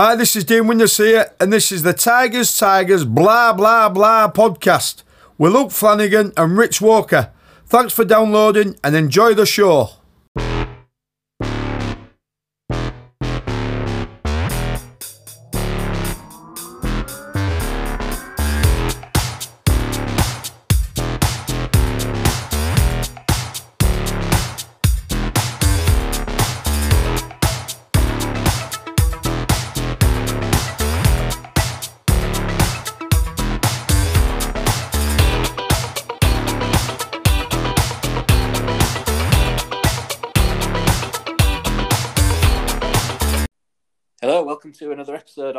Hi, 0.00 0.14
this 0.14 0.36
is 0.36 0.44
Dean 0.44 0.68
here, 0.96 1.32
and 1.40 1.52
this 1.52 1.72
is 1.72 1.82
the 1.82 1.92
Tigers, 1.92 2.56
Tigers, 2.56 3.04
blah, 3.04 3.52
blah, 3.52 3.88
blah 3.88 4.30
podcast 4.30 5.02
with 5.36 5.52
Luke 5.52 5.72
Flanagan 5.72 6.32
and 6.36 6.56
Rich 6.56 6.80
Walker. 6.80 7.32
Thanks 7.66 7.94
for 7.94 8.04
downloading 8.04 8.76
and 8.84 8.94
enjoy 8.94 9.34
the 9.34 9.44
show. 9.44 9.97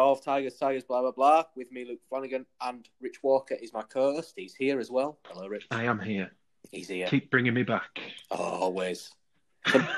Of 0.02 0.24
Tigers, 0.24 0.56
Tigers, 0.56 0.84
blah, 0.84 1.02
blah, 1.02 1.12
blah. 1.12 1.44
With 1.56 1.72
me, 1.72 1.86
Luke 1.86 2.00
Flanagan, 2.10 2.46
and 2.62 2.88
Rich 3.02 3.24
Walker 3.24 3.56
is 3.56 3.74
my 3.74 3.82
co 3.84 4.16
host. 4.16 4.34
He's 4.36 4.56
here 4.56 4.80
as 4.80 4.90
well. 4.90 5.20
Hello, 5.28 5.48
Rich. 5.48 5.68
I 5.72 5.86
am 5.86 6.00
here. 6.00 6.32
He's 6.72 6.88
here. 6.88 7.08
Keep 7.08 7.32
bringing 7.32 7.54
me 7.54 7.64
back. 7.64 8.00
Oh, 8.32 8.38
always. 8.38 9.12
Couldn't, 9.66 9.90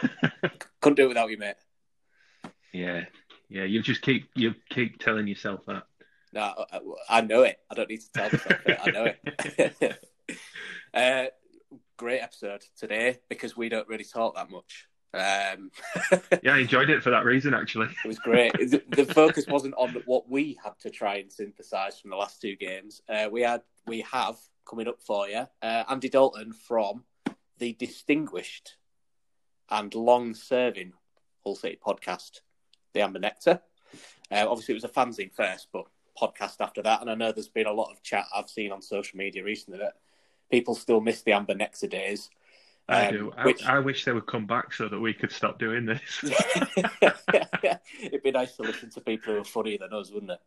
couldn't 0.81 0.95
do 0.95 1.05
it 1.05 1.09
without 1.09 1.29
you, 1.29 1.37
mate. 1.37 1.55
yeah, 2.73 3.05
yeah. 3.47 3.63
You 3.63 3.81
just 3.83 4.01
keep 4.01 4.27
you 4.33 4.55
keep 4.71 4.97
telling 4.97 5.27
yourself 5.27 5.61
that. 5.67 5.83
No, 6.33 6.65
I, 6.71 6.79
I 7.09 7.21
know 7.21 7.43
it. 7.43 7.59
I 7.69 7.75
don't 7.75 7.87
need 7.87 8.01
to 8.01 8.11
tell 8.11 8.29
myself 8.31 8.61
it. 8.65 8.79
I 8.81 8.91
know 8.91 9.13
it. 9.23 9.99
uh, 10.95 11.25
great 11.95 12.21
episode 12.21 12.65
today 12.75 13.19
because 13.29 13.55
we 13.55 13.69
don't 13.69 13.87
really 13.87 14.03
talk 14.03 14.35
that 14.35 14.49
much. 14.49 14.87
Um, 15.13 15.71
Yeah, 16.43 16.55
I 16.55 16.59
enjoyed 16.59 16.89
it 16.89 17.03
for 17.03 17.09
that 17.09 17.25
reason. 17.25 17.53
Actually, 17.53 17.87
It 18.03 18.07
was 18.07 18.19
great. 18.19 18.53
The, 18.53 18.81
the 18.89 19.05
focus 19.13 19.45
wasn't 19.47 19.75
on 19.75 20.01
what 20.05 20.29
we 20.29 20.57
had 20.63 20.77
to 20.79 20.89
try 20.89 21.17
and 21.17 21.31
synthesize 21.31 21.99
from 21.99 22.11
the 22.11 22.17
last 22.17 22.41
two 22.41 22.55
games. 22.55 23.01
Uh, 23.09 23.27
we 23.31 23.41
had, 23.41 23.61
we 23.85 24.01
have 24.01 24.37
coming 24.69 24.87
up 24.87 25.01
for 25.01 25.27
you, 25.27 25.47
uh, 25.61 25.83
Andy 25.89 26.09
Dalton 26.09 26.53
from 26.53 27.03
the 27.57 27.73
distinguished 27.73 28.77
and 29.69 29.93
long-serving 29.93 30.93
Hull 31.43 31.55
City 31.55 31.77
podcast, 31.85 32.41
The 32.93 33.01
Amber 33.01 33.19
Nectar. 33.19 33.61
Uh, 34.31 34.45
obviously, 34.47 34.73
it 34.73 34.81
was 34.81 34.83
a 34.83 34.89
fanzine 34.89 35.33
first, 35.33 35.67
but 35.73 35.85
podcast 36.19 36.57
after 36.59 36.81
that. 36.81 37.01
And 37.01 37.09
I 37.09 37.15
know 37.15 37.31
there's 37.31 37.47
been 37.47 37.67
a 37.67 37.73
lot 37.73 37.91
of 37.91 38.03
chat 38.03 38.25
I've 38.35 38.49
seen 38.49 38.71
on 38.71 38.81
social 38.81 39.17
media 39.17 39.43
recently 39.43 39.79
that 39.79 39.95
people 40.49 40.75
still 40.75 41.01
miss 41.01 41.21
the 41.21 41.33
Amber 41.33 41.55
Nectar 41.55 41.87
days. 41.87 42.29
I 42.91 43.07
Um, 43.07 43.13
do. 43.13 43.33
I, 43.37 43.45
which- 43.45 43.63
I 43.65 43.79
wish 43.79 44.05
they 44.05 44.11
would 44.11 44.27
come 44.27 44.45
back 44.45 44.73
so 44.73 44.87
that 44.87 44.99
we 44.99 45.13
could 45.13 45.31
stop 45.31 45.59
doing 45.59 45.85
this. 45.85 46.01
It'd 48.01 48.23
be 48.23 48.31
nice 48.31 48.55
to 48.57 48.63
listen 48.63 48.89
to 48.91 49.01
people 49.01 49.33
who 49.33 49.41
are 49.41 49.45
funnier 49.45 49.77
than 49.79 49.93
us, 49.93 50.11
wouldn't 50.11 50.31
it? 50.31 50.39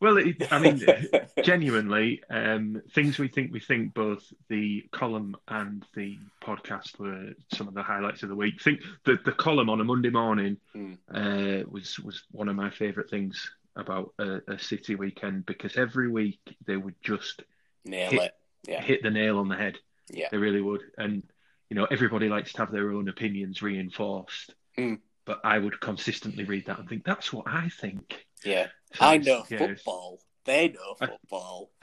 well, 0.00 0.18
it, 0.18 0.52
I 0.52 0.58
mean, 0.58 0.82
genuinely, 1.44 2.22
um, 2.28 2.82
things 2.94 3.18
we 3.18 3.28
think 3.28 3.52
we 3.52 3.60
think. 3.60 3.94
Both 3.94 4.32
the 4.48 4.84
column 4.90 5.36
and 5.46 5.84
the 5.94 6.18
podcast 6.42 6.98
were 6.98 7.32
some 7.54 7.68
of 7.68 7.74
the 7.74 7.82
highlights 7.82 8.22
of 8.22 8.28
the 8.28 8.34
week. 8.34 8.60
think 8.60 8.80
the 9.04 9.18
the 9.24 9.32
column 9.32 9.70
on 9.70 9.80
a 9.80 9.84
Monday 9.84 10.10
morning 10.10 10.56
Hmm. 10.74 10.94
uh, 11.12 11.62
was 11.70 11.98
was 12.00 12.24
one 12.32 12.48
of 12.48 12.56
my 12.56 12.70
favourite 12.70 13.08
things 13.08 13.50
about 13.76 14.12
a, 14.18 14.40
a 14.48 14.58
City 14.58 14.94
weekend 14.96 15.46
because 15.46 15.76
every 15.76 16.10
week 16.10 16.40
they 16.66 16.76
would 16.76 16.96
just 17.02 17.42
Nail 17.84 18.10
Hit- 18.10 18.22
it. 18.22 18.34
Yeah. 18.66 18.82
hit 18.82 19.02
the 19.02 19.10
nail 19.10 19.38
on 19.38 19.48
the 19.48 19.56
head. 19.56 19.78
Yeah. 20.10 20.28
They 20.30 20.36
really 20.38 20.60
would. 20.60 20.82
And, 20.98 21.22
you 21.70 21.74
know, 21.74 21.86
everybody 21.90 22.28
likes 22.28 22.52
to 22.52 22.58
have 22.58 22.72
their 22.72 22.90
own 22.92 23.08
opinions 23.08 23.62
reinforced. 23.62 24.54
Mm. 24.76 25.00
But 25.24 25.40
I 25.44 25.58
would 25.58 25.80
consistently 25.80 26.44
read 26.44 26.66
that 26.66 26.78
and 26.78 26.88
think, 26.88 27.04
that's 27.04 27.32
what 27.32 27.46
I 27.46 27.68
think. 27.68 28.26
Yeah. 28.44 28.68
So 28.94 29.04
I 29.04 29.18
know 29.18 29.44
yeah, 29.50 29.58
football. 29.58 30.20
They 30.46 30.68
know 30.68 30.94
football. 30.98 31.70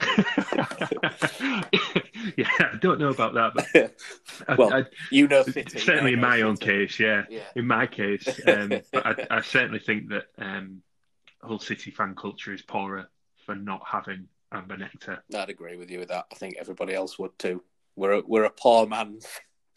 yeah, 2.36 2.50
I 2.58 2.76
don't 2.80 2.98
know 2.98 3.10
about 3.10 3.34
that, 3.34 3.92
but 4.48 4.58
Well, 4.58 4.74
I, 4.74 4.84
you 5.12 5.28
know 5.28 5.44
certainly 5.44 6.14
in 6.14 6.20
my 6.20 6.40
own 6.42 6.56
case, 6.56 6.98
yeah. 6.98 7.22
Yeah. 7.30 7.44
In 7.54 7.68
my 7.68 7.86
case. 7.86 8.26
Um, 8.48 8.70
but 8.92 9.06
I, 9.06 9.26
I 9.30 9.40
certainly 9.42 9.78
think 9.78 10.08
that 10.08 10.24
um, 10.38 10.82
Hull 11.40 11.60
City 11.60 11.92
fan 11.92 12.16
culture 12.16 12.52
is 12.52 12.62
poorer 12.62 13.08
for 13.44 13.54
not 13.54 13.82
having 13.86 14.26
Amber 14.50 14.76
Nectar. 14.76 15.22
I'd 15.32 15.50
agree 15.50 15.76
with 15.76 15.88
you 15.88 16.00
with 16.00 16.08
that. 16.08 16.26
I 16.32 16.34
think 16.34 16.56
everybody 16.58 16.94
else 16.94 17.16
would 17.20 17.38
too. 17.38 17.62
We're 17.94 18.14
a, 18.14 18.22
we're 18.26 18.44
a 18.44 18.50
poor 18.50 18.88
man's 18.88 19.28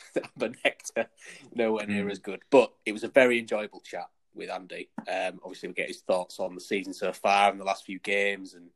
Amber 0.16 0.56
Nectar, 0.64 1.08
nowhere 1.54 1.88
near 1.88 2.06
Mm. 2.06 2.12
as 2.12 2.20
good. 2.20 2.42
But 2.50 2.74
it 2.86 2.92
was 2.92 3.04
a 3.04 3.10
very 3.10 3.40
enjoyable 3.40 3.82
chat 3.82 4.10
with 4.34 4.50
Andy. 4.50 4.90
Um, 5.08 5.40
obviously, 5.44 5.70
we 5.70 5.76
get 5.76 5.88
his 5.88 6.02
thoughts 6.02 6.40
on 6.40 6.56
the 6.56 6.62
season 6.62 6.94
so 6.94 7.12
far 7.12 7.52
and 7.52 7.60
the 7.60 7.66
last 7.66 7.86
few 7.86 8.00
games 8.00 8.54
and 8.54 8.70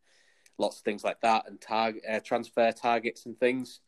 lots 0.58 0.78
of 0.78 0.84
things 0.84 1.04
like 1.04 1.20
that 1.22 1.48
and 1.48 1.60
tag 1.60 2.00
uh, 2.10 2.20
transfer 2.20 2.72
targets 2.72 3.26
and 3.26 3.40
things. 3.40 3.80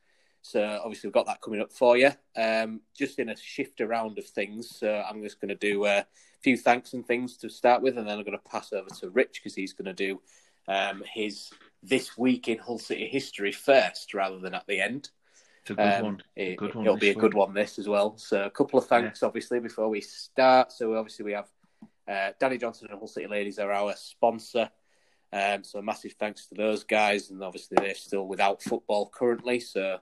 So 0.41 0.62
obviously 0.84 1.07
we've 1.07 1.13
got 1.13 1.25
that 1.25 1.41
coming 1.41 1.59
up 1.59 1.73
for 1.73 1.97
you. 1.97 2.12
Um, 2.35 2.81
just 2.96 3.18
in 3.18 3.29
a 3.29 3.35
shift 3.35 3.81
around 3.81 4.19
of 4.19 4.28
things, 4.28 4.75
so 4.78 5.03
I'm 5.09 5.23
just 5.23 5.41
going 5.41 5.50
to 5.50 5.56
do 5.56 5.85
a 5.85 6.06
few 6.41 6.56
thanks 6.56 6.94
and 6.94 7.06
things 7.06 7.35
to 7.38 7.50
start 7.50 7.81
with, 7.81 7.97
and 7.97 8.07
then 8.07 8.19
I'm 8.19 8.23
going 8.23 8.38
to 8.38 8.50
pass 8.52 8.72
over 8.72 8.90
to 8.90 9.09
Rich 9.09 9.41
because 9.41 9.56
he's 9.56 9.73
going 9.73 9.94
to 9.94 9.94
do 9.94 10.22
um, 10.67 11.03
his 11.12 11.52
this 11.81 12.16
week 12.16 12.47
in 12.47 12.59
Hull 12.59 12.78
City 12.78 13.07
history 13.07 13.52
first, 13.52 14.13
rather 14.13 14.38
than 14.38 14.53
at 14.53 14.67
the 14.67 14.79
end. 14.79 15.09
It's 15.66 15.72
a 15.72 15.74
good 15.74 15.94
Um, 15.94 16.03
one. 16.03 16.22
It, 16.36 16.58
good 16.58 16.76
one 16.76 16.86
will 16.86 16.98
be 16.98 17.09
a 17.09 17.16
good 17.16 17.34
one 17.34 17.52
this 17.56 17.80
as 17.80 17.88
well. 17.88 18.16
So 18.18 18.44
a 18.46 18.52
couple 18.52 18.78
of 18.78 18.86
thanks, 18.86 19.24
obviously, 19.24 19.59
before 19.59 19.90
we 19.90 20.00
start. 20.00 20.72
So 20.72 20.96
obviously 20.96 21.26
we 21.26 21.31
have 21.31 21.50
uh, 22.08 22.34
Danny 22.40 22.59
Johnson 22.59 22.88
and 22.92 23.00
Hull 23.00 23.08
City 23.08 23.26
Ladies 23.26 23.58
are 23.58 23.72
our 23.72 23.96
sponsor. 23.96 24.70
Um, 25.34 25.64
so 25.64 25.81
massive 25.81 26.14
thanks 26.20 26.46
to 26.48 26.56
those 26.56 26.84
guys, 26.84 27.31
and 27.31 27.44
obviously 27.44 27.78
they're 27.81 27.96
still 27.96 28.28
without 28.28 28.62
football 28.62 29.09
currently, 29.09 29.59
so 29.59 29.98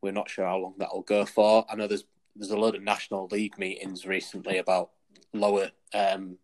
we're 0.00 0.12
not 0.12 0.30
sure 0.30 0.46
how 0.46 0.58
long 0.58 0.74
that'll 0.78 1.02
go 1.02 1.26
for. 1.26 1.66
I 1.68 1.74
know 1.74 1.88
there's 1.88 2.04
there's 2.36 2.52
a 2.52 2.56
load 2.56 2.76
of 2.76 2.82
national 2.82 3.26
league 3.26 3.58
meetings 3.58 4.06
recently 4.06 4.58
about 4.58 4.90
lower 5.34 5.72
um, 5.92 6.38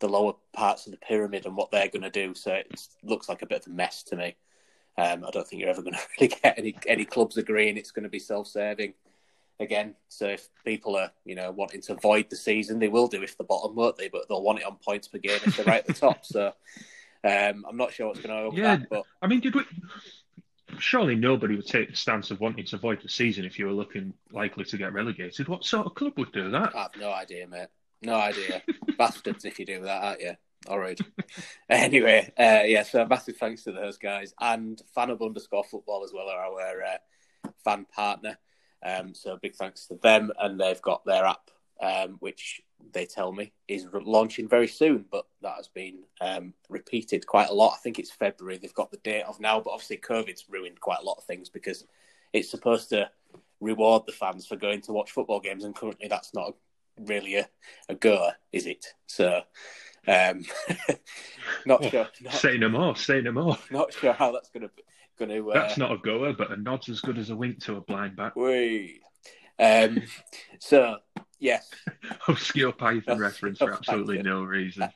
the 0.00 0.08
lower 0.08 0.34
parts 0.52 0.86
of 0.86 0.92
the 0.92 0.98
pyramid 0.98 1.46
and 1.46 1.56
what 1.56 1.70
they're 1.70 1.88
going 1.88 2.02
to 2.02 2.10
do. 2.10 2.34
So 2.34 2.52
it 2.52 2.88
looks 3.02 3.28
like 3.28 3.40
a 3.40 3.46
bit 3.46 3.66
of 3.66 3.72
a 3.72 3.74
mess 3.74 4.02
to 4.04 4.16
me. 4.16 4.36
Um, 5.00 5.24
I 5.26 5.30
don't 5.30 5.46
think 5.46 5.60
you're 5.60 5.70
ever 5.70 5.82
going 5.82 5.94
to 6.00 6.00
really 6.20 6.34
get 6.42 6.58
any 6.58 6.74
any 6.86 7.04
clubs 7.04 7.36
agreeing 7.36 7.76
it's 7.76 7.90
going 7.90 8.02
to 8.02 8.08
be 8.08 8.18
self-serving 8.18 8.94
again. 9.58 9.94
So 10.08 10.26
if 10.26 10.48
people 10.64 10.96
are 10.96 11.10
you 11.24 11.34
know 11.34 11.50
wanting 11.50 11.80
to 11.82 11.94
void 11.94 12.28
the 12.30 12.36
season, 12.36 12.78
they 12.78 12.88
will 12.88 13.06
do 13.08 13.22
if 13.22 13.36
the 13.38 13.44
bottom, 13.44 13.74
won't 13.74 13.96
they? 13.96 14.08
But 14.08 14.28
they'll 14.28 14.42
want 14.42 14.58
it 14.60 14.66
on 14.66 14.76
points 14.84 15.08
per 15.08 15.18
game 15.18 15.40
if 15.44 15.56
they're 15.56 15.64
right 15.64 15.80
at 15.80 15.86
the 15.86 15.92
top. 15.94 16.24
So 16.24 16.52
um, 17.24 17.64
I'm 17.68 17.76
not 17.76 17.92
sure 17.92 18.08
what's 18.08 18.20
going 18.20 18.50
to 18.50 18.56
Yeah. 18.56 18.76
that, 18.76 18.88
but 18.90 19.04
I 19.22 19.26
mean, 19.26 19.40
did 19.40 19.54
we? 19.54 19.62
Surely 20.78 21.16
nobody 21.16 21.56
would 21.56 21.66
take 21.66 21.90
the 21.90 21.96
stance 21.96 22.30
of 22.30 22.40
wanting 22.40 22.64
to 22.64 22.76
avoid 22.76 23.02
the 23.02 23.08
season 23.08 23.44
if 23.44 23.58
you 23.58 23.66
were 23.66 23.72
looking 23.72 24.14
likely 24.30 24.64
to 24.64 24.76
get 24.78 24.92
relegated. 24.92 25.48
What 25.48 25.64
sort 25.64 25.84
of 25.86 25.94
club 25.94 26.12
would 26.16 26.32
do 26.32 26.50
that? 26.52 26.74
I 26.74 26.82
have 26.82 26.96
no 26.98 27.10
idea, 27.12 27.46
mate. 27.48 27.68
No 28.02 28.14
idea. 28.14 28.62
Bastards 28.98 29.44
if 29.44 29.58
you 29.58 29.66
do 29.66 29.82
that, 29.82 30.02
aren't 30.02 30.20
you? 30.20 30.36
All 30.68 30.78
right. 30.78 31.00
anyway, 31.70 32.32
uh, 32.38 32.62
yeah, 32.66 32.82
so 32.82 33.06
massive 33.06 33.36
thanks 33.36 33.64
to 33.64 33.72
those 33.72 33.96
guys 33.96 34.34
and 34.40 34.80
fanub 34.96 35.24
underscore 35.24 35.64
football 35.64 36.04
as 36.04 36.12
well 36.12 36.28
are 36.28 36.38
our 36.38 36.82
uh, 36.82 37.50
fan 37.64 37.86
partner. 37.94 38.38
Um, 38.84 39.14
so 39.14 39.38
big 39.40 39.54
thanks 39.54 39.86
to 39.86 39.96
them, 40.02 40.32
and 40.38 40.60
they've 40.60 40.80
got 40.80 41.04
their 41.04 41.24
app, 41.24 41.50
um, 41.82 42.16
which 42.20 42.62
they 42.92 43.06
tell 43.06 43.32
me 43.32 43.52
is 43.68 43.86
re- 43.86 44.02
launching 44.04 44.48
very 44.48 44.68
soon. 44.68 45.04
But 45.10 45.26
that 45.42 45.56
has 45.56 45.68
been 45.68 46.00
um, 46.20 46.54
repeated 46.68 47.26
quite 47.26 47.48
a 47.48 47.54
lot. 47.54 47.74
I 47.74 47.78
think 47.78 47.98
it's 47.98 48.10
February. 48.10 48.58
They've 48.58 48.74
got 48.74 48.90
the 48.90 48.98
date 48.98 49.24
of 49.24 49.40
now, 49.40 49.60
but 49.60 49.70
obviously 49.70 49.98
COVID's 49.98 50.46
ruined 50.48 50.80
quite 50.80 51.00
a 51.00 51.04
lot 51.04 51.18
of 51.18 51.24
things 51.24 51.48
because 51.48 51.84
it's 52.32 52.50
supposed 52.50 52.88
to 52.90 53.10
reward 53.60 54.04
the 54.06 54.12
fans 54.12 54.46
for 54.46 54.56
going 54.56 54.80
to 54.82 54.92
watch 54.92 55.10
football 55.10 55.40
games, 55.40 55.64
and 55.64 55.74
currently 55.74 56.08
that's 56.08 56.34
not 56.34 56.54
really 56.98 57.36
a, 57.36 57.48
a 57.88 57.94
goer, 57.94 58.32
is 58.52 58.66
it? 58.66 58.86
So, 59.06 59.42
um, 60.06 60.44
not 61.66 61.84
Oh, 61.84 61.88
sure. 61.88 62.08
Not, 62.20 62.34
Say 62.34 62.58
no 62.58 62.68
more. 62.68 62.96
Say 62.96 63.20
no 63.20 63.32
more. 63.32 63.58
not 63.70 63.92
sure 63.92 64.12
how 64.12 64.32
that's 64.32 64.50
going 64.50 64.62
to 64.62 64.70
going 65.18 65.30
to. 65.30 65.50
Uh, 65.50 65.54
That's 65.54 65.76
not 65.76 65.92
a 65.92 65.98
goer, 65.98 66.32
but 66.32 66.50
a 66.50 66.56
nod's 66.56 66.88
as 66.88 67.00
good 67.00 67.18
as 67.18 67.30
a 67.30 67.36
wink 67.36 67.60
to 67.64 67.76
a 67.76 67.80
blind 67.80 68.16
back. 68.16 68.34
Whee. 68.36 69.00
Um, 69.58 70.02
so 70.58 70.96
yes. 71.38 71.68
Obscure 72.28 72.72
Python 72.72 73.18
reference 73.18 73.58
for 73.58 73.72
absolutely 73.72 74.22
no 74.22 74.42
reason. 74.42 74.88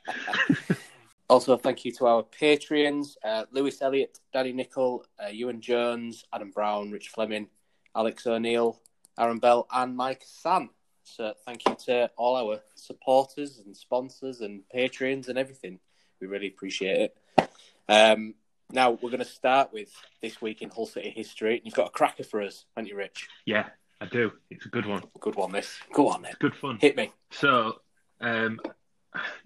Also, 1.27 1.57
thank 1.57 1.83
you 1.85 1.91
to 1.91 2.05
our 2.05 2.23
Patreons 2.23 3.15
uh, 3.23 3.45
Lewis 3.51 3.81
Elliott, 3.81 4.19
Danny 4.31 4.53
Nicol, 4.53 5.05
uh, 5.23 5.29
Ewan 5.29 5.59
Jones, 5.59 6.23
Adam 6.31 6.51
Brown, 6.51 6.91
Rich 6.91 7.09
Fleming, 7.09 7.47
Alex 7.95 8.27
O'Neill, 8.27 8.79
Aaron 9.17 9.39
Bell, 9.39 9.67
and 9.73 9.95
Mike 9.97 10.23
San. 10.25 10.69
So, 11.05 11.33
thank 11.45 11.61
you 11.67 11.75
to 11.85 12.09
all 12.17 12.35
our 12.35 12.61
supporters 12.73 13.61
and 13.63 13.77
sponsors 13.77 14.41
and 14.41 14.67
patrons 14.69 15.29
and 15.29 15.37
everything. 15.37 15.79
We 16.19 16.27
really 16.27 16.47
appreciate 16.47 17.11
it. 17.37 17.49
Um, 17.87 18.33
now 18.71 18.91
we're 18.91 19.11
going 19.11 19.19
to 19.19 19.25
start 19.25 19.71
with 19.71 19.93
this 20.21 20.41
week 20.41 20.63
in 20.63 20.71
Hull 20.71 20.87
City 20.87 21.11
history. 21.11 21.61
You've 21.63 21.75
got 21.75 21.87
a 21.87 21.91
cracker 21.91 22.23
for 22.23 22.41
us, 22.41 22.65
haven't 22.75 22.89
you, 22.89 22.97
Rich? 22.97 23.29
Yeah, 23.45 23.67
I 24.01 24.07
do. 24.07 24.31
It's 24.49 24.65
a 24.65 24.69
good 24.69 24.87
one. 24.87 25.03
Good 25.19 25.35
one. 25.35 25.51
This. 25.51 25.77
Go 25.93 26.09
on 26.09 26.23
then. 26.23 26.33
Good 26.39 26.55
fun. 26.55 26.79
Hit 26.81 26.97
me. 26.97 27.11
So, 27.29 27.81
um, 28.19 28.59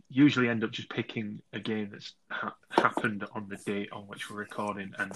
usually 0.10 0.48
end 0.48 0.64
up 0.64 0.72
just 0.72 0.90
picking 0.90 1.42
a 1.52 1.60
game 1.60 1.90
that's 1.92 2.14
ha- 2.32 2.56
happened 2.70 3.26
on 3.36 3.50
the 3.50 3.58
date 3.58 3.90
on 3.92 4.04
which 4.04 4.30
we're 4.30 4.38
recording 4.38 4.94
and 4.98 5.12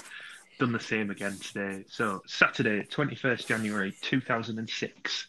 done 0.60 0.74
the 0.74 0.80
same 0.80 1.10
again 1.10 1.38
today. 1.38 1.86
So, 1.88 2.22
Saturday, 2.28 2.84
21st 2.84 3.48
January 3.48 3.94
2006, 4.02 5.28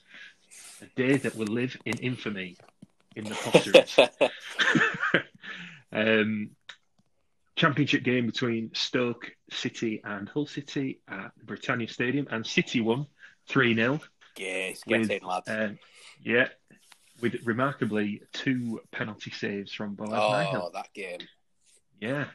a 0.83 0.87
day 0.97 1.17
that 1.17 1.37
will 1.37 1.47
live 1.47 1.77
in 1.85 1.99
infamy 1.99 2.57
in 3.17 3.25
the 3.25 3.35
posterous. 3.35 4.31
um, 5.93 6.51
championship 7.57 8.03
game 8.03 8.27
between 8.27 8.71
Stoke 8.75 9.31
City 9.51 10.01
and 10.05 10.29
Hull 10.29 10.47
City 10.47 11.01
at 11.09 11.33
Britannia 11.45 11.89
Stadium, 11.89 12.27
and 12.31 12.47
City 12.47 12.81
won 12.81 13.07
3 13.49 13.75
0. 13.75 14.01
yes, 14.37 14.83
With, 14.87 15.11
in, 15.11 15.21
lads. 15.23 15.49
Um, 15.49 15.79
yeah, 16.21 16.49
with 17.21 17.37
remarkably 17.45 18.23
two 18.33 18.81
penalty 18.91 19.31
saves 19.31 19.73
from 19.73 19.95
Boaz 19.95 20.11
oh, 20.55 20.71
that 20.75 20.93
game. 20.93 21.21
Yeah. 22.01 22.27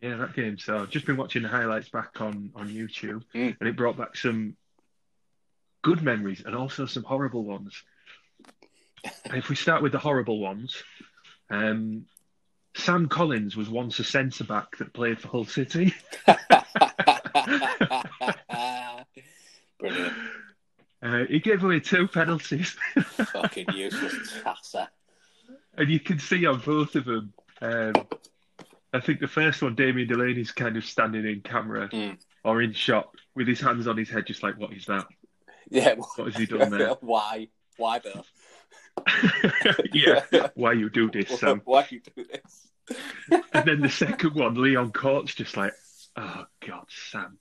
Yeah, 0.00 0.16
that 0.16 0.34
game. 0.34 0.58
So 0.58 0.78
I've 0.78 0.90
just 0.90 1.06
been 1.06 1.16
watching 1.16 1.42
the 1.42 1.48
highlights 1.48 1.88
back 1.88 2.20
on, 2.20 2.50
on 2.56 2.68
YouTube 2.68 3.22
Mm. 3.34 3.56
and 3.58 3.68
it 3.68 3.76
brought 3.76 3.96
back 3.96 4.16
some 4.16 4.56
good 5.82 6.02
memories 6.02 6.42
and 6.44 6.54
also 6.54 6.86
some 6.86 7.02
horrible 7.02 7.44
ones. 7.44 7.82
If 9.26 9.48
we 9.48 9.56
start 9.56 9.82
with 9.82 9.92
the 9.92 9.98
horrible 9.98 10.38
ones, 10.38 10.82
um, 11.50 12.06
Sam 12.76 13.08
Collins 13.08 13.56
was 13.56 13.68
once 13.68 13.98
a 13.98 14.04
centre 14.04 14.44
back 14.44 14.76
that 14.78 14.92
played 14.94 15.20
for 15.20 15.28
Hull 15.28 15.44
City. 15.44 15.92
Brilliant. 19.78 20.12
Uh, 21.02 21.24
he 21.28 21.40
gave 21.40 21.64
away 21.64 21.80
two 21.80 22.06
penalties. 22.06 22.76
Fucking 23.32 23.66
useless 23.74 24.32
tasser. 24.44 24.86
and 25.76 25.88
you 25.90 25.98
can 25.98 26.18
see 26.20 26.46
on 26.46 26.60
both 26.60 26.94
of 26.94 27.04
them. 27.06 27.32
Um, 27.60 27.92
I 28.92 29.00
think 29.00 29.18
the 29.20 29.26
first 29.26 29.62
one, 29.62 29.74
Damien 29.74 30.06
Delaney's 30.08 30.52
kind 30.52 30.76
of 30.76 30.84
standing 30.84 31.26
in 31.26 31.40
camera 31.40 31.88
Mm. 31.88 32.18
or 32.44 32.62
in 32.62 32.72
shot 32.72 33.10
with 33.34 33.48
his 33.48 33.60
hands 33.60 33.86
on 33.88 33.96
his 33.96 34.10
head, 34.10 34.26
just 34.26 34.42
like, 34.44 34.58
"What 34.58 34.72
is 34.72 34.86
that? 34.86 35.06
Yeah. 35.70 35.94
What 36.16 36.32
has 36.32 36.36
he 36.36 36.46
done 36.46 36.70
there?" 36.70 36.94
Why? 37.00 37.48
Why, 37.76 37.98
Bill? 37.98 38.24
yeah, 39.94 40.20
why 40.54 40.72
you 40.72 40.90
do 40.90 41.10
this, 41.10 41.38
Sam? 41.40 41.62
Why 41.64 41.86
you 41.90 42.00
do 42.14 42.24
this? 42.24 42.68
And 43.54 43.64
then 43.66 43.80
the 43.80 43.88
second 43.88 44.34
one, 44.34 44.54
Leon 44.54 44.92
Court's 44.92 45.34
just 45.34 45.56
like, 45.56 45.72
"Oh 46.16 46.44
God, 46.66 46.84
Sam! 47.10 47.38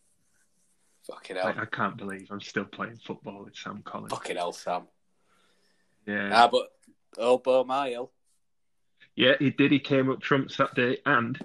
Fucking 1.07 1.35
hell. 1.35 1.45
Like, 1.45 1.57
I 1.57 1.65
can't 1.65 1.97
believe 1.97 2.27
I'm 2.31 2.39
still 2.39 2.63
playing 2.63 2.99
football 3.05 3.43
with 3.43 3.55
Sam 3.57 3.81
Collins." 3.83 4.13
Fucking 4.13 4.37
hell, 4.37 4.53
Sam. 4.53 4.83
Yeah, 6.07 6.29
Ah, 6.31 6.47
but 6.47 6.69
oh, 7.17 7.37
Bo 7.37 7.63
Mile. 7.65 8.11
yeah, 9.15 9.33
he 9.39 9.49
did. 9.49 9.71
He 9.71 9.79
came 9.79 10.09
up 10.09 10.21
trumps 10.21 10.55
that 10.57 10.73
day, 10.73 10.99
and 11.05 11.37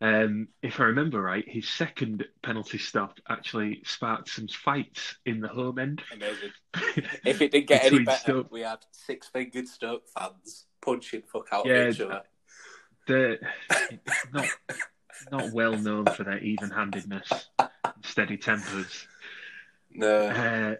um, 0.00 0.48
if 0.62 0.78
I 0.80 0.84
remember 0.84 1.20
right, 1.22 1.44
his 1.48 1.68
second 1.68 2.24
penalty 2.42 2.78
stop 2.78 3.18
actually 3.28 3.82
sparked 3.84 4.28
some 4.28 4.48
fights 4.48 5.16
in 5.24 5.40
the 5.40 5.48
home 5.48 5.78
end. 5.78 6.02
Amazing. 6.12 6.52
If 7.24 7.40
it 7.42 7.50
didn't 7.50 7.66
get 7.68 7.84
any 7.84 8.04
better, 8.04 8.20
Stoke. 8.20 8.52
we 8.52 8.60
had 8.60 8.78
six 8.92 9.28
fingered 9.28 9.68
Stoke 9.68 10.04
fans 10.16 10.66
punching 10.84 11.22
fuck 11.32 11.48
out 11.52 11.66
Yeah, 11.66 11.74
of 11.84 11.94
each 11.94 12.00
other. 12.00 12.22
they're 13.06 13.38
not 14.32 14.46
not 15.32 15.52
well 15.52 15.72
known 15.76 16.04
for 16.06 16.24
their 16.24 16.38
even-handedness, 16.38 17.48
and 17.58 17.70
steady 18.04 18.36
tempers. 18.36 19.06
No. 19.92 20.26
Uh, 20.28 20.74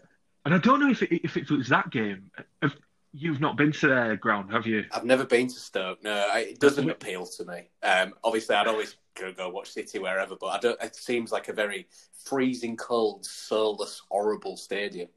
and 0.44 0.54
I 0.54 0.58
don't 0.58 0.78
know 0.80 0.90
if 0.90 1.02
it, 1.02 1.24
if 1.24 1.36
it 1.36 1.50
was 1.50 1.68
that 1.68 1.90
game. 1.90 2.30
Have, 2.62 2.76
you've 3.16 3.40
not 3.40 3.56
been 3.56 3.72
to 3.72 3.88
their 3.88 4.16
ground, 4.16 4.52
have 4.52 4.66
you? 4.66 4.84
I've 4.92 5.04
never 5.04 5.24
been 5.24 5.48
to 5.48 5.54
Stoke. 5.54 6.02
No, 6.02 6.12
I, 6.12 6.40
it 6.50 6.60
doesn't 6.60 6.88
appeal 6.90 7.26
to 7.26 7.44
me. 7.44 7.70
Um, 7.82 8.14
obviously, 8.22 8.54
I'd 8.56 8.66
always 8.66 8.96
go, 9.14 9.32
go 9.32 9.48
watch 9.48 9.70
City 9.72 9.98
wherever, 9.98 10.36
but 10.36 10.46
I 10.48 10.58
don't. 10.58 10.80
It 10.82 10.94
seems 10.96 11.32
like 11.32 11.48
a 11.48 11.52
very 11.52 11.86
freezing 12.24 12.76
cold, 12.76 13.24
soulless, 13.24 14.02
horrible 14.10 14.56
stadium. 14.56 15.08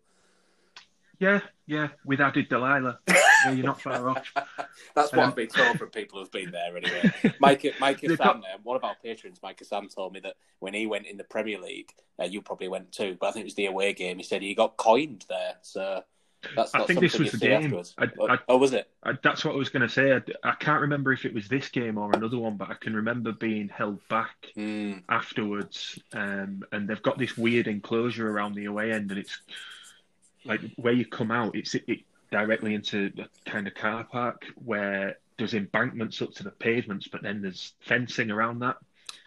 Yeah, 1.20 1.42
yeah. 1.68 1.90
With 2.06 2.22
added 2.22 2.48
Delilah, 2.48 3.00
yeah, 3.10 3.52
you're 3.52 3.66
not 3.66 3.82
far 3.82 4.10
off. 4.10 4.32
That's 4.96 5.12
what 5.12 5.20
Um, 5.24 5.30
I've 5.32 5.36
been 5.36 5.48
told 5.50 5.78
from 5.78 5.90
people 5.90 6.18
who've 6.20 6.32
been 6.32 6.52
there 6.52 6.78
anyway. 6.78 7.12
Mike, 7.42 7.66
Mike 7.82 8.00
Sam, 8.00 8.16
got- 8.16 8.42
one 8.64 8.78
of 8.78 8.86
our 8.86 8.96
patrons, 9.04 9.40
Mike 9.44 9.62
Sam, 9.66 9.90
told 9.90 10.14
me 10.14 10.22
that 10.22 10.36
when 10.60 10.74
he 10.74 10.86
went 10.88 11.08
in 11.08 11.18
the 11.18 11.26
Premier 11.26 11.60
League, 11.60 11.92
uh, 12.22 12.24
you 12.24 12.42
probably 12.42 12.70
went 12.70 12.94
too, 12.94 13.18
but 13.20 13.28
I 13.28 13.32
think 13.32 13.42
it 13.44 13.48
was 13.48 13.56
the 13.56 13.66
away 13.66 13.92
game. 13.92 14.16
He 14.16 14.24
said 14.24 14.42
he 14.42 14.56
got 14.56 14.78
coined 14.78 15.26
there, 15.28 15.56
so 15.62 16.04
that's 16.56 16.74
I 16.74 16.86
think 16.86 17.00
this 17.00 17.18
was 17.20 17.32
the 17.32 17.38
game. 17.38 17.76
I- 17.98 18.08
oh, 18.20 18.28
I- 18.30 18.40
oh, 18.48 18.58
was 18.58 18.74
it? 18.74 18.90
I, 19.04 19.14
that's 19.22 19.44
what 19.44 19.54
I 19.54 19.58
was 19.58 19.70
going 19.70 19.82
to 19.88 19.90
say. 19.90 20.14
I, 20.14 20.22
I 20.44 20.56
can't 20.56 20.82
remember 20.82 21.12
if 21.12 21.26
it 21.26 21.34
was 21.34 21.48
this 21.48 21.70
game 21.70 21.98
or 21.98 22.12
another 22.14 22.38
one, 22.38 22.56
but 22.58 22.70
I 22.70 22.76
can 22.76 22.96
remember 22.96 23.32
being 23.32 23.70
held 23.70 24.00
back 24.08 24.48
Mm, 24.56 25.04
afterwards. 25.10 26.00
Um, 26.14 26.64
and 26.72 26.88
they've 26.88 27.02
got 27.02 27.18
this 27.18 27.38
weird 27.38 27.68
enclosure 27.68 28.30
around 28.30 28.56
the 28.56 28.66
away 28.66 28.92
end, 28.92 29.12
and 29.12 29.20
it's 29.20 29.40
like 30.46 30.62
where 30.78 30.94
you 30.94 31.06
come 31.06 31.32
out, 31.32 31.56
it's 31.56 31.76
it, 31.76 32.00
directly 32.32 32.74
into 32.74 33.12
a 33.18 33.50
kind 33.50 33.68
of 33.68 33.74
car 33.76 34.04
park 34.04 34.46
where 34.64 35.18
there's 35.38 35.54
embankments 35.54 36.22
up 36.22 36.32
to 36.36 36.44
the 36.44 36.52
pavements, 36.52 37.08
but 37.08 37.22
then 37.22 37.42
there's 37.42 37.74
fencing 37.82 38.30
around 38.32 38.60
that. 38.60 38.78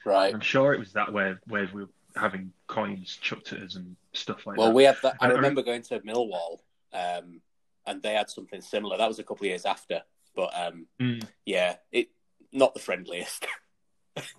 right. 0.04 0.32
I'm 0.32 0.40
sure 0.40 0.72
it 0.72 0.78
was 0.78 0.92
that 0.92 1.12
where 1.12 1.40
where 1.48 1.68
we 1.72 1.82
were 1.82 1.88
having 2.16 2.52
coins 2.66 3.18
chucked 3.20 3.52
at 3.52 3.60
us 3.60 3.74
and 3.76 3.96
stuff 4.12 4.46
like 4.46 4.56
Well, 4.58 4.66
that. 4.68 4.70
Well, 4.70 4.76
we 4.76 4.84
had 4.84 4.96
that. 5.02 5.16
I- 5.20 5.28
remember 5.28 5.62
going 5.62 5.82
to 5.82 6.00
Millwall, 6.00 6.58
um, 6.92 7.40
and 7.86 8.02
they 8.02 8.14
had 8.14 8.30
something 8.30 8.60
similar. 8.60 8.96
That 8.96 9.08
was 9.08 9.18
a 9.18 9.24
couple 9.24 9.44
of 9.44 9.48
years 9.50 9.64
after, 9.64 10.02
but 10.34 10.50
um, 10.54 10.86
Mm. 11.00 11.24
yeah, 11.44 11.76
it 11.90 12.08
not 12.52 12.74
the 12.74 12.80
friendliest. 12.80 13.46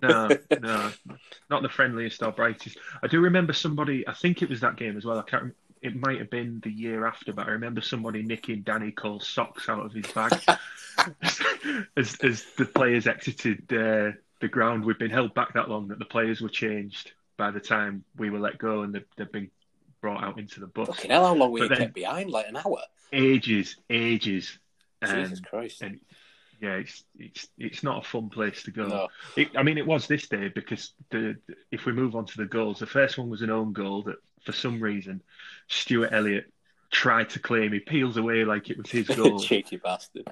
No, 0.02 0.30
no, 0.62 0.92
not 1.50 1.64
the 1.64 1.70
friendliest 1.70 2.22
or 2.22 2.32
brightest. 2.32 2.78
I 3.02 3.08
do 3.08 3.20
remember 3.20 3.54
somebody. 3.54 4.08
I 4.08 4.14
think 4.14 4.42
it 4.42 4.50
was 4.50 4.62
that 4.62 4.78
game 4.78 4.98
as 4.98 5.06
well. 5.06 5.18
I 5.18 5.24
can't. 5.24 5.54
It 5.82 5.96
might 6.00 6.20
have 6.20 6.30
been 6.30 6.62
the 6.64 6.70
year 6.72 7.06
after, 7.06 7.34
but 7.34 7.48
I 7.48 7.52
remember 7.52 7.82
somebody 7.82 8.22
nicking 8.24 8.62
Danny 8.62 8.92
Cole's 8.92 9.28
socks 9.28 9.68
out 9.68 9.86
of 9.86 9.92
his 9.92 10.06
bag 10.12 10.40
as 11.98 12.16
as 12.24 12.46
the 12.58 12.66
players 12.66 13.08
exited 13.08 13.64
uh, 13.74 14.12
the 14.42 14.48
ground. 14.50 14.86
We'd 14.86 14.98
been 14.98 15.12
held 15.12 15.34
back 15.34 15.54
that 15.56 15.70
long 15.70 15.88
that 15.90 16.00
the 16.00 16.06
players 16.06 16.40
were 16.42 16.50
changed 16.50 17.12
by 17.38 17.52
the 17.52 17.60
time 17.60 18.04
we 18.18 18.30
were 18.30 18.40
let 18.40 18.58
go, 18.60 18.84
and 18.84 18.94
they'd, 18.94 19.06
they'd 19.18 19.32
been 19.32 19.50
brought 20.04 20.22
out 20.24 20.38
into 20.38 20.60
the 20.60 20.68
bus. 20.68 20.88
Fucking 20.90 21.10
hell, 21.12 21.26
how 21.26 21.34
long 21.34 21.52
were 21.52 21.60
you 21.60 21.64
But 21.70 21.78
then- 21.78 21.86
kept 21.88 21.96
behind? 21.96 22.30
Like 22.30 22.48
an 22.50 22.58
hour? 22.58 22.80
Ages, 23.14 23.78
ages. 23.90 24.60
Jesus 25.04 25.40
Um, 25.40 25.46
Christ! 25.46 25.82
and 25.82 26.00
yeah, 26.62 26.76
it's 26.76 27.04
it's 27.18 27.48
it's 27.58 27.84
not 27.84 28.06
a 28.06 28.08
fun 28.08 28.30
place 28.30 28.64
to 28.64 28.72
go. 28.72 28.88
No. 28.88 29.08
It, 29.36 29.50
I 29.58 29.64
mean, 29.64 29.78
it 29.78 29.86
was 29.88 30.08
this 30.08 30.28
day 30.28 30.50
because 30.50 30.92
the 31.10 31.38
if 31.72 31.86
we 31.86 31.94
move 31.94 32.16
on 32.16 32.26
to 32.26 32.38
the 32.38 32.46
goals, 32.46 32.80
the 32.80 32.86
first 32.86 33.18
one 33.18 33.30
was 33.30 33.42
an 33.42 33.50
own 33.50 33.72
goal 33.74 34.04
that 34.04 34.16
for 34.46 34.52
some 34.52 34.80
reason 34.82 35.22
Stuart 35.68 36.10
Elliott 36.14 36.52
tried 36.92 37.30
to 37.32 37.40
claim. 37.40 37.72
He 37.74 37.80
peels 37.80 38.18
away 38.18 38.46
like 38.46 38.70
it 38.70 38.78
was 38.78 38.90
his 38.92 39.08
goal. 39.20 39.40
Cheeky 39.40 39.78
bastard. 39.78 40.28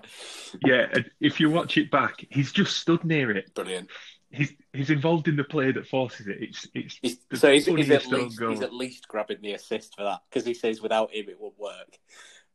yeah, 0.65 0.87
if 1.19 1.39
you 1.39 1.49
watch 1.49 1.77
it 1.77 1.91
back, 1.91 2.25
he's 2.29 2.51
just 2.51 2.77
stood 2.77 3.03
near 3.03 3.31
it. 3.31 3.53
Brilliant. 3.53 3.89
He's 4.31 4.53
he's 4.73 4.89
involved 4.89 5.27
in 5.27 5.35
the 5.35 5.43
play 5.43 5.71
that 5.71 5.87
forces 5.87 6.27
it. 6.27 6.37
It's 6.41 6.67
it's 6.73 6.99
He's, 7.01 7.17
so 7.33 7.51
he's, 7.51 7.65
he's 7.65 7.91
at 7.91 8.07
least 8.07 8.39
goal. 8.39 8.51
he's 8.51 8.61
at 8.61 8.73
least 8.73 9.07
grabbing 9.07 9.41
the 9.41 9.53
assist 9.53 9.95
for 9.95 10.03
that 10.03 10.21
because 10.29 10.45
he 10.45 10.53
says 10.53 10.81
without 10.81 11.13
him 11.13 11.27
it 11.29 11.39
wouldn't 11.39 11.59
work. 11.59 11.99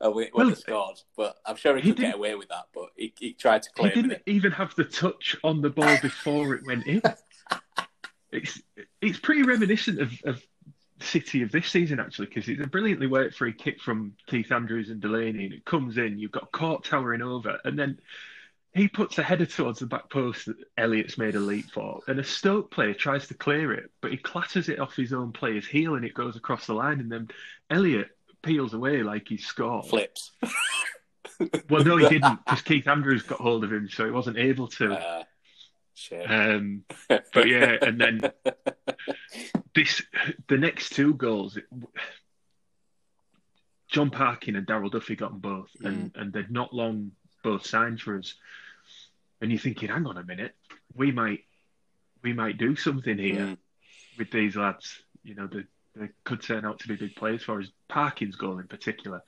Uh, 0.05 0.11
we 0.11 0.31
Well, 0.35 0.47
would 0.47 0.59
scored, 0.59 1.01
but 1.17 1.37
I'm 1.47 1.57
sure 1.57 1.77
he, 1.77 1.83
he 1.83 1.89
could 1.93 2.01
get 2.03 2.15
away 2.15 2.35
with 2.35 2.49
that. 2.49 2.65
But 2.75 2.91
he, 2.97 3.13
he 3.19 3.33
tried 3.33 3.63
to 3.63 3.71
claim. 3.71 3.89
It. 3.89 3.95
He 3.95 4.03
didn't 4.03 4.13
it. 4.13 4.23
even 4.27 4.53
have 4.53 4.75
the 4.77 4.85
touch 4.85 5.37
on 5.43 5.63
the 5.63 5.71
ball 5.71 5.97
before 6.03 6.55
it 6.55 6.67
went 6.67 6.87
in. 6.87 7.03
It's 8.33 8.61
it's 9.01 9.19
pretty 9.21 9.45
reminiscent 9.45 10.01
of, 10.01 10.13
of 10.25 10.43
City 11.01 11.43
of 11.43 11.53
this 11.53 11.69
season 11.69 12.01
actually 12.01 12.27
because 12.27 12.49
it's 12.49 12.61
a 12.63 12.67
brilliantly 12.67 13.07
worked 13.07 13.37
free 13.37 13.53
kick 13.53 13.81
from 13.81 14.15
Keith 14.27 14.51
Andrews 14.51 14.91
and 14.91 15.01
Delaney 15.01 15.45
and 15.45 15.55
it 15.55 15.65
comes 15.65 15.97
in. 15.97 16.19
You've 16.19 16.33
got 16.33 16.51
Cort 16.53 16.85
towering 16.85 17.23
over 17.23 17.59
and 17.65 17.79
then 17.79 17.99
he 18.77 18.89
puts 18.89 19.17
a 19.17 19.23
header 19.23 19.47
towards 19.47 19.79
the 19.79 19.87
back 19.87 20.11
post 20.11 20.47
that 20.47 20.57
Elliott's 20.77 21.17
made 21.17 21.35
a 21.35 21.41
leap 21.41 21.71
for, 21.71 22.01
and 22.09 22.21
a 22.21 22.25
Stoke 22.25 22.71
player 22.71 22.93
tries 22.93 23.27
to 23.29 23.35
clear 23.35 23.73
it, 23.73 23.91
but 24.03 24.11
he 24.11 24.19
clatters 24.19 24.69
it 24.69 24.79
off 24.79 24.95
his 24.95 25.15
own 25.15 25.33
player's 25.33 25.67
heel 25.67 25.95
and 25.95 26.05
it 26.05 26.13
goes 26.13 26.37
across 26.37 26.67
the 26.67 26.75
line, 26.75 27.01
and 27.01 27.11
then 27.11 27.29
Elliott 27.71 28.11
peels 28.43 28.75
away 28.75 29.03
like 29.03 29.29
he's 29.29 29.47
scored. 29.47 29.87
Flips. 29.87 30.33
Well, 31.69 31.85
no, 31.85 31.99
he 31.99 32.09
didn't 32.09 32.39
because 32.47 32.63
Keith 32.63 32.89
Andrews 32.89 33.23
got 33.23 33.41
hold 33.41 33.63
of 33.63 33.71
him, 33.71 33.91
so 33.91 34.07
he 34.07 34.11
wasn't 34.11 34.39
able 34.39 34.69
to. 34.69 34.95
Uh. 34.95 35.25
Um, 36.27 36.85
but 37.09 37.47
yeah, 37.47 37.77
and 37.83 38.01
then 38.01 38.21
this, 39.75 40.03
the 40.49 40.57
next 40.57 40.95
two 40.95 41.13
goals, 41.13 41.59
it, 41.59 41.65
Jon 43.91 44.09
Parkin 44.09 44.57
and 44.57 44.67
Darryl 44.67 44.91
Duffy 44.91 45.15
got 45.15 45.31
them 45.31 45.41
both, 45.41 45.69
and, 45.83 46.11
and 46.15 46.33
they'd 46.33 46.51
not 46.51 46.73
long 46.73 47.13
both 47.43 47.67
signed 47.67 48.01
for 48.01 48.19
us. 48.19 48.35
And 49.41 49.51
you're 49.51 49.61
thinking, 49.61 49.89
hang 49.89 50.07
on 50.07 50.17
a 50.17 50.25
minute, 50.25 50.55
we 50.95 51.13
might 51.13 51.41
we 52.23 52.33
might 52.33 52.59
do 52.59 52.75
something 52.77 53.19
here 53.19 53.35
Mm. 53.47 53.59
with 54.19 54.31
these 54.31 54.57
lads. 54.57 55.01
You 55.23 55.35
know, 55.35 55.47
they, 55.47 55.65
they 55.95 56.09
could 56.25 56.43
turn 56.43 56.65
out 56.65 56.81
to 56.81 56.89
be 56.89 56.97
big 56.97 57.15
players 57.17 57.43
for 57.43 57.61
us. 57.61 57.69
Parkin's 57.89 58.37
goal 58.37 58.59
in 58.59 58.67
particular, 58.67 59.23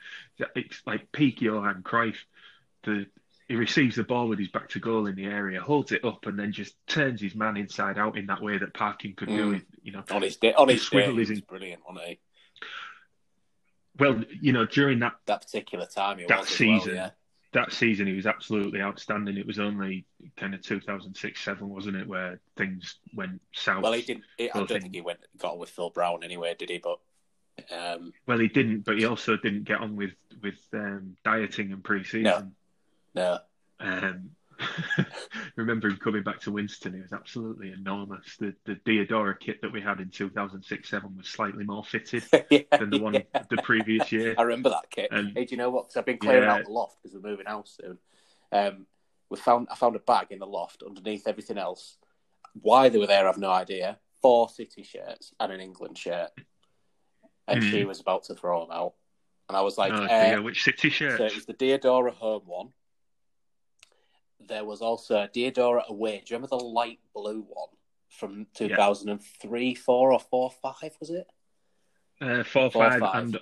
it's 0.55 0.81
like 0.87 1.13
peak 1.13 1.41
Johan 1.43 1.83
Cruyff. 1.83 2.17
The 2.85 3.07
he 3.49 3.57
receives 3.57 3.97
the 3.97 4.05
ball 4.05 4.29
with 4.29 4.39
his 4.39 4.49
back 4.49 4.69
to 4.71 4.79
goal 4.79 5.07
in 5.07 5.15
the 5.15 5.25
area, 5.25 5.59
holds 5.63 5.91
it 5.93 6.05
up, 6.05 6.27
and 6.27 6.39
then 6.39 6.53
just 6.53 6.75
turns 6.87 7.19
his 7.23 7.35
man 7.35 7.57
inside 7.57 7.97
out 7.99 8.19
in 8.19 8.27
that 8.27 8.43
way 8.43 8.59
that 8.59 8.75
Parkin 8.75 9.15
could 9.15 9.29
do 9.29 9.53
Mm. 9.53 9.57
it. 9.57 9.63
You 9.83 9.93
know, 9.93 10.05
On 10.11 10.21
his 10.21 10.37
day, 10.37 10.53
on 10.53 10.69
his 10.69 10.87
day, 10.91 11.07
he 11.11 11.13
was 11.13 11.41
brilliant, 11.41 11.83
wasn't 11.89 12.07
he? 12.09 12.21
well, 13.99 14.23
you 14.41 14.53
know, 14.53 14.67
during 14.67 14.99
that 15.01 15.15
That 15.27 15.43
particular 15.43 15.87
time, 15.87 16.21
That 16.29 16.45
season. 16.45 16.95
Well, 16.95 16.95
yeah. 16.95 17.11
That 17.53 17.73
season, 17.73 18.07
he 18.07 18.13
was 18.13 18.27
absolutely 18.27 18.81
outstanding. 18.81 19.37
It 19.37 19.47
was 19.47 19.59
only 19.59 20.05
kind 20.37 20.55
of 20.55 20.63
2006 20.63 21.43
7, 21.43 21.69
wasn't 21.69 21.97
it, 21.97 22.07
where 22.07 22.41
things 22.57 22.97
went 23.15 23.41
south. 23.53 23.83
Well, 23.83 23.93
he 23.93 24.03
didn't. 24.03 24.25
He, 24.37 24.51
I 24.51 24.59
don't 24.59 24.69
think 24.69 24.95
he 24.95 25.01
went 25.01 25.21
got 25.39 25.53
on 25.53 25.59
with 25.59 25.71
Phil 25.71 25.91
Brown 25.91 26.23
anyway, 26.23 26.55
did 26.59 26.69
he? 26.69 26.79
But 26.79 26.99
um, 27.73 28.13
Well, 28.27 28.39
he 28.39 28.49
didn't, 28.49 28.85
but 28.85 28.99
he 28.99 29.07
also 29.07 29.37
didn't 29.37 29.65
get 29.65 29.81
on 29.81 29.97
with 29.97 30.13
with 30.43 30.59
um, 30.75 31.17
dieting 31.25 31.73
and 31.73 31.83
pre-season. 31.83 32.23
No. 32.23 32.51
no, 33.15 33.39
Um, 33.81 34.31
remember 35.57 35.89
him 35.89 35.97
coming 35.99 36.23
back 36.23 36.41
to 36.41 36.53
Winston? 36.53 36.95
He 36.95 37.01
was 37.01 37.13
absolutely 37.13 37.73
enormous. 37.73 38.37
The 38.39 38.55
the 38.65 38.75
Diadora 38.87 39.39
kit 39.39 39.61
that 39.63 39.73
we 39.73 39.81
had 39.81 40.01
in 40.01 40.09
2006-7 40.11 41.17
was 41.17 41.27
slightly 41.29 41.65
more 41.65 41.85
fitted 41.85 42.25
yeah, 42.51 42.61
than 42.79 42.91
the 42.91 42.99
one 43.01 43.15
yeah. 43.15 43.43
the 43.51 43.63
previous 43.63 44.11
year. 44.13 44.35
I 44.39 44.43
remember 44.43 44.71
that 44.71 44.91
kit. 44.91 45.09
And- 45.11 45.33
hey, 45.37 45.45
do 45.45 45.53
you 45.53 45.57
know 45.59 45.71
what? 45.71 45.85
'Cause 45.87 45.97
I've 45.97 46.07
been 46.07 46.19
clearing 46.19 46.45
Yeah. 46.45 46.55
out 46.55 46.65
the 46.65 46.71
loft 46.73 46.99
because 47.03 47.15
we're 47.17 47.29
moving 47.31 47.47
house 47.47 47.79
soon. 47.81 47.99
Um, 48.53 48.87
we 49.31 49.37
found 49.37 49.69
I 49.71 49.75
found 49.75 49.97
a 49.97 50.01
bag 50.01 50.29
in 50.31 50.39
the 50.39 50.47
loft 50.47 50.83
underneath 50.83 51.27
everything 51.29 51.59
else. 51.59 51.99
Why 52.55 52.89
they 52.89 52.99
were 52.99 53.07
there, 53.07 53.29
I've 53.29 53.39
no 53.39 53.51
idea. 53.51 53.99
Four 54.23 54.49
City 54.49 54.83
shirts 54.83 55.33
and 55.39 55.53
an 55.53 55.61
England 55.61 55.97
shirt, 55.99 56.31
and 57.47 57.63
Hmm. 57.63 57.71
she 57.71 57.85
was 57.85 58.01
about 58.01 58.25
to 58.25 58.35
throw 58.35 58.63
them 58.63 58.73
out, 58.73 58.95
and 59.49 59.57
I 59.57 59.61
was 59.61 59.79
like, 59.79 59.93
oh 59.93 60.05
uh, 60.05 60.09
dear, 60.31 60.43
which 60.43 60.65
city 60.65 60.91
shirt? 60.91 61.19
So 61.19 61.25
it 61.27 61.35
was 61.35 61.47
the 61.47 61.55
Diadora 61.55 62.13
home 62.13 62.43
one. 62.47 62.73
There 64.47 64.65
was 64.65 64.81
also 64.81 65.17
a 65.23 65.29
Diadora 65.29 65.87
away. 65.89 66.23
Do 66.25 66.33
you 66.33 66.37
remember 66.37 66.57
the 66.57 66.65
light 66.65 66.99
blue 67.15 67.45
one 67.49 67.69
from 68.09 68.47
2003, 68.55 69.75
4 69.75 70.13
or 70.13 70.21
4, 70.21 70.51
5, 70.63 70.97
was 71.01 71.11
it? 71.11 71.27
Uh, 72.21 72.43
four, 72.43 72.71
Four, 72.71 72.91
five, 72.91 73.01
five. 73.01 73.23
and 73.23 73.41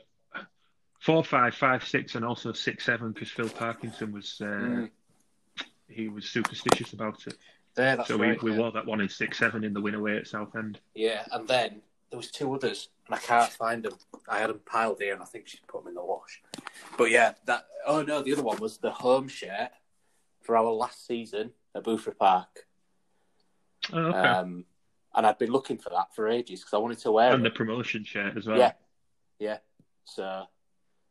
four, 1.00 1.24
five, 1.24 1.54
five, 1.54 1.86
six, 1.86 2.14
and 2.14 2.24
also 2.24 2.52
six, 2.52 2.84
seven 2.84 3.12
because 3.12 3.30
Phil 3.30 3.48
Parkinson 3.48 4.12
was 4.12 4.38
uh, 4.42 4.44
Mm. 4.44 4.90
he 5.88 6.08
was 6.08 6.26
superstitious 6.26 6.92
about 6.92 7.26
it. 7.26 7.36
There, 7.74 7.96
that's 7.96 8.08
so 8.08 8.18
right. 8.18 8.42
we, 8.42 8.50
we 8.50 8.56
yeah. 8.56 8.62
wore 8.62 8.72
that 8.72 8.84
one 8.84 9.00
in 9.00 9.08
six, 9.08 9.38
seven 9.38 9.64
in 9.64 9.72
the 9.72 9.80
win 9.80 9.94
away 9.94 10.18
at 10.18 10.26
Southend. 10.26 10.78
Yeah, 10.94 11.24
and 11.32 11.48
then 11.48 11.80
there 12.10 12.18
was 12.18 12.30
two 12.30 12.52
others, 12.54 12.88
and 13.06 13.14
I 13.14 13.18
can't 13.18 13.50
find 13.50 13.82
them. 13.82 13.94
I 14.28 14.40
had 14.40 14.50
them 14.50 14.60
piled 14.66 15.00
here, 15.00 15.14
and 15.14 15.22
I 15.22 15.26
think 15.26 15.48
she 15.48 15.58
put 15.66 15.82
them 15.84 15.88
in 15.88 15.94
the 15.94 16.04
wash. 16.04 16.42
But 16.98 17.10
yeah, 17.10 17.32
that. 17.46 17.66
Oh 17.86 18.02
no, 18.02 18.20
the 18.22 18.32
other 18.34 18.42
one 18.42 18.58
was 18.58 18.76
the 18.76 18.90
home 18.90 19.28
shirt 19.28 19.70
for 20.46 20.56
our 20.56 20.70
last 20.70 21.06
season 21.06 21.50
at 21.74 21.84
Boothferry 21.84 22.16
Park. 22.16 22.66
Oh, 23.92 23.98
okay. 23.98 24.18
Um, 24.18 24.64
and 25.14 25.26
I'd 25.26 25.38
been 25.38 25.50
looking 25.50 25.78
for 25.78 25.90
that 25.90 26.14
for 26.14 26.28
ages 26.28 26.60
because 26.60 26.74
I 26.74 26.78
wanted 26.78 26.98
to 26.98 27.12
wear 27.12 27.32
and 27.32 27.44
it. 27.44 27.50
the 27.50 27.56
promotion 27.56 28.04
shirt 28.04 28.36
as 28.36 28.46
well. 28.46 28.58
Yeah, 28.58 28.72
yeah. 29.38 29.58
So 30.04 30.44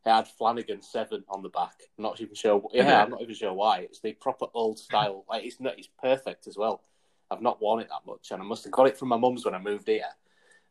it 0.05 0.09
had 0.09 0.27
Flanagan 0.27 0.81
Seven 0.81 1.23
on 1.27 1.41
the 1.41 1.49
back. 1.49 1.73
I'm 1.97 2.03
not 2.03 2.21
even 2.21 2.35
sure. 2.35 2.63
Yeah, 2.71 3.03
I'm 3.03 3.09
not 3.09 3.21
even 3.21 3.35
sure 3.35 3.53
why. 3.53 3.79
It's 3.79 3.99
the 3.99 4.13
proper 4.13 4.45
old 4.53 4.79
style. 4.79 5.25
Like 5.29 5.43
it's 5.43 5.59
not. 5.59 5.77
It's 5.77 5.89
perfect 6.01 6.47
as 6.47 6.57
well. 6.57 6.81
I've 7.29 7.41
not 7.41 7.61
worn 7.61 7.81
it 7.81 7.89
that 7.89 8.05
much, 8.05 8.29
and 8.31 8.41
I 8.41 8.45
must 8.45 8.63
have 8.65 8.71
got 8.71 8.87
it 8.87 8.97
from 8.97 9.09
my 9.09 9.17
mum's 9.17 9.43
when 9.43 9.55
I 9.55 9.59
moved 9.59 9.87
here, 9.87 10.03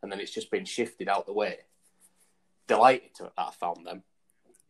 and 0.02 0.10
then 0.10 0.20
it's 0.20 0.32
just 0.32 0.50
been 0.50 0.64
shifted 0.64 1.08
out 1.08 1.26
the 1.26 1.32
way. 1.32 1.58
Delighted 2.68 3.14
to 3.16 3.24
that 3.24 3.32
I 3.36 3.50
found 3.50 3.84
them. 3.84 4.04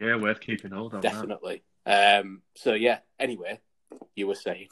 Yeah, 0.01 0.17
worth 0.17 0.41
keeping 0.41 0.73
hold 0.73 0.95
of. 0.95 1.03
Definitely. 1.03 1.63
Um. 1.85 2.41
So 2.55 2.73
yeah. 2.73 3.01
Anyway, 3.21 3.61
you 4.17 4.27
were 4.27 4.35
saying 4.35 4.69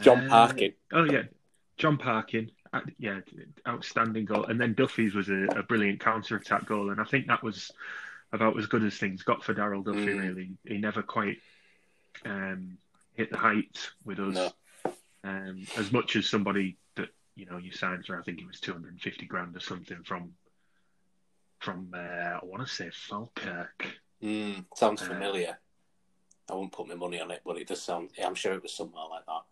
Jon 0.00 0.26
Uh, 0.26 0.28
Parkin. 0.28 0.72
Oh 0.92 1.04
yeah, 1.04 1.22
Jon 1.76 1.96
Parkin. 1.98 2.50
uh, 2.72 2.80
Yeah, 2.98 3.20
outstanding 3.66 4.24
goal. 4.24 4.44
And 4.46 4.60
then 4.60 4.74
Duffy's 4.74 5.14
was 5.14 5.28
a, 5.28 5.44
a 5.56 5.62
brilliant 5.62 6.00
counter 6.00 6.36
attack 6.36 6.66
goal, 6.66 6.90
and 6.90 7.00
I 7.00 7.04
think 7.04 7.26
that 7.26 7.42
was 7.42 7.70
about 8.32 8.58
as 8.58 8.66
good 8.66 8.82
as 8.84 8.96
things 8.96 9.22
got 9.22 9.44
for 9.44 9.54
Darryl 9.54 9.84
Duffy. 9.84 10.06
Mm. 10.06 10.20
Really, 10.20 10.50
he 10.64 10.78
never 10.78 11.02
quite 11.02 11.38
um, 12.24 12.78
hit 13.14 13.30
the 13.30 13.36
heights 13.38 13.90
with 14.04 14.18
us. 14.20 14.34
No. 14.34 14.52
Um, 15.24 15.66
as 15.76 15.90
much 15.92 16.14
as 16.16 16.26
somebody 16.28 16.76
that 16.94 17.08
you 17.34 17.46
know 17.46 17.56
you 17.58 17.72
signed 17.72 18.04
for, 18.06 18.18
I 18.18 18.22
think 18.22 18.40
it 18.40 18.46
was 18.46 18.60
two 18.60 18.72
hundred 18.72 18.92
and 18.92 19.00
fifty 19.00 19.26
grand 19.26 19.56
or 19.56 19.60
something 19.60 20.02
from 20.04 20.32
from 21.60 21.88
uh, 21.94 21.98
I 21.98 22.40
want 22.44 22.66
to 22.66 22.72
say 22.72 22.90
Falkirk. 22.92 23.86
Mm, 24.22 24.64
sounds 24.74 25.02
Uh, 25.02 25.06
familiar. 25.06 25.58
I 26.50 26.54
won't 26.54 26.72
put 26.72 26.88
my 26.88 26.94
money 26.94 27.20
on 27.20 27.30
it, 27.30 27.42
but 27.44 27.56
it 27.56 27.66
does 27.66 27.82
sound. 27.82 28.10
I'm 28.24 28.34
sure 28.34 28.54
it 28.54 28.62
was 28.62 28.72
somewhere 28.72 29.04
like 29.10 29.26
that. 29.26 29.42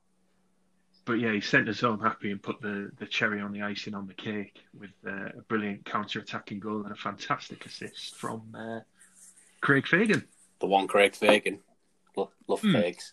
But 1.07 1.15
yeah, 1.15 1.33
he 1.33 1.41
sent 1.41 1.69
us 1.69 1.81
home 1.81 2.01
happy 2.01 2.31
and 2.31 2.43
put 2.43 2.61
the, 2.63 2.91
the 2.99 3.07
cherry 3.07 3.41
on 3.41 3.53
the 3.53 3.63
icing 3.63 3.95
on 3.95 4.07
the 4.07 4.15
cake 4.15 4.65
with 4.79 4.91
uh, 5.07 5.39
a 5.39 5.43
brilliant 5.49 5.85
counter 5.85 6.21
attacking 6.21 6.61
goal 6.61 6.83
and 6.85 6.93
a 6.93 6.97
fantastic 6.97 7.67
assist 7.67 8.17
from 8.17 8.43
uh, 8.57 8.81
Craig 9.61 9.87
Fagan. 9.87 10.25
The 10.61 10.67
one 10.67 10.87
Craig 10.87 11.15
Fagan. 11.15 11.59
Love, 12.17 12.31
love 12.47 12.61
Hmm. 12.61 12.77
Fags. 12.77 13.13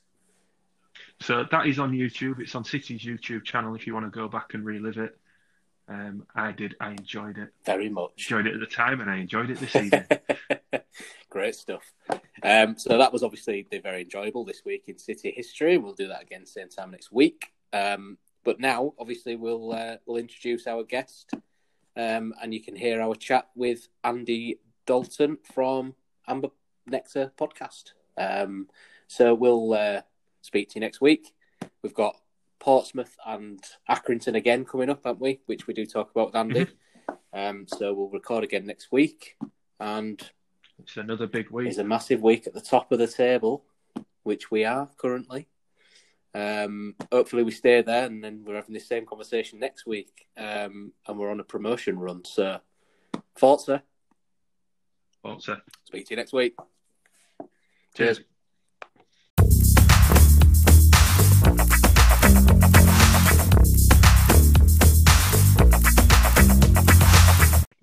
So 1.19 1.45
that 1.51 1.67
is 1.67 1.79
on 1.79 1.91
YouTube. 1.91 2.39
It's 2.39 2.55
on 2.55 2.63
City's 2.63 3.01
YouTube 3.01 3.43
channel 3.43 3.75
if 3.75 3.85
you 3.85 3.93
want 3.93 4.05
to 4.05 4.09
go 4.11 4.27
back 4.27 4.53
and 4.53 4.65
relive 4.65 4.97
it. 4.97 5.17
Um, 5.91 6.25
I 6.33 6.53
did. 6.53 6.75
I 6.79 6.91
enjoyed 6.91 7.37
it. 7.37 7.49
Very 7.65 7.89
much. 7.89 8.13
Enjoyed 8.17 8.47
it 8.47 8.53
at 8.53 8.59
the 8.61 8.65
time, 8.65 9.01
and 9.01 9.09
I 9.09 9.17
enjoyed 9.17 9.49
it 9.49 9.59
this 9.59 9.75
evening. 9.75 10.05
Great 11.29 11.55
stuff. 11.55 11.83
Um, 12.43 12.77
so 12.77 12.97
that 12.97 13.11
was 13.11 13.23
obviously 13.23 13.67
very 13.83 14.03
enjoyable 14.03 14.45
this 14.45 14.61
week 14.65 14.85
in 14.87 14.97
City 14.97 15.33
history. 15.35 15.77
We'll 15.77 15.93
do 15.93 16.07
that 16.07 16.21
again 16.21 16.45
same 16.45 16.69
time 16.69 16.91
next 16.91 17.11
week. 17.11 17.51
Um, 17.73 18.17
but 18.45 18.59
now, 18.59 18.93
obviously, 18.97 19.35
we'll 19.35 19.73
uh, 19.73 19.97
we'll 20.05 20.17
introduce 20.17 20.65
our 20.65 20.83
guest, 20.83 21.33
um, 21.97 22.33
and 22.41 22.53
you 22.53 22.61
can 22.61 22.75
hear 22.75 23.01
our 23.01 23.15
chat 23.15 23.49
with 23.53 23.89
Andy 24.03 24.59
Dalton 24.85 25.39
from 25.53 25.95
Amber 26.25 26.49
Nectar 26.87 27.33
podcast. 27.37 27.91
Um, 28.17 28.69
so 29.07 29.33
we'll 29.33 29.73
uh, 29.73 30.01
speak 30.41 30.69
to 30.69 30.75
you 30.75 30.81
next 30.81 31.01
week. 31.01 31.33
We've 31.83 31.93
got 31.93 32.15
Portsmouth 32.61 33.17
and 33.25 33.59
Accrington 33.89 34.35
again 34.35 34.63
coming 34.63 34.89
up, 34.89 35.01
haven't 35.03 35.19
we? 35.19 35.41
Which 35.47 35.67
we 35.67 35.73
do 35.73 35.85
talk 35.85 36.11
about 36.11 36.27
with 36.27 36.35
Andy. 36.35 36.67
Um, 37.33 37.65
so 37.67 37.93
we'll 37.93 38.09
record 38.09 38.43
again 38.43 38.65
next 38.65 38.91
week, 38.91 39.35
and 39.79 40.21
it's 40.79 40.95
another 40.95 41.27
big 41.27 41.49
week. 41.49 41.67
it's 41.67 41.79
a 41.79 41.83
massive 41.83 42.21
week 42.21 42.45
at 42.45 42.53
the 42.53 42.61
top 42.61 42.91
of 42.91 42.99
the 42.99 43.07
table, 43.07 43.65
which 44.23 44.51
we 44.51 44.63
are 44.63 44.89
currently. 44.97 45.47
Um, 46.35 46.95
hopefully, 47.11 47.43
we 47.43 47.51
stay 47.51 47.81
there, 47.81 48.05
and 48.05 48.23
then 48.23 48.43
we're 48.45 48.55
having 48.55 48.73
the 48.73 48.79
same 48.79 49.05
conversation 49.05 49.59
next 49.59 49.85
week, 49.87 50.27
um, 50.37 50.93
and 51.07 51.17
we're 51.17 51.31
on 51.31 51.39
a 51.39 51.45
promotion 51.45 51.97
run. 51.97 52.23
So, 52.25 52.59
Forza, 53.35 53.81
Also, 55.23 55.57
speak 55.85 56.05
to 56.05 56.11
you 56.11 56.17
next 56.17 56.31
week. 56.31 56.55
Cheers. 57.95 58.21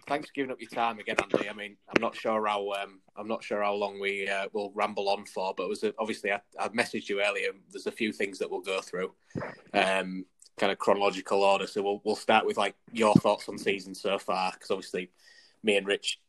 Thanks 0.08 0.28
for 0.28 0.32
giving 0.34 0.50
up 0.50 0.60
your 0.60 0.70
time 0.70 0.98
again, 0.98 1.16
Andy. 1.22 1.50
I 1.50 1.52
mean, 1.52 1.76
I'm 1.94 2.00
not 2.00 2.16
sure 2.16 2.46
how 2.46 2.72
um, 2.72 3.00
I'm 3.14 3.28
not 3.28 3.44
sure 3.44 3.62
how 3.62 3.74
long 3.74 4.00
we 4.00 4.26
uh, 4.26 4.46
will 4.54 4.72
ramble 4.74 5.10
on 5.10 5.26
for, 5.26 5.52
but 5.54 5.68
was 5.68 5.84
a, 5.84 5.92
obviously 5.98 6.32
I, 6.32 6.40
I 6.58 6.68
messaged 6.68 7.10
you 7.10 7.22
earlier. 7.22 7.50
There's 7.70 7.86
a 7.86 7.92
few 7.92 8.10
things 8.12 8.38
that 8.38 8.50
we'll 8.50 8.62
go 8.62 8.80
through, 8.80 9.12
um, 9.74 10.24
kind 10.58 10.72
of 10.72 10.78
chronological 10.78 11.42
order. 11.42 11.66
So 11.66 11.82
we'll 11.82 12.00
we'll 12.04 12.16
start 12.16 12.46
with 12.46 12.56
like 12.56 12.74
your 12.90 13.14
thoughts 13.16 13.50
on 13.50 13.58
season 13.58 13.94
so 13.94 14.18
far, 14.18 14.52
because 14.52 14.70
obviously 14.70 15.10
me 15.62 15.76
and 15.76 15.86
Rich, 15.86 16.20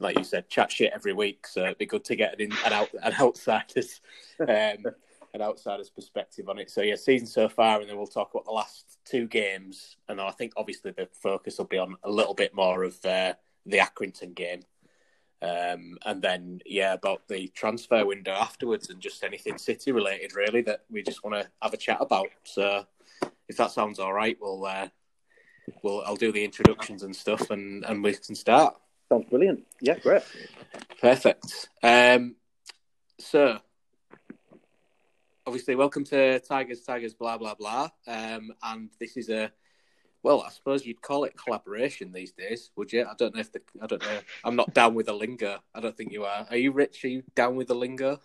like 0.00 0.18
you 0.18 0.24
said, 0.24 0.48
chat 0.48 0.72
shit 0.72 0.92
every 0.92 1.12
week. 1.12 1.46
So 1.46 1.62
it'd 1.62 1.78
be 1.78 1.86
good 1.86 2.04
to 2.06 2.16
get 2.16 2.40
an, 2.40 2.52
an, 2.64 2.72
out, 2.72 2.88
an 3.00 3.14
outsider's 3.20 4.00
um, 4.40 4.92
an 5.34 5.42
outsider's 5.42 5.90
perspective 5.90 6.48
on 6.48 6.58
it. 6.58 6.70
So 6.70 6.82
yeah, 6.82 6.96
season 6.96 7.26
so 7.26 7.48
far, 7.48 7.80
and 7.80 7.88
then 7.88 7.96
we'll 7.96 8.06
talk 8.06 8.30
about 8.32 8.44
the 8.44 8.52
last 8.52 8.98
two 9.04 9.26
games, 9.26 9.96
and 10.08 10.20
I 10.20 10.30
think 10.30 10.52
obviously 10.56 10.92
the 10.92 11.08
focus 11.12 11.58
will 11.58 11.66
be 11.66 11.78
on 11.78 11.96
a 12.02 12.10
little 12.10 12.34
bit 12.34 12.54
more 12.54 12.82
of 12.82 12.94
uh, 13.04 13.34
the 13.66 13.78
Accrington 13.78 14.34
game, 14.34 14.62
um, 15.42 15.98
and 16.04 16.20
then 16.22 16.60
yeah, 16.66 16.92
about 16.94 17.28
the 17.28 17.48
transfer 17.48 18.04
window 18.04 18.32
afterwards, 18.32 18.90
and 18.90 19.00
just 19.00 19.24
anything 19.24 19.58
City 19.58 19.92
related 19.92 20.34
really 20.34 20.62
that 20.62 20.84
we 20.90 21.02
just 21.02 21.24
want 21.24 21.40
to 21.40 21.48
have 21.62 21.74
a 21.74 21.78
chat 21.78 21.98
about. 22.00 22.28
So 22.44 22.86
if 23.48 23.56
that 23.56 23.70
sounds 23.70 23.98
all 23.98 24.12
right, 24.12 24.36
we'll 24.40 24.64
uh, 24.64 24.88
we'll 25.82 26.02
I'll 26.02 26.16
do 26.16 26.32
the 26.32 26.44
introductions 26.44 27.02
and 27.02 27.14
stuff, 27.14 27.50
and 27.50 27.84
and 27.84 28.02
we 28.02 28.14
can 28.14 28.34
start. 28.34 28.76
Sounds 29.08 29.28
brilliant. 29.28 29.66
Yeah, 29.80 29.98
great. 29.98 30.22
Perfect. 31.00 31.68
Um, 31.82 32.36
so, 33.18 33.58
obviously, 35.50 35.74
welcome 35.74 36.04
to 36.04 36.38
Tigers, 36.38 36.82
Tigers, 36.82 37.12
blah 37.12 37.36
blah 37.36 37.56
blah. 37.56 37.88
Um, 38.06 38.52
and 38.62 38.88
this 39.00 39.16
is 39.16 39.30
a, 39.30 39.50
well, 40.22 40.44
I 40.46 40.50
suppose 40.50 40.86
you'd 40.86 41.02
call 41.02 41.24
it 41.24 41.36
collaboration 41.36 42.12
these 42.12 42.30
days, 42.30 42.70
would 42.76 42.92
you? 42.92 43.04
I 43.04 43.14
don't 43.18 43.34
know 43.34 43.40
if 43.40 43.50
the, 43.50 43.60
I 43.82 43.88
don't 43.88 44.00
know. 44.00 44.20
I'm 44.44 44.54
not 44.54 44.72
down 44.74 44.94
with 44.94 45.06
the 45.06 45.12
lingo. 45.12 45.58
I 45.74 45.80
don't 45.80 45.96
think 45.96 46.12
you 46.12 46.22
are. 46.22 46.46
Are 46.48 46.56
you, 46.56 46.70
Rich? 46.70 47.04
Are 47.04 47.08
you 47.08 47.24
down 47.34 47.56
with 47.56 47.66
the 47.66 47.74
lingo? 47.74 48.20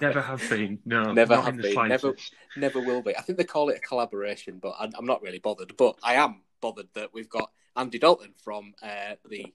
Never 0.00 0.20
have 0.20 0.42
been. 0.50 0.80
No, 0.84 1.12
Never 1.12 1.36
have 1.36 1.56
been. 1.56 1.88
Never, 1.88 1.98
slightest. 1.98 2.34
never 2.56 2.80
will 2.80 3.00
be. 3.00 3.16
I 3.16 3.20
think 3.20 3.38
they 3.38 3.44
call 3.44 3.68
it 3.68 3.76
a 3.76 3.86
collaboration, 3.86 4.58
but 4.60 4.74
I, 4.76 4.90
I'm 4.98 5.06
not 5.06 5.22
really 5.22 5.38
bothered. 5.38 5.76
But 5.76 6.00
I 6.02 6.14
am 6.14 6.42
bothered 6.60 6.88
that 6.94 7.14
we've 7.14 7.30
got 7.30 7.48
Andy 7.76 8.00
Dalton 8.00 8.34
from 8.42 8.74
uh, 8.82 9.14
the 9.30 9.54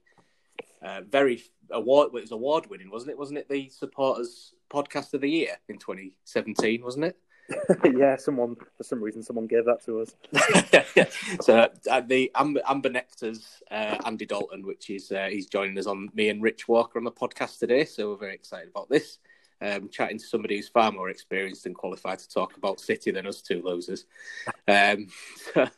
uh, 0.82 1.02
very 1.02 1.42
award. 1.70 2.14
It 2.14 2.22
was 2.22 2.32
award 2.32 2.70
winning, 2.70 2.90
wasn't 2.90 3.10
it? 3.10 3.18
Wasn't 3.18 3.38
it 3.38 3.50
the 3.50 3.68
supporters 3.68 4.54
podcast 4.72 5.14
of 5.14 5.20
the 5.20 5.30
year 5.30 5.56
in 5.68 5.78
2017? 5.78 6.82
Wasn't 6.82 7.04
it? 7.04 7.16
yeah, 7.96 8.16
someone 8.16 8.54
for 8.54 8.84
some 8.84 9.02
reason 9.02 9.22
someone 9.22 9.46
gave 9.46 9.64
that 9.64 9.84
to 9.84 10.00
us. 10.00 10.14
so 11.40 11.68
uh, 11.90 12.00
the 12.00 12.30
Amber, 12.34 12.60
Amber 12.66 12.88
Nectar's 12.88 13.62
uh, 13.70 13.98
Andy 14.04 14.26
Dalton, 14.26 14.64
which 14.64 14.90
is 14.90 15.10
uh, 15.12 15.28
he's 15.30 15.46
joining 15.46 15.78
us 15.78 15.86
on 15.86 16.08
me 16.14 16.28
and 16.28 16.42
Rich 16.42 16.68
Walker 16.68 16.98
on 16.98 17.04
the 17.04 17.12
podcast 17.12 17.58
today. 17.58 17.84
So 17.84 18.10
we're 18.10 18.16
very 18.16 18.34
excited 18.34 18.68
about 18.68 18.88
this. 18.88 19.18
Um, 19.62 19.88
chatting 19.88 20.18
to 20.18 20.24
somebody 20.26 20.56
who's 20.56 20.68
far 20.68 20.90
more 20.90 21.08
experienced 21.08 21.66
and 21.66 21.74
qualified 21.74 22.18
to 22.18 22.28
talk 22.28 22.56
about 22.56 22.80
City 22.80 23.12
than 23.12 23.26
us 23.26 23.42
two 23.42 23.62
losers. 23.62 24.06
Um, 24.66 25.06
so 25.54 25.68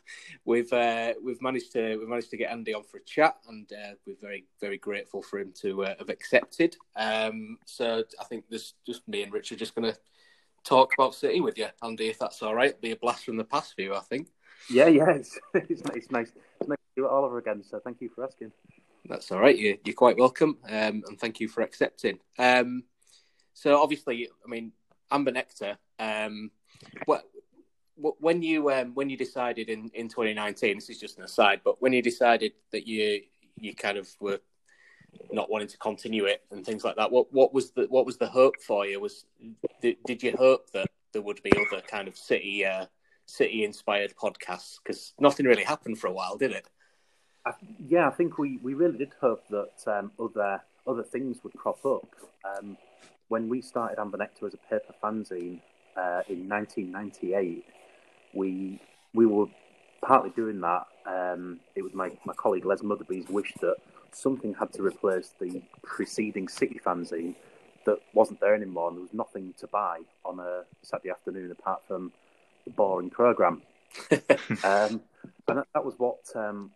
we've 0.43 0.71
uh, 0.73 1.13
we've 1.23 1.41
managed 1.41 1.71
to 1.73 1.97
we've 1.97 2.07
managed 2.07 2.31
to 2.31 2.37
get 2.37 2.51
Andy 2.51 2.73
on 2.73 2.83
for 2.83 2.97
a 2.97 3.03
chat, 3.03 3.37
and 3.47 3.71
uh, 3.71 3.93
we're 4.05 4.15
very 4.19 4.45
very 4.59 4.77
grateful 4.77 5.21
for 5.21 5.39
him 5.39 5.53
to 5.61 5.85
uh, 5.85 5.95
have 5.99 6.09
accepted. 6.09 6.75
Um, 6.95 7.57
so 7.65 8.03
I 8.19 8.23
think 8.23 8.45
there's 8.49 8.73
just 8.85 9.07
me 9.07 9.23
and 9.23 9.31
Rich 9.31 9.51
are 9.51 9.57
just 9.57 9.75
going 9.75 9.91
to 9.91 9.97
talk 10.65 10.93
about 10.97 11.15
City 11.15 11.39
with 11.39 11.57
you, 11.57 11.67
Andy, 11.83 12.07
if 12.07 12.19
that's 12.19 12.41
all 12.41 12.55
right. 12.55 12.71
It'll 12.71 12.81
be 12.81 12.91
a 12.91 12.97
blast 12.97 13.25
from 13.25 13.37
the 13.37 13.43
past 13.43 13.75
for 13.75 13.81
you, 13.81 13.95
I 13.95 14.01
think. 14.01 14.27
Yeah, 14.69 14.87
yeah, 14.87 15.09
it's, 15.11 15.39
it's, 15.53 15.81
it's 15.93 16.11
nice. 16.11 16.31
It's 16.59 16.69
nice 16.69 16.77
to 16.77 17.01
do 17.01 17.05
it 17.05 17.09
all 17.09 17.23
over 17.23 17.37
again. 17.37 17.63
So 17.63 17.79
thank 17.79 18.01
you 18.01 18.09
for 18.09 18.25
asking. 18.25 18.51
That's 19.07 19.31
all 19.31 19.39
right. 19.39 19.57
You, 19.57 19.77
you're 19.85 19.95
quite 19.95 20.17
welcome, 20.17 20.57
um, 20.67 21.03
and 21.07 21.19
thank 21.19 21.39
you 21.39 21.47
for 21.47 21.61
accepting. 21.61 22.19
Um, 22.39 22.83
so 23.55 23.81
obviously, 23.81 24.29
I 24.45 24.49
mean, 24.49 24.73
Amber 25.09 25.31
Nectar. 25.31 25.77
Um, 25.97 26.51
what, 27.05 27.23
what, 27.95 28.15
when 28.19 28.43
you 28.43 28.69
um, 28.69 28.93
when 28.93 29.09
you 29.09 29.17
decided 29.17 29.69
in, 29.69 29.89
in 29.93 30.09
2019, 30.09 30.75
this 30.75 30.89
is 30.89 30.99
just 30.99 31.17
an 31.17 31.23
aside, 31.23 31.61
but 31.63 31.81
when 31.81 31.93
you 31.93 32.01
decided 32.01 32.51
that 32.71 32.85
you 32.85 33.21
you 33.55 33.73
kind 33.73 33.97
of 33.97 34.09
were 34.19 34.39
not 35.31 35.49
wanting 35.49 35.69
to 35.69 35.77
continue 35.77 36.25
it 36.25 36.43
and 36.51 36.65
things 36.65 36.83
like 36.83 36.97
that, 36.97 37.11
what 37.11 37.31
what 37.33 37.53
was 37.53 37.71
the 37.71 37.85
what 37.89 38.05
was 38.05 38.17
the 38.17 38.27
hope 38.27 38.61
for 38.61 38.85
you? 38.85 38.99
Was 38.99 39.25
did, 39.81 39.95
did 40.05 40.21
you 40.21 40.35
hope 40.37 40.69
that 40.71 40.87
there 41.13 41.21
would 41.21 41.41
be 41.41 41.51
other 41.53 41.81
kind 41.81 42.09
of 42.09 42.17
city 42.17 42.65
uh, 42.65 42.85
city 43.25 43.63
inspired 43.63 44.13
podcasts? 44.21 44.79
Because 44.83 45.13
nothing 45.17 45.45
really 45.45 45.63
happened 45.63 45.97
for 45.97 46.07
a 46.07 46.13
while, 46.13 46.35
did 46.35 46.51
it? 46.51 46.67
I, 47.45 47.51
yeah, 47.87 48.07
I 48.07 48.11
think 48.11 48.37
we, 48.37 48.57
we 48.57 48.73
really 48.73 48.97
did 48.97 49.13
hope 49.21 49.47
that 49.49 49.87
um, 49.87 50.11
other 50.19 50.61
other 50.85 51.03
things 51.03 51.37
would 51.43 51.53
crop 51.53 51.85
up. 51.85 52.07
Um, 52.43 52.77
when 53.27 53.49
we 53.49 53.61
started 53.61 53.99
Amber 53.99 54.17
Nectar 54.17 54.47
as 54.47 54.53
a 54.53 54.57
paper 54.57 54.93
fanzine 55.03 55.59
uh, 55.97 56.21
in 56.27 56.47
1998, 56.47 57.65
we 58.33 58.81
we 59.13 59.25
were 59.25 59.47
partly 60.01 60.29
doing 60.31 60.61
that. 60.61 60.85
Um, 61.05 61.59
it 61.75 61.81
was 61.81 61.93
my, 61.93 62.11
my 62.25 62.33
colleague 62.33 62.65
Les 62.65 62.83
Motherby's 62.83 63.27
wish 63.29 63.53
that 63.61 63.77
something 64.11 64.53
had 64.53 64.71
to 64.73 64.83
replace 64.83 65.33
the 65.39 65.61
preceding 65.83 66.47
City 66.47 66.79
fanzine 66.85 67.35
that 67.85 67.99
wasn't 68.13 68.39
there 68.39 68.55
anymore, 68.55 68.89
and 68.89 68.97
there 68.97 69.03
was 69.03 69.13
nothing 69.13 69.53
to 69.59 69.67
buy 69.67 69.99
on 70.23 70.39
a 70.39 70.63
Saturday 70.81 71.11
afternoon 71.11 71.51
apart 71.51 71.81
from 71.87 72.11
the 72.65 72.71
boring 72.71 73.09
program. 73.09 73.61
um, 74.63 75.01
and 75.47 75.59
that, 75.59 75.67
that 75.73 75.85
was 75.85 75.95
what 75.97 76.19
um, 76.35 76.71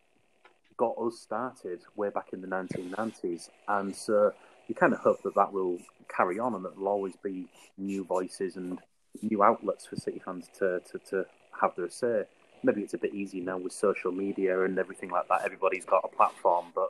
got 0.78 0.96
us 0.98 1.20
started 1.20 1.82
way 1.96 2.10
back 2.10 2.30
in 2.32 2.42
the 2.42 2.48
1990s. 2.48 3.50
And 3.68 3.96
so 3.96 4.34
you 4.70 4.76
kind 4.76 4.94
of 4.94 5.00
hope 5.00 5.22
that 5.24 5.36
that 5.36 5.52
will 5.52 5.80
carry 6.08 6.40
on 6.40 6.54
and 6.54 6.64
that 6.64 6.76
there'll 6.76 6.88
always 6.88 7.16
be 7.18 7.48
new 7.78 8.04
voices 8.04 8.56
and 8.56 8.80
new 9.22 9.44
outlets 9.44 9.88
for 9.88 9.96
City 9.96 10.22
fans 10.24 10.48
to, 10.60 10.80
to, 10.92 11.00
to 11.10 11.26
have 11.60 11.76
their 11.76 11.90
say. 11.90 12.24
Maybe 12.64 12.82
it's 12.82 12.94
a 12.94 12.98
bit 12.98 13.14
easier 13.14 13.44
now 13.44 13.58
with 13.58 13.74
social 13.74 14.12
media 14.12 14.64
and 14.64 14.78
everything 14.78 15.10
like 15.10 15.28
that. 15.28 15.42
Everybody's 15.44 15.86
got 15.86 16.04
a 16.04 16.16
platform, 16.16 16.68
but 16.76 16.90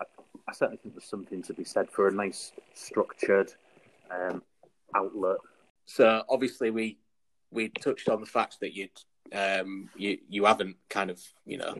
I, 0.00 0.04
I 0.46 0.52
certainly 0.52 0.78
think 0.78 0.94
there's 0.94 1.04
something 1.04 1.42
to 1.42 1.54
be 1.54 1.64
said 1.64 1.90
for 1.90 2.06
a 2.06 2.12
nice, 2.12 2.52
structured 2.74 3.52
um, 4.10 4.42
outlet. 4.94 5.38
So 5.86 6.22
obviously, 6.28 6.70
we 6.70 6.98
we 7.50 7.70
touched 7.70 8.08
on 8.08 8.20
the 8.20 8.26
fact 8.26 8.60
that 8.60 8.74
you'd 8.74 8.90
um, 9.32 9.88
you 9.96 10.18
you 10.28 10.44
haven't 10.44 10.76
kind 10.90 11.10
of 11.10 11.20
you 11.46 11.56
know 11.56 11.78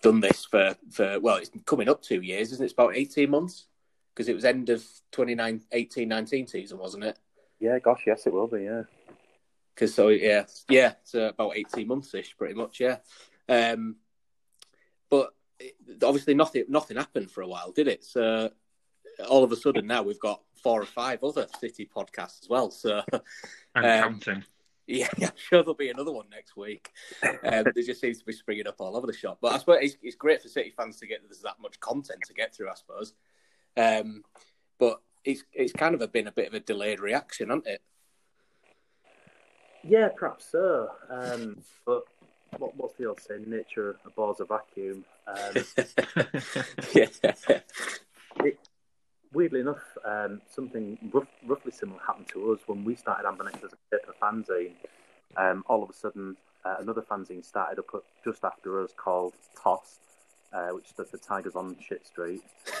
done 0.00 0.20
this 0.20 0.46
for 0.46 0.74
for 0.90 1.20
well, 1.20 1.36
it's 1.36 1.50
coming 1.66 1.90
up 1.90 2.00
two 2.00 2.22
years, 2.22 2.52
isn't 2.52 2.62
it? 2.62 2.66
It's 2.66 2.72
about 2.72 2.96
eighteen 2.96 3.30
months 3.30 3.66
because 4.14 4.28
it 4.28 4.34
was 4.34 4.44
end 4.44 4.68
of 4.70 4.84
2018 5.12 6.08
19 6.08 6.46
season, 6.46 6.78
wasn't 6.78 7.04
it? 7.04 7.18
Yeah, 7.60 7.78
gosh, 7.78 8.04
yes, 8.06 8.26
it 8.26 8.32
will 8.32 8.46
be. 8.46 8.62
Yeah, 8.64 8.82
Because 9.74 9.94
so 9.94 10.08
yeah, 10.08 10.44
yeah, 10.68 10.92
it's 11.02 11.14
uh, 11.14 11.30
about 11.34 11.56
eighteen 11.56 11.88
months 11.88 12.12
ish, 12.14 12.36
pretty 12.36 12.54
much. 12.54 12.78
Yeah, 12.80 12.98
um, 13.48 13.96
but 15.08 15.30
obviously 16.02 16.34
nothing 16.34 16.64
nothing 16.68 16.96
happened 16.96 17.30
for 17.30 17.42
a 17.42 17.48
while, 17.48 17.72
did 17.72 17.88
it? 17.88 18.04
So 18.04 18.50
all 19.28 19.44
of 19.44 19.52
a 19.52 19.56
sudden 19.56 19.86
now 19.86 20.02
we've 20.02 20.18
got 20.20 20.42
four 20.62 20.82
or 20.82 20.86
five 20.86 21.22
other 21.22 21.46
city 21.60 21.88
podcasts 21.94 22.42
as 22.42 22.48
well. 22.48 22.70
So 22.70 23.02
And 23.12 23.22
Um, 23.76 24.20
counting. 24.20 24.44
yeah, 24.86 25.08
I'm 25.22 25.30
sure 25.36 25.62
there'll 25.62 25.74
be 25.74 25.90
another 25.90 26.12
one 26.12 26.26
next 26.30 26.56
week. 26.56 26.90
Um, 27.22 27.40
there 27.42 27.72
just 27.84 28.00
seems 28.00 28.18
to 28.18 28.24
be 28.24 28.32
springing 28.32 28.66
up 28.66 28.76
all 28.80 28.96
over 28.96 29.06
the 29.06 29.12
shop. 29.12 29.38
But 29.40 29.52
I 29.54 29.58
suppose 29.58 29.78
it's, 29.82 29.96
it's 30.02 30.16
great 30.16 30.42
for 30.42 30.48
City 30.48 30.70
fans 30.76 30.98
to 30.98 31.06
get 31.06 31.20
there's 31.22 31.40
that 31.42 31.60
much 31.60 31.78
content 31.80 32.20
to 32.26 32.34
get 32.34 32.54
through. 32.54 32.68
I 32.70 32.74
suppose, 32.74 33.14
um, 33.76 34.22
but 34.78 35.00
it's 35.24 35.44
it's 35.52 35.72
kind 35.72 35.94
of 35.94 36.00
a, 36.00 36.08
been 36.08 36.26
a 36.26 36.32
bit 36.32 36.48
of 36.48 36.54
a 36.54 36.60
delayed 36.60 37.00
reaction, 37.00 37.48
hasn't 37.48 37.66
it? 37.66 37.82
yeah, 39.86 40.08
perhaps 40.14 40.46
so. 40.50 40.90
Um, 41.10 41.58
but 41.86 42.04
what, 42.58 42.76
what's 42.76 42.94
the 42.94 43.06
old 43.06 43.20
saying? 43.20 43.44
Nature 43.46 43.96
abhors 44.06 44.40
a 44.40 44.44
vacuum. 44.44 45.04
Um, 45.26 45.64
yeah, 46.94 48.50
weirdly 49.32 49.60
enough, 49.60 49.82
um, 50.04 50.40
something 50.48 50.98
rough, 51.12 51.28
roughly 51.46 51.72
similar 51.72 52.00
happened 52.06 52.28
to 52.28 52.52
us 52.52 52.60
when 52.66 52.84
we 52.84 52.94
started 52.94 53.26
Amber 53.26 53.44
Nectar 53.44 53.66
as 53.66 53.72
a 53.72 53.96
paper 53.96 54.14
fanzine. 54.22 54.72
Um, 55.36 55.64
all 55.66 55.82
of 55.82 55.90
a 55.90 55.94
sudden, 55.94 56.36
uh, 56.64 56.76
another 56.78 57.02
fanzine 57.02 57.44
started 57.44 57.78
up 57.78 58.04
just 58.24 58.44
after 58.44 58.82
us 58.82 58.92
called 58.96 59.34
Toss, 59.60 59.98
uh, 60.54 60.68
which 60.68 60.86
stood 60.88 61.08
for 61.08 61.18
Tigers 61.18 61.56
on 61.56 61.76
Shit 61.86 62.06
Street. 62.06 62.42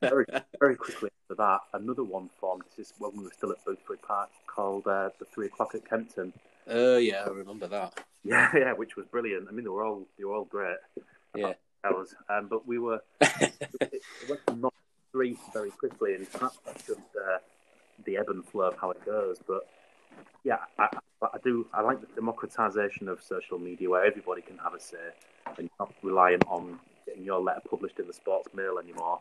very, 0.00 0.24
very 0.58 0.76
quickly 0.76 1.10
after 1.24 1.34
that, 1.36 1.60
another 1.74 2.02
one 2.02 2.30
formed. 2.40 2.62
This 2.76 2.88
is 2.88 2.94
when 2.98 3.16
we 3.16 3.24
were 3.24 3.32
still 3.36 3.52
at 3.52 3.64
Boothferry 3.64 4.00
Park, 4.02 4.30
called 4.46 4.86
uh, 4.86 5.10
the 5.18 5.26
Three 5.26 5.46
O'clock 5.46 5.74
at 5.74 5.88
Kempton. 5.88 6.32
Oh 6.66 6.96
yeah, 6.96 7.24
I 7.26 7.28
remember 7.28 7.68
that. 7.68 8.04
Yeah, 8.24 8.50
yeah, 8.56 8.72
which 8.72 8.96
was 8.96 9.06
brilliant. 9.06 9.46
I 9.48 9.52
mean, 9.52 9.64
they 9.64 9.70
were 9.70 9.84
all 9.84 10.06
they 10.16 10.24
were 10.24 10.34
all 10.34 10.44
great. 10.44 10.76
Yeah. 11.36 11.52
Hours, 11.84 12.12
um, 12.28 12.48
but 12.48 12.66
we 12.66 12.78
were 12.78 13.00
it 13.20 14.02
went 14.28 14.40
from 14.44 14.60
not 14.62 14.74
three 15.12 15.36
very 15.52 15.70
quickly, 15.70 16.14
and 16.14 16.30
perhaps 16.32 16.58
that's 16.66 16.84
just 16.86 16.98
uh, 16.98 17.38
the 18.04 18.16
ebb 18.16 18.28
and 18.28 18.44
flow 18.44 18.68
of 18.68 18.78
how 18.78 18.90
it 18.90 19.04
goes. 19.04 19.38
But 19.46 19.68
yeah, 20.44 20.58
I, 20.78 20.84
I 20.84 20.98
I 21.20 21.38
do. 21.42 21.66
I 21.72 21.80
like 21.80 22.00
the 22.00 22.06
democratization 22.14 23.08
of 23.08 23.22
social 23.22 23.58
media, 23.58 23.90
where 23.90 24.04
everybody 24.04 24.42
can 24.42 24.56
have 24.58 24.74
a 24.74 24.80
say, 24.80 24.96
and 25.46 25.56
you're 25.58 25.70
not 25.80 25.92
reliant 26.02 26.44
on 26.46 26.78
getting 27.06 27.24
your 27.24 27.40
letter 27.40 27.60
published 27.68 27.98
in 27.98 28.06
the 28.06 28.12
Sports 28.12 28.48
Mail 28.54 28.78
anymore. 28.78 29.20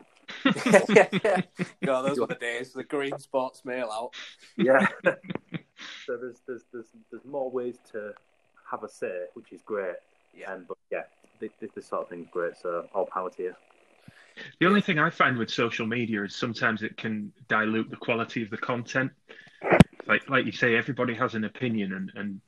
yeah, 0.89 1.08
yeah. 1.23 1.41
God, 1.84 2.03
those 2.03 2.19
were 2.19 2.27
the 2.27 2.36
days. 2.36 2.73
The 2.73 2.84
green 2.84 3.17
sports 3.19 3.63
mail 3.65 3.89
out. 3.91 4.13
Yeah. 4.58 4.88
so 6.06 6.17
there's 6.17 6.41
there's 6.47 6.63
there's 6.71 6.88
there's 7.12 7.25
more 7.25 7.49
ways 7.49 7.77
to 7.91 8.13
have 8.69 8.84
a 8.84 8.89
say, 8.89 9.25
which 9.34 9.51
is 9.51 9.62
great. 9.62 9.95
Yeah. 10.36 10.53
Um, 10.53 10.65
but 10.67 10.77
yeah, 10.91 11.03
this, 11.39 11.51
this 11.73 11.88
sort 11.88 12.03
of 12.03 12.10
thing's 12.10 12.27
great. 12.30 12.58
So 12.62 12.88
all 12.93 13.06
power 13.06 13.30
to 13.32 13.43
you. 13.43 13.56
The 14.60 14.67
only 14.67 14.82
thing 14.82 14.99
I 14.99 15.10
find 15.10 15.38
with 15.38 15.49
social 15.49 15.88
media 15.88 16.23
is 16.23 16.36
sometimes 16.36 16.84
it 16.84 16.95
can 16.97 17.32
dilute 17.47 17.89
the 17.89 17.95
quality 17.95 18.43
of 18.43 18.51
the 18.51 18.58
content. 18.58 19.12
Like 20.07 20.29
like 20.29 20.45
you 20.45 20.51
say, 20.51 20.75
everybody 20.75 21.13
has 21.15 21.35
an 21.35 21.43
opinion, 21.43 21.93
and, 21.93 22.11
and 22.15 22.41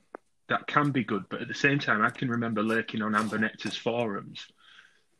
that 0.47 0.67
can 0.67 0.91
be 0.91 1.03
good. 1.03 1.25
But 1.29 1.41
at 1.41 1.47
the 1.47 1.53
same 1.53 1.79
time, 1.79 2.01
I 2.01 2.09
can 2.09 2.29
remember 2.29 2.63
lurking 2.63 3.01
on 3.01 3.15
Amber 3.15 3.37
Nectar's 3.37 3.77
forums, 3.77 4.45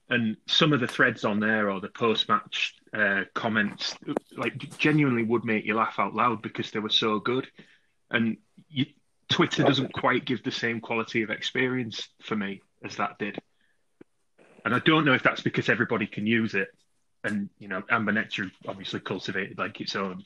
and 0.10 0.38
some 0.48 0.74
of 0.74 0.80
the 0.80 0.88
threads 0.88 1.26
on 1.26 1.40
there 1.40 1.70
or 1.70 1.80
the 1.80 1.90
post-match 1.90 2.76
uh, 2.94 3.24
comments, 3.34 3.96
like 4.36 4.58
genuinely 4.78 5.24
would 5.24 5.46
make 5.46 5.66
you 5.66 5.76
laugh 5.76 5.96
out 6.00 6.16
loud 6.16 6.42
because 6.42 6.72
they 6.72 6.80
were 6.80 6.90
so 6.90 7.20
good. 7.20 7.48
And 8.10 8.38
you, 8.70 8.88
Twitter 9.30 9.64
doesn't 9.64 9.94
quite 9.94 10.26
give 10.26 10.44
the 10.44 10.52
same 10.52 10.82
quality 10.82 11.22
of 11.22 11.30
experience 11.30 12.10
for 12.24 12.36
me 12.36 12.62
as 12.84 12.96
that 12.96 13.20
did. 13.20 13.38
And 14.66 14.74
I 14.74 14.80
don't 14.80 15.06
know 15.06 15.14
if 15.14 15.24
that's 15.24 15.42
because 15.42 15.70
everybody 15.70 16.08
can 16.08 16.26
use 16.26 16.56
it, 16.56 16.70
and 17.24 17.50
you 17.60 17.68
know, 17.68 17.84
Amber 17.90 18.12
Nectar 18.12 18.52
obviously 18.68 19.00
cultivated 19.00 19.58
like 19.58 19.80
its 19.80 19.96
own 19.96 20.24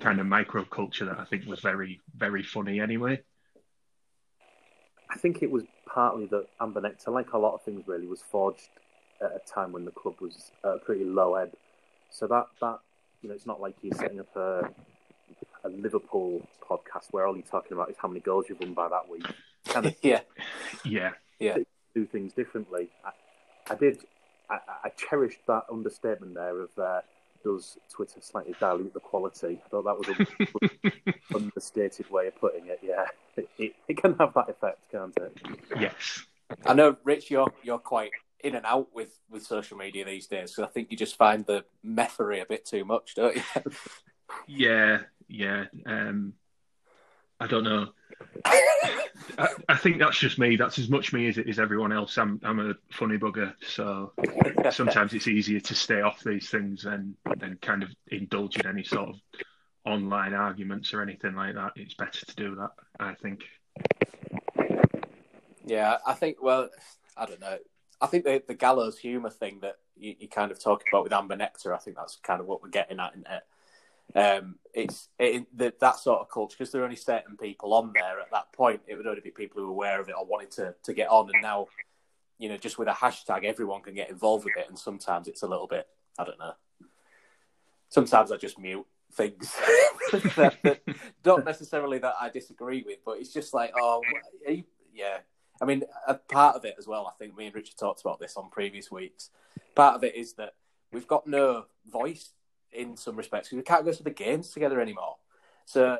kind 0.00 0.20
of 0.20 0.26
microculture 0.26 1.06
that 1.06 1.18
I 1.18 1.24
think 1.24 1.46
was 1.46 1.60
very, 1.60 2.00
very 2.16 2.42
funny 2.42 2.80
anyway. 2.80 3.20
I 5.10 5.18
think 5.18 5.42
it 5.42 5.50
was 5.50 5.64
partly 5.86 6.26
that 6.26 6.46
Amber 6.60 6.80
Nectar, 6.80 7.10
like 7.10 7.32
a 7.32 7.38
lot 7.38 7.54
of 7.54 7.62
things, 7.62 7.84
really 7.86 8.06
was 8.06 8.22
forged 8.22 8.68
at 9.20 9.30
a 9.30 9.40
time 9.50 9.72
when 9.72 9.84
the 9.84 9.90
club 9.90 10.16
was 10.20 10.50
at 10.64 10.70
a 10.70 10.78
pretty 10.78 11.04
low 11.04 11.34
ebb. 11.36 11.52
So 12.10 12.26
that 12.26 12.46
that 12.60 12.80
you 13.22 13.28
know, 13.28 13.34
it's 13.34 13.46
not 13.46 13.60
like 13.60 13.76
you're 13.82 13.94
setting 13.94 14.20
up 14.20 14.34
a 14.36 14.70
a 15.64 15.68
Liverpool 15.68 16.46
podcast 16.62 17.12
where 17.12 17.26
all 17.26 17.34
you're 17.34 17.44
talking 17.44 17.72
about 17.72 17.90
is 17.90 17.96
how 17.98 18.08
many 18.08 18.20
goals 18.20 18.46
you've 18.48 18.60
won 18.60 18.74
by 18.74 18.88
that 18.88 19.08
week. 19.10 19.26
Kind 19.66 19.86
of, 19.86 19.96
yeah, 20.00 20.20
yeah, 20.84 21.12
yeah. 21.40 21.58
Do 21.94 22.06
things 22.06 22.32
differently. 22.32 22.88
I, 23.04 23.72
I 23.72 23.74
did. 23.74 23.98
I, 24.48 24.58
I, 24.84 24.90
cherished 24.90 25.40
that 25.48 25.64
understatement 25.72 26.34
there 26.34 26.60
of 26.60 26.70
uh, 26.78 27.00
does 27.46 27.78
Twitter 27.88 28.20
slightly 28.20 28.56
dilute 28.58 28.92
the 28.92 28.98
quality. 28.98 29.60
I 29.64 29.68
thought 29.68 29.84
that 29.84 29.96
was 29.96 30.08
an 30.08 31.14
understated 31.34 32.10
way 32.10 32.26
of 32.26 32.36
putting 32.40 32.66
it. 32.66 32.80
Yeah, 32.82 33.06
it, 33.36 33.48
it, 33.56 33.74
it, 33.86 33.96
can 33.96 34.16
have 34.18 34.34
that 34.34 34.50
effect, 34.50 34.80
can't 34.90 35.16
it? 35.16 35.38
Yes. 35.78 36.24
I 36.64 36.74
know, 36.74 36.96
Rich. 37.04 37.30
You're 37.30 37.52
you're 37.62 37.78
quite 37.78 38.10
in 38.42 38.56
and 38.56 38.66
out 38.66 38.88
with 38.92 39.16
with 39.30 39.44
social 39.44 39.76
media 39.76 40.04
these 40.04 40.26
days 40.26 40.50
because 40.50 40.68
I 40.68 40.72
think 40.72 40.90
you 40.90 40.96
just 40.96 41.16
find 41.16 41.46
the 41.46 41.64
methery 41.84 42.42
a 42.42 42.46
bit 42.46 42.66
too 42.66 42.84
much, 42.84 43.14
don't 43.14 43.36
you? 43.36 43.42
yeah, 44.48 45.02
yeah. 45.28 45.66
Um, 45.86 46.32
I 47.40 47.46
don't 47.46 47.64
know. 47.64 47.88
I, 48.44 49.48
I, 49.68 49.76
think 49.76 49.98
that's 49.98 50.18
just 50.18 50.38
me. 50.38 50.56
That's 50.56 50.78
as 50.78 50.88
much 50.88 51.12
me 51.12 51.28
as 51.28 51.36
it 51.38 51.48
is 51.48 51.58
everyone 51.58 51.92
else. 51.92 52.16
I'm 52.16 52.40
I'm 52.42 52.58
a 52.60 52.74
funny 52.90 53.18
bugger, 53.18 53.54
so 53.66 54.12
sometimes 54.70 55.12
it's 55.12 55.28
easier 55.28 55.60
to 55.60 55.74
stay 55.74 56.00
off 56.00 56.22
these 56.24 56.48
things 56.48 56.86
and 56.86 57.14
then 57.36 57.58
kind 57.60 57.82
of 57.82 57.90
indulge 58.08 58.56
in 58.56 58.66
any 58.66 58.84
sort 58.84 59.10
of 59.10 59.16
online 59.84 60.32
arguments 60.32 60.94
or 60.94 61.02
anything 61.02 61.34
like 61.34 61.54
that. 61.54 61.72
It's 61.76 61.94
better 61.94 62.24
to 62.24 62.36
do 62.36 62.54
that, 62.56 62.70
I 62.98 63.14
think. 63.14 63.42
Yeah, 65.66 65.98
I 66.06 66.14
think. 66.14 66.42
Well, 66.42 66.70
I 67.16 67.26
don't 67.26 67.40
know. 67.40 67.58
I 68.00 68.06
think 68.06 68.24
the 68.24 68.42
the 68.46 68.54
gallows 68.54 68.98
humour 68.98 69.30
thing 69.30 69.58
that 69.60 69.76
you, 69.96 70.14
you 70.18 70.28
kind 70.28 70.50
of 70.50 70.62
talk 70.62 70.84
about 70.88 71.04
with 71.04 71.12
Amber 71.12 71.36
Nectar. 71.36 71.74
I 71.74 71.78
think 71.78 71.96
that's 71.96 72.16
kind 72.16 72.40
of 72.40 72.46
what 72.46 72.62
we're 72.62 72.70
getting 72.70 73.00
at 73.00 73.14
in 73.14 73.20
it 73.20 73.42
um, 74.14 74.56
it's 74.72 75.08
it, 75.18 75.46
the, 75.56 75.72
that 75.80 75.96
sort 75.96 76.20
of 76.20 76.30
culture 76.30 76.56
because 76.58 76.70
there 76.70 76.82
are 76.82 76.84
only 76.84 76.96
certain 76.96 77.36
people 77.36 77.74
on 77.74 77.92
there 77.94 78.20
at 78.20 78.30
that 78.32 78.52
point. 78.52 78.82
It 78.86 78.96
would 78.96 79.06
only 79.06 79.20
be 79.20 79.30
people 79.30 79.60
who 79.60 79.68
were 79.68 79.72
aware 79.72 80.00
of 80.00 80.08
it 80.08 80.14
or 80.18 80.24
wanted 80.24 80.50
to 80.52 80.74
to 80.84 80.94
get 80.94 81.08
on, 81.08 81.30
and 81.32 81.42
now, 81.42 81.66
you 82.38 82.48
know, 82.48 82.56
just 82.56 82.78
with 82.78 82.88
a 82.88 82.92
hashtag, 82.92 83.44
everyone 83.44 83.82
can 83.82 83.94
get 83.94 84.10
involved 84.10 84.44
with 84.44 84.56
it. 84.56 84.66
And 84.68 84.78
sometimes 84.78 85.28
it's 85.28 85.42
a 85.42 85.46
little 85.46 85.66
bit, 85.66 85.86
I 86.18 86.24
don't 86.24 86.38
know. 86.38 86.52
Sometimes 87.88 88.32
I 88.32 88.36
just 88.36 88.58
mute 88.58 88.86
things 89.12 89.54
that, 90.12 90.56
that, 90.62 90.80
not 91.24 91.44
necessarily 91.44 91.98
that 91.98 92.14
I 92.20 92.28
disagree 92.28 92.82
with, 92.86 92.98
but 93.04 93.18
it's 93.18 93.32
just 93.32 93.54
like, 93.54 93.72
oh, 93.78 94.02
you, 94.46 94.64
yeah. 94.92 95.18
I 95.60 95.64
mean, 95.64 95.84
a 96.06 96.14
part 96.14 96.56
of 96.56 96.64
it 96.64 96.74
as 96.78 96.86
well. 96.86 97.06
I 97.06 97.12
think 97.18 97.36
me 97.36 97.46
and 97.46 97.54
Richard 97.54 97.78
talked 97.78 98.02
about 98.02 98.20
this 98.20 98.36
on 98.36 98.50
previous 98.50 98.90
weeks. 98.90 99.30
Part 99.74 99.94
of 99.94 100.04
it 100.04 100.14
is 100.14 100.34
that 100.34 100.54
we've 100.92 101.06
got 101.06 101.26
no 101.26 101.64
voice 101.90 102.32
in 102.76 102.96
some 102.96 103.16
respects 103.16 103.48
because 103.48 103.56
we 103.56 103.62
can't 103.62 103.84
go 103.84 103.92
to 103.92 104.02
the 104.02 104.10
games 104.10 104.50
together 104.50 104.80
anymore. 104.80 105.16
So 105.64 105.98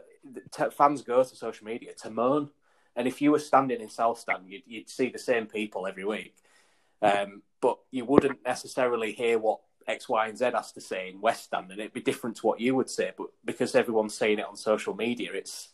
t- 0.52 0.70
fans 0.70 1.02
go 1.02 1.22
to 1.22 1.36
social 1.36 1.66
media 1.66 1.92
to 2.02 2.10
moan, 2.10 2.50
and 2.94 3.08
if 3.08 3.20
you 3.20 3.32
were 3.32 3.38
standing 3.38 3.80
in 3.80 3.88
South 3.88 4.18
Stand, 4.18 4.48
you'd, 4.48 4.62
you'd 4.66 4.88
see 4.88 5.08
the 5.08 5.18
same 5.18 5.46
people 5.46 5.86
every 5.86 6.04
week, 6.04 6.36
um, 7.02 7.42
but 7.60 7.78
you 7.90 8.04
wouldn't 8.04 8.44
necessarily 8.44 9.12
hear 9.12 9.38
what 9.38 9.60
X, 9.86 10.08
Y, 10.08 10.28
and 10.28 10.38
Z 10.38 10.50
has 10.54 10.72
to 10.72 10.80
say 10.80 11.10
in 11.10 11.20
West 11.20 11.44
Stand, 11.44 11.70
and 11.70 11.80
it'd 11.80 11.92
be 11.92 12.00
different 12.00 12.36
to 12.36 12.46
what 12.46 12.60
you 12.60 12.74
would 12.74 12.90
say. 12.90 13.12
But 13.16 13.28
because 13.44 13.74
everyone's 13.74 14.14
saying 14.14 14.38
it 14.38 14.46
on 14.46 14.56
social 14.56 14.94
media, 14.94 15.32
it's 15.32 15.68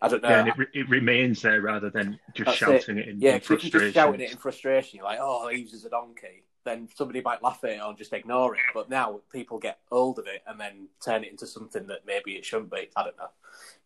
I 0.00 0.08
don't 0.08 0.22
know. 0.22 0.28
Yeah, 0.28 0.40
and 0.40 0.48
it, 0.48 0.68
it 0.72 0.88
remains 0.88 1.42
there 1.42 1.60
rather 1.60 1.90
than 1.90 2.18
just 2.34 2.46
That's 2.46 2.58
shouting 2.58 2.98
it, 2.98 3.06
it 3.06 3.08
in, 3.08 3.20
yeah, 3.20 3.34
in 3.34 3.40
frustration. 3.40 3.80
Just 3.80 3.94
shouting 3.94 4.20
it 4.20 4.30
in 4.30 4.36
frustration, 4.36 4.98
you're 4.98 5.04
like, 5.04 5.18
"Oh, 5.20 5.50
Eaves 5.50 5.72
is 5.72 5.84
a 5.84 5.90
donkey." 5.90 6.44
Then 6.64 6.88
somebody 6.94 7.20
might 7.20 7.42
laugh 7.42 7.60
at 7.64 7.70
it 7.70 7.80
or 7.82 7.94
just 7.94 8.12
ignore 8.12 8.54
it. 8.54 8.62
But 8.72 8.88
now 8.90 9.20
people 9.32 9.58
get 9.58 9.78
hold 9.90 10.18
of 10.18 10.26
it 10.26 10.42
and 10.46 10.58
then 10.58 10.88
turn 11.04 11.24
it 11.24 11.30
into 11.30 11.46
something 11.46 11.86
that 11.88 12.06
maybe 12.06 12.32
it 12.32 12.44
shouldn't 12.44 12.70
be. 12.70 12.88
I 12.96 13.04
don't 13.04 13.18
know. 13.18 13.30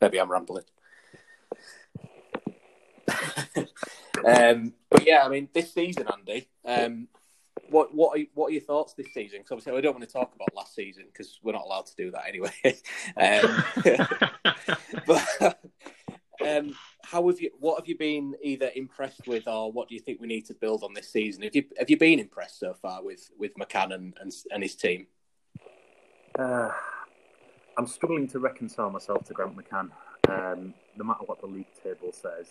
Maybe 0.01 0.21
I'm 0.21 0.31
rambling. 0.31 0.65
um, 4.27 4.75
but 4.91 5.07
yeah, 5.07 5.25
I 5.25 5.29
mean, 5.29 5.49
this 5.53 5.73
season, 5.73 6.07
Andy, 6.13 6.49
um, 6.65 7.09
what 7.71 7.95
what 7.95 8.19
are, 8.19 8.25
what 8.35 8.49
are 8.49 8.53
your 8.53 8.63
thoughts 8.63 8.95
this 8.95 9.13
season? 9.13 9.41
Because 9.41 9.53
obviously, 9.53 9.73
we 9.73 9.81
don't 9.81 9.95
want 9.95 10.07
to 10.07 10.13
talk 10.13 10.35
about 10.35 10.55
last 10.55 10.75
season 10.75 11.05
because 11.13 11.39
we're 11.43 11.53
not 11.53 11.65
allowed 11.65 11.87
to 11.87 11.97
do 11.97 12.11
that 12.11 12.27
anyway. 12.29 12.53
um, 13.17 13.65
but 15.07 15.59
um, 16.47 16.75
how 17.11 17.27
have 17.29 17.41
you? 17.41 17.51
What 17.59 17.79
have 17.79 17.89
you 17.89 17.97
been 17.97 18.35
either 18.43 18.71
impressed 18.75 19.27
with, 19.27 19.49
or 19.49 19.73
what 19.73 19.89
do 19.89 19.95
you 19.95 20.01
think 20.01 20.21
we 20.21 20.27
need 20.27 20.45
to 20.47 20.55
build 20.55 20.83
on 20.83 20.93
this 20.93 21.09
season? 21.09 21.43
Have 21.43 21.57
you 21.57 21.65
have 21.79 21.89
you 21.89 21.97
been 21.97 22.19
impressed 22.19 22.61
so 22.61 22.75
far 22.75 23.03
with 23.03 23.31
with 23.39 23.55
McCann 23.55 23.95
and 23.95 24.15
and, 24.21 24.33
and 24.51 24.63
his 24.63 24.75
team? 24.75 25.07
Uh, 26.39 26.71
I'm 27.79 27.87
struggling 27.87 28.29
to 28.29 28.39
reconcile 28.39 28.91
myself 28.91 29.25
to 29.25 29.33
Grant 29.33 29.57
McCann, 29.57 29.91
um, 30.29 30.75
no 30.97 31.05
matter 31.05 31.25
what 31.25 31.41
the 31.41 31.47
league 31.47 31.73
table 31.83 32.13
says. 32.13 32.49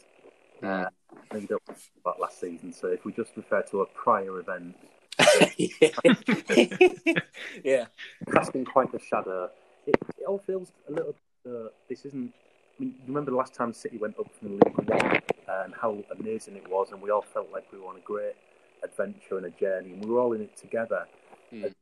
Uh, 0.63 0.85
I 1.31 1.39
don't 1.39 1.61
about 1.99 2.19
last 2.19 2.39
season, 2.39 2.73
so 2.73 2.87
if 2.87 3.05
we 3.05 3.11
just 3.11 3.37
refer 3.37 3.61
to 3.61 3.81
a 3.81 3.85
prior 3.85 4.39
event, 4.39 4.75
yeah, 7.63 7.85
casting 8.31 8.65
quite 8.65 8.91
a 8.95 8.99
shadow. 8.99 9.51
It, 9.85 9.95
it 10.17 10.25
all 10.27 10.39
feels 10.39 10.71
a 10.89 10.91
little. 10.91 11.15
Uh, 11.45 11.69
this 11.87 12.05
isn't 12.05 12.33
I 12.77 12.83
mean, 12.83 12.93
you 12.99 13.07
remember 13.07 13.31
the 13.31 13.37
last 13.37 13.53
time 13.53 13.73
City 13.73 13.97
went 13.97 14.19
up 14.19 14.27
from 14.37 14.49
the 14.49 14.53
League 14.65 14.89
One 14.89 15.21
and 15.47 15.73
how 15.73 15.97
amazing 16.19 16.55
it 16.55 16.69
was, 16.69 16.91
and 16.91 17.01
we 17.01 17.09
all 17.09 17.23
felt 17.33 17.51
like 17.51 17.71
we 17.71 17.79
were 17.79 17.87
on 17.87 17.97
a 17.97 18.01
great 18.01 18.35
adventure 18.83 19.37
and 19.37 19.45
a 19.47 19.49
journey, 19.49 19.93
and 19.93 20.03
we 20.03 20.11
were 20.11 20.19
all 20.19 20.33
in 20.33 20.41
it 20.41 20.55
together. 20.55 21.05
Mm. 21.51 21.73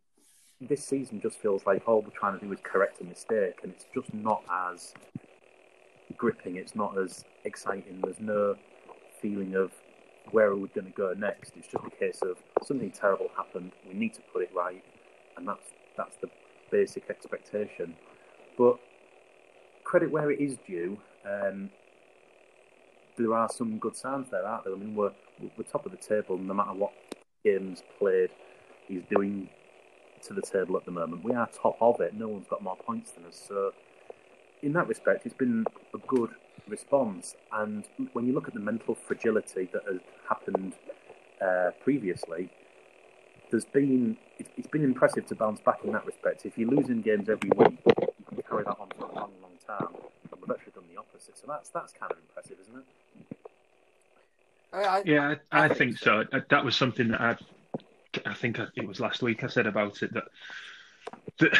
This 0.62 0.86
season 0.86 1.19
just 1.19 1.38
feels 1.39 1.65
like 1.65 1.84
all 1.86 2.01
we're 2.01 2.12
trying 2.12 2.39
to 2.39 2.45
do 2.45 2.51
is 2.53 2.60
correct 2.63 3.01
a 3.01 3.03
mistake, 3.03 3.60
and 3.63 3.73
it's 3.73 3.86
just 3.93 4.13
not 4.13 4.43
as 4.49 4.93
gripping. 6.15 6.55
It's 6.55 6.75
not 6.75 6.97
as 6.97 7.25
exciting. 7.43 7.99
There's 8.01 8.21
no 8.21 8.55
feeling 9.21 9.55
of 9.55 9.71
where 10.31 10.47
are 10.47 10.55
we 10.55 10.69
going 10.69 10.88
to 10.88 10.93
go 10.93 11.13
next. 11.17 11.53
It's 11.58 11.67
just 11.67 11.86
a 11.86 11.89
case 11.89 12.21
of 12.21 12.38
something 12.63 12.91
terrible 12.91 13.29
happened. 13.36 13.73
We 13.86 13.95
need 13.95 14.13
to 14.13 14.21
put 14.31 14.43
it 14.43 14.51
right, 14.55 14.84
and 15.36 15.45
that's 15.45 15.73
that's 15.97 16.15
the 16.21 16.29
basic 16.71 17.10
expectation. 17.10 17.95
But 18.58 18.79
credit 19.86 20.12
where 20.12 20.30
it 20.32 20.41
is 20.41 20.58
due. 20.67 20.98
Um, 21.26 21.69
there 23.17 23.34
are 23.34 23.48
some 23.50 23.78
good 23.78 23.95
signs 23.95 24.30
there, 24.30 24.45
aren't 24.45 24.65
there? 24.65 24.74
I 24.74 24.78
mean, 24.78 24.95
we're 24.95 25.13
we're 25.58 25.63
top 25.63 25.86
of 25.86 25.91
the 25.91 25.98
table, 25.98 26.38
no 26.38 26.54
matter 26.54 26.74
what 26.74 26.91
games 27.43 27.84
played, 27.98 28.30
he's 28.88 29.04
doing 29.10 29.50
to 30.24 30.34
the 30.34 30.41
table 30.41 30.76
at 30.78 30.86
the 30.86 30.91
moment. 30.91 31.24
We 31.24 31.34
are 31.34 31.48
top 31.48 31.78
of 31.80 32.02
it. 32.02 32.13
No 32.13 32.28
one's 32.28 32.48
got 32.48 32.62
more 32.63 32.76
points 32.76 33.12
than 33.12 33.26
us. 33.26 33.41
So, 33.48 33.71
in 34.62 34.74
that 34.74 34.88
respect, 34.88 35.26
it's 35.26 35.36
been 35.36 35.65
a 35.93 35.98
good 36.08 36.32
response. 36.67 37.36
And 37.54 37.86
when 38.13 38.26
you 38.26 38.34
look 38.34 38.48
at 38.48 38.54
the 38.54 38.60
mental 38.60 38.95
fragility 38.95 39.69
that 39.71 39.84
has 39.89 40.02
happened 40.28 40.74
uh, 41.41 41.71
previously, 41.84 42.50
there's 43.52 43.65
been 43.65 44.17
it's 44.58 44.67
been 44.67 44.84
impressive 44.84 45.26
to 45.28 45.36
bounce 45.36 45.62
back 45.62 45.80
in 45.84 45.91
that 45.93 46.06
respect. 46.06 46.45
If 46.45 46.58
you're 46.58 46.69
losing 46.69 47.02
games 47.02 47.30
every 47.30 47.52
week, 47.56 47.78
carry 48.56 48.63
that 48.65 48.80
on 48.80 48.89
for 48.98 49.06
a 49.06 49.15
long, 49.15 49.32
long 49.41 49.52
time. 49.65 49.88
And 50.32 50.41
we've 50.41 50.52
actually 50.52 50.74
done 50.74 50.84
the 50.94 51.00
opposite, 51.00 51.38
so 51.38 51.46
that's 51.48 51.70
that's 51.70 51.94
kind 51.94 52.12
of 52.12 52.18
impressive, 52.18 52.58
isn't 52.62 52.78
it? 52.78 52.86
I, 54.74 55.04
yeah, 55.06 55.36
I, 55.52 55.65
I 55.65 55.70
think 55.70 55.98
so. 55.98 56.26
That 56.50 56.65
was 56.65 56.76
something 56.76 57.10
that 57.10 57.22
I, 57.22 57.38
I 58.26 58.34
think 58.34 58.60
it 58.76 58.88
was 58.88 59.00
last 59.00 59.22
week 59.22 59.44
I 59.44 59.48
said 59.48 59.68
about 59.68 60.04
it 60.04 60.13
that 60.13 60.26
the, 61.38 61.58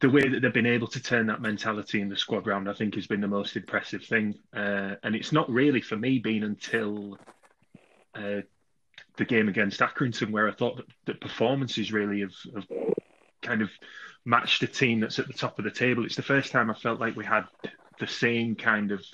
the 0.00 0.08
way 0.08 0.26
that 0.26 0.40
they've 0.40 0.52
been 0.52 0.64
able 0.64 0.86
to 0.88 1.02
turn 1.02 1.26
that 1.26 1.42
mentality 1.42 2.00
in 2.00 2.08
the 2.08 2.16
squad 2.16 2.46
round, 2.46 2.68
I 2.68 2.72
think, 2.72 2.94
has 2.94 3.06
been 3.06 3.20
the 3.20 3.28
most 3.28 3.56
impressive 3.56 4.02
thing. 4.04 4.38
Uh, 4.54 4.94
and 5.02 5.14
it's 5.14 5.32
not 5.32 5.50
really 5.50 5.82
for 5.82 5.96
me 5.96 6.20
been 6.20 6.42
until 6.42 7.18
uh, 8.14 8.40
the 9.16 9.24
game 9.26 9.48
against 9.48 9.80
Accrington 9.80 10.30
where 10.30 10.48
I 10.48 10.52
thought 10.52 10.76
that, 10.76 10.86
that 11.04 11.20
performances 11.20 11.92
really 11.92 12.20
have, 12.20 12.32
have 12.54 12.66
kind 13.42 13.62
of 13.62 13.70
matched 14.24 14.62
a 14.62 14.66
team 14.66 15.00
that's 15.00 15.18
at 15.18 15.26
the 15.26 15.32
top 15.32 15.58
of 15.58 15.64
the 15.64 15.70
table. 15.70 16.04
It's 16.04 16.16
the 16.16 16.22
first 16.22 16.52
time 16.52 16.70
I 16.70 16.74
felt 16.74 17.00
like 17.00 17.16
we 17.16 17.24
had 17.24 17.44
the 17.98 18.06
same 18.06 18.54
kind 18.54 18.92
of 18.92 19.04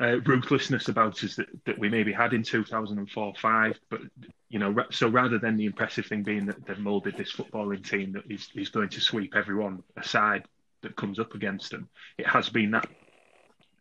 uh, 0.00 0.20
ruthlessness 0.20 0.88
about 0.88 1.22
us 1.22 1.36
that, 1.36 1.46
that 1.66 1.78
we 1.78 1.88
maybe 1.88 2.12
had 2.12 2.32
in 2.32 2.42
2004 2.42 3.34
5. 3.34 3.80
But, 3.90 4.00
you 4.48 4.58
know, 4.58 4.74
so 4.90 5.08
rather 5.08 5.38
than 5.38 5.56
the 5.56 5.66
impressive 5.66 6.06
thing 6.06 6.22
being 6.22 6.46
that 6.46 6.64
they've 6.66 6.78
moulded 6.78 7.16
this 7.16 7.32
footballing 7.32 7.88
team 7.88 8.12
that 8.12 8.24
is, 8.30 8.48
is 8.54 8.70
going 8.70 8.88
to 8.90 9.00
sweep 9.00 9.36
everyone 9.36 9.82
aside 9.96 10.44
that 10.82 10.96
comes 10.96 11.18
up 11.18 11.34
against 11.34 11.70
them, 11.70 11.88
it 12.18 12.26
has 12.26 12.48
been 12.48 12.72
that 12.72 12.88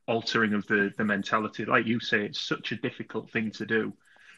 altering 0.07 0.53
of 0.53 0.67
the, 0.67 0.91
the 0.97 1.05
mentality. 1.05 1.65
Like 1.65 1.85
you 1.85 1.99
say, 1.99 2.25
it's 2.25 2.39
such 2.39 2.71
a 2.71 2.75
difficult 2.75 3.31
thing 3.31 3.51
to 3.51 3.65
do. 3.65 3.93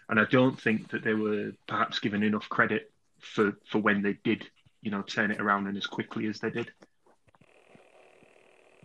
And 0.09 0.19
I 0.19 0.25
don't 0.25 0.59
think 0.59 0.91
that 0.91 1.03
they 1.03 1.13
were 1.13 1.51
perhaps 1.67 1.99
given 1.99 2.23
enough 2.23 2.47
credit 2.49 2.91
for, 3.19 3.53
for 3.65 3.79
when 3.79 4.01
they 4.01 4.17
did 4.23 4.47
you 4.83 4.91
know, 4.91 5.01
turn 5.01 5.31
it 5.31 5.39
around 5.39 5.67
and 5.67 5.77
as 5.77 5.87
quickly 5.87 6.27
as 6.27 6.39
they 6.39 6.49
did. 6.49 6.69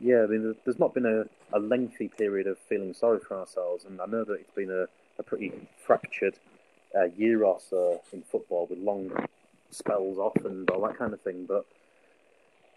Yeah, 0.01 0.23
I 0.23 0.27
mean, 0.27 0.55
there's 0.65 0.79
not 0.79 0.95
been 0.95 1.07
a, 1.07 1.25
a 1.57 1.59
lengthy 1.59 2.09
period 2.09 2.47
of 2.47 2.57
feeling 2.57 2.95
sorry 2.95 3.19
for 3.19 3.39
ourselves, 3.39 3.85
and 3.85 4.01
I 4.01 4.07
know 4.07 4.25
that 4.25 4.35
it's 4.35 4.55
been 4.55 4.71
a, 4.71 4.87
a 5.19 5.23
pretty 5.25 5.53
fractured 5.85 6.39
uh, 6.97 7.07
year 7.17 7.45
or 7.45 7.59
so 7.61 8.01
in 8.13 8.23
football 8.23 8.67
with 8.71 8.79
long 8.79 9.11
spells 9.71 10.19
off 10.19 10.37
and 10.45 10.71
all 10.71 10.87
that 10.87 10.97
kind 10.97 11.13
of 11.13 11.21
thing. 11.21 11.47
But 11.47 11.67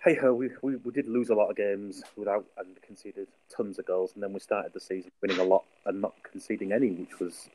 hey 0.03 0.15
ho, 0.15 0.33
we, 0.33 0.49
we, 0.63 0.77
we 0.77 0.91
did 0.91 1.07
lose 1.07 1.29
a 1.29 1.35
lot 1.35 1.51
of 1.51 1.55
games 1.55 2.01
without 2.17 2.45
and 2.57 2.81
conceded 2.81 3.27
tons 3.55 3.77
of 3.77 3.85
goals, 3.85 4.13
and 4.15 4.23
then 4.23 4.33
we 4.33 4.39
started 4.39 4.73
the 4.73 4.79
season 4.79 5.11
winning 5.21 5.39
a 5.39 5.43
lot 5.43 5.63
and 5.85 6.01
not 6.01 6.15
conceding 6.23 6.71
any, 6.71 6.89
which 6.89 7.19
was 7.19 7.49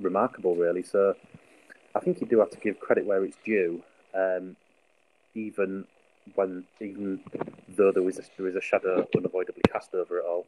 remarkable, 0.00 0.56
really. 0.56 0.82
So 0.82 1.14
I 1.94 2.00
think 2.00 2.20
you 2.20 2.26
do 2.26 2.40
have 2.40 2.50
to 2.50 2.58
give 2.58 2.80
credit 2.80 3.06
where 3.06 3.24
it's 3.24 3.36
due, 3.44 3.82
um, 4.14 4.56
even 5.36 5.84
when 6.34 6.64
even 6.80 7.20
though 7.76 7.92
there 7.92 8.02
was 8.02 8.18
a, 8.18 8.22
there 8.36 8.48
is 8.48 8.56
a 8.56 8.60
shadow 8.60 9.06
unavoidably 9.16 9.62
cast 9.70 9.94
over 9.94 10.18
it 10.18 10.24
all. 10.24 10.46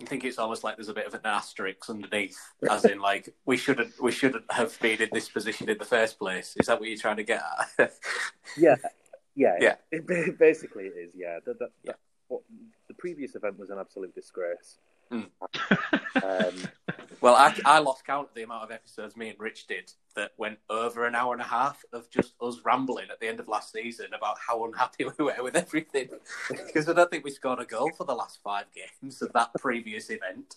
I 0.00 0.04
think 0.04 0.24
it's 0.24 0.38
almost 0.38 0.64
like 0.64 0.76
there's 0.76 0.88
a 0.88 0.94
bit 0.94 1.06
of 1.06 1.14
an 1.14 1.20
asterisk 1.24 1.88
underneath, 1.88 2.38
as 2.68 2.84
in 2.84 2.98
like 2.98 3.32
we 3.44 3.56
shouldn't 3.56 3.92
we 4.00 4.10
shouldn't 4.10 4.50
have 4.50 4.78
been 4.80 5.02
in 5.02 5.10
this 5.12 5.28
position 5.28 5.68
in 5.68 5.78
the 5.78 5.84
first 5.84 6.18
place. 6.18 6.54
Is 6.58 6.66
that 6.66 6.80
what 6.80 6.88
you're 6.88 6.98
trying 6.98 7.18
to 7.18 7.24
get 7.24 7.42
at? 7.78 7.92
yeah, 8.56 8.76
yeah, 9.34 9.56
yeah. 9.60 9.74
It, 9.90 10.38
basically, 10.38 10.84
it 10.84 10.94
is. 10.96 11.12
Yeah, 11.14 11.38
the, 11.44 11.54
the, 11.54 11.68
yeah. 11.84 11.92
What, 12.28 12.42
the 12.88 12.94
previous 12.94 13.34
event 13.34 13.58
was 13.58 13.70
an 13.70 13.78
absolute 13.78 14.14
disgrace. 14.14 14.78
Mm. 15.12 15.28
um, 16.22 16.68
well, 17.20 17.36
I, 17.36 17.54
I 17.64 17.78
lost 17.78 18.04
count 18.04 18.28
of 18.30 18.34
the 18.34 18.42
amount 18.42 18.64
of 18.64 18.70
episodes 18.72 19.16
me 19.16 19.28
and 19.28 19.38
Rich 19.38 19.68
did 19.68 19.92
that 20.16 20.32
went 20.38 20.58
over 20.68 21.06
an 21.06 21.14
hour 21.14 21.32
and 21.32 21.42
a 21.42 21.46
half 21.46 21.84
of 21.92 22.10
just 22.10 22.34
us 22.40 22.60
rambling 22.64 23.10
at 23.10 23.20
the 23.20 23.28
end 23.28 23.38
of 23.38 23.46
last 23.46 23.72
season 23.72 24.06
about 24.16 24.38
how 24.44 24.64
unhappy 24.64 25.04
we 25.18 25.24
were 25.24 25.42
with 25.42 25.54
everything. 25.54 26.08
because 26.48 26.88
I 26.88 26.94
don't 26.94 27.10
think 27.10 27.24
we 27.24 27.30
scored 27.30 27.60
a 27.60 27.64
goal 27.64 27.92
for 27.96 28.04
the 28.04 28.14
last 28.14 28.40
five 28.42 28.66
games 28.74 29.22
of 29.22 29.32
that 29.34 29.50
previous 29.58 30.10
event. 30.10 30.56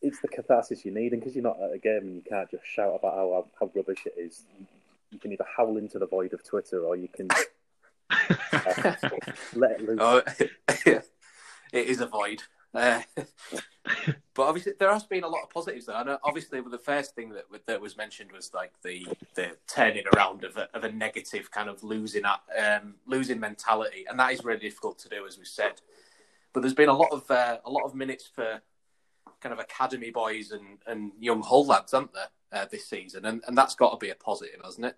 It's 0.00 0.20
the 0.20 0.28
catharsis 0.28 0.84
you 0.84 0.92
need, 0.92 1.12
and 1.12 1.20
because 1.20 1.34
you're 1.34 1.44
not 1.44 1.60
at 1.60 1.72
a 1.72 1.78
game 1.78 2.00
and 2.02 2.16
you 2.16 2.22
can't 2.28 2.50
just 2.50 2.64
shout 2.66 2.94
about 2.94 3.14
how, 3.14 3.46
how 3.58 3.70
rubbish 3.74 4.06
it 4.06 4.14
is, 4.18 4.44
you 5.10 5.18
can 5.18 5.32
either 5.32 5.46
howl 5.56 5.78
into 5.78 5.98
the 5.98 6.06
void 6.06 6.34
of 6.34 6.44
Twitter 6.44 6.80
or 6.84 6.94
you 6.94 7.08
can 7.08 7.28
uh, 8.10 8.94
let 9.54 9.72
it 9.72 9.82
loose. 9.82 9.98
Oh, 10.00 10.22
it 10.68 11.86
is 11.86 12.00
a 12.00 12.06
void. 12.06 12.42
Uh, 12.74 13.00
but 14.34 14.42
obviously, 14.42 14.72
there 14.78 14.92
has 14.92 15.04
been 15.04 15.24
a 15.24 15.28
lot 15.28 15.42
of 15.42 15.50
positives 15.50 15.86
there. 15.86 15.96
And 15.96 16.18
obviously, 16.24 16.60
the 16.60 16.78
first 16.78 17.14
thing 17.14 17.30
that 17.30 17.44
that 17.66 17.80
was 17.80 17.96
mentioned 17.96 18.32
was 18.32 18.52
like 18.52 18.72
the 18.82 19.06
the 19.34 19.56
turning 19.66 20.04
around 20.14 20.44
of 20.44 20.56
a, 20.56 20.68
of 20.74 20.84
a 20.84 20.90
negative 20.90 21.50
kind 21.50 21.68
of 21.68 21.82
losing 21.82 22.24
um, 22.24 22.94
losing 23.06 23.38
mentality, 23.38 24.04
and 24.08 24.18
that 24.18 24.32
is 24.32 24.44
really 24.44 24.60
difficult 24.60 24.98
to 25.00 25.08
do, 25.08 25.26
as 25.26 25.38
we 25.38 25.44
said. 25.44 25.80
But 26.52 26.60
there's 26.60 26.74
been 26.74 26.88
a 26.88 26.96
lot 26.96 27.12
of 27.12 27.30
uh, 27.30 27.58
a 27.64 27.70
lot 27.70 27.84
of 27.84 27.94
minutes 27.94 28.26
for 28.26 28.60
kind 29.40 29.52
of 29.52 29.58
academy 29.58 30.10
boys 30.10 30.52
and, 30.52 30.78
and 30.86 31.12
young 31.20 31.42
Hull 31.42 31.66
lads, 31.66 31.92
aren't 31.92 32.14
there, 32.14 32.28
uh, 32.52 32.66
this 32.70 32.86
season, 32.86 33.24
and 33.24 33.42
and 33.46 33.56
that's 33.56 33.74
got 33.74 33.90
to 33.90 33.96
be 33.98 34.10
a 34.10 34.14
positive, 34.14 34.60
hasn't 34.64 34.86
it? 34.86 34.96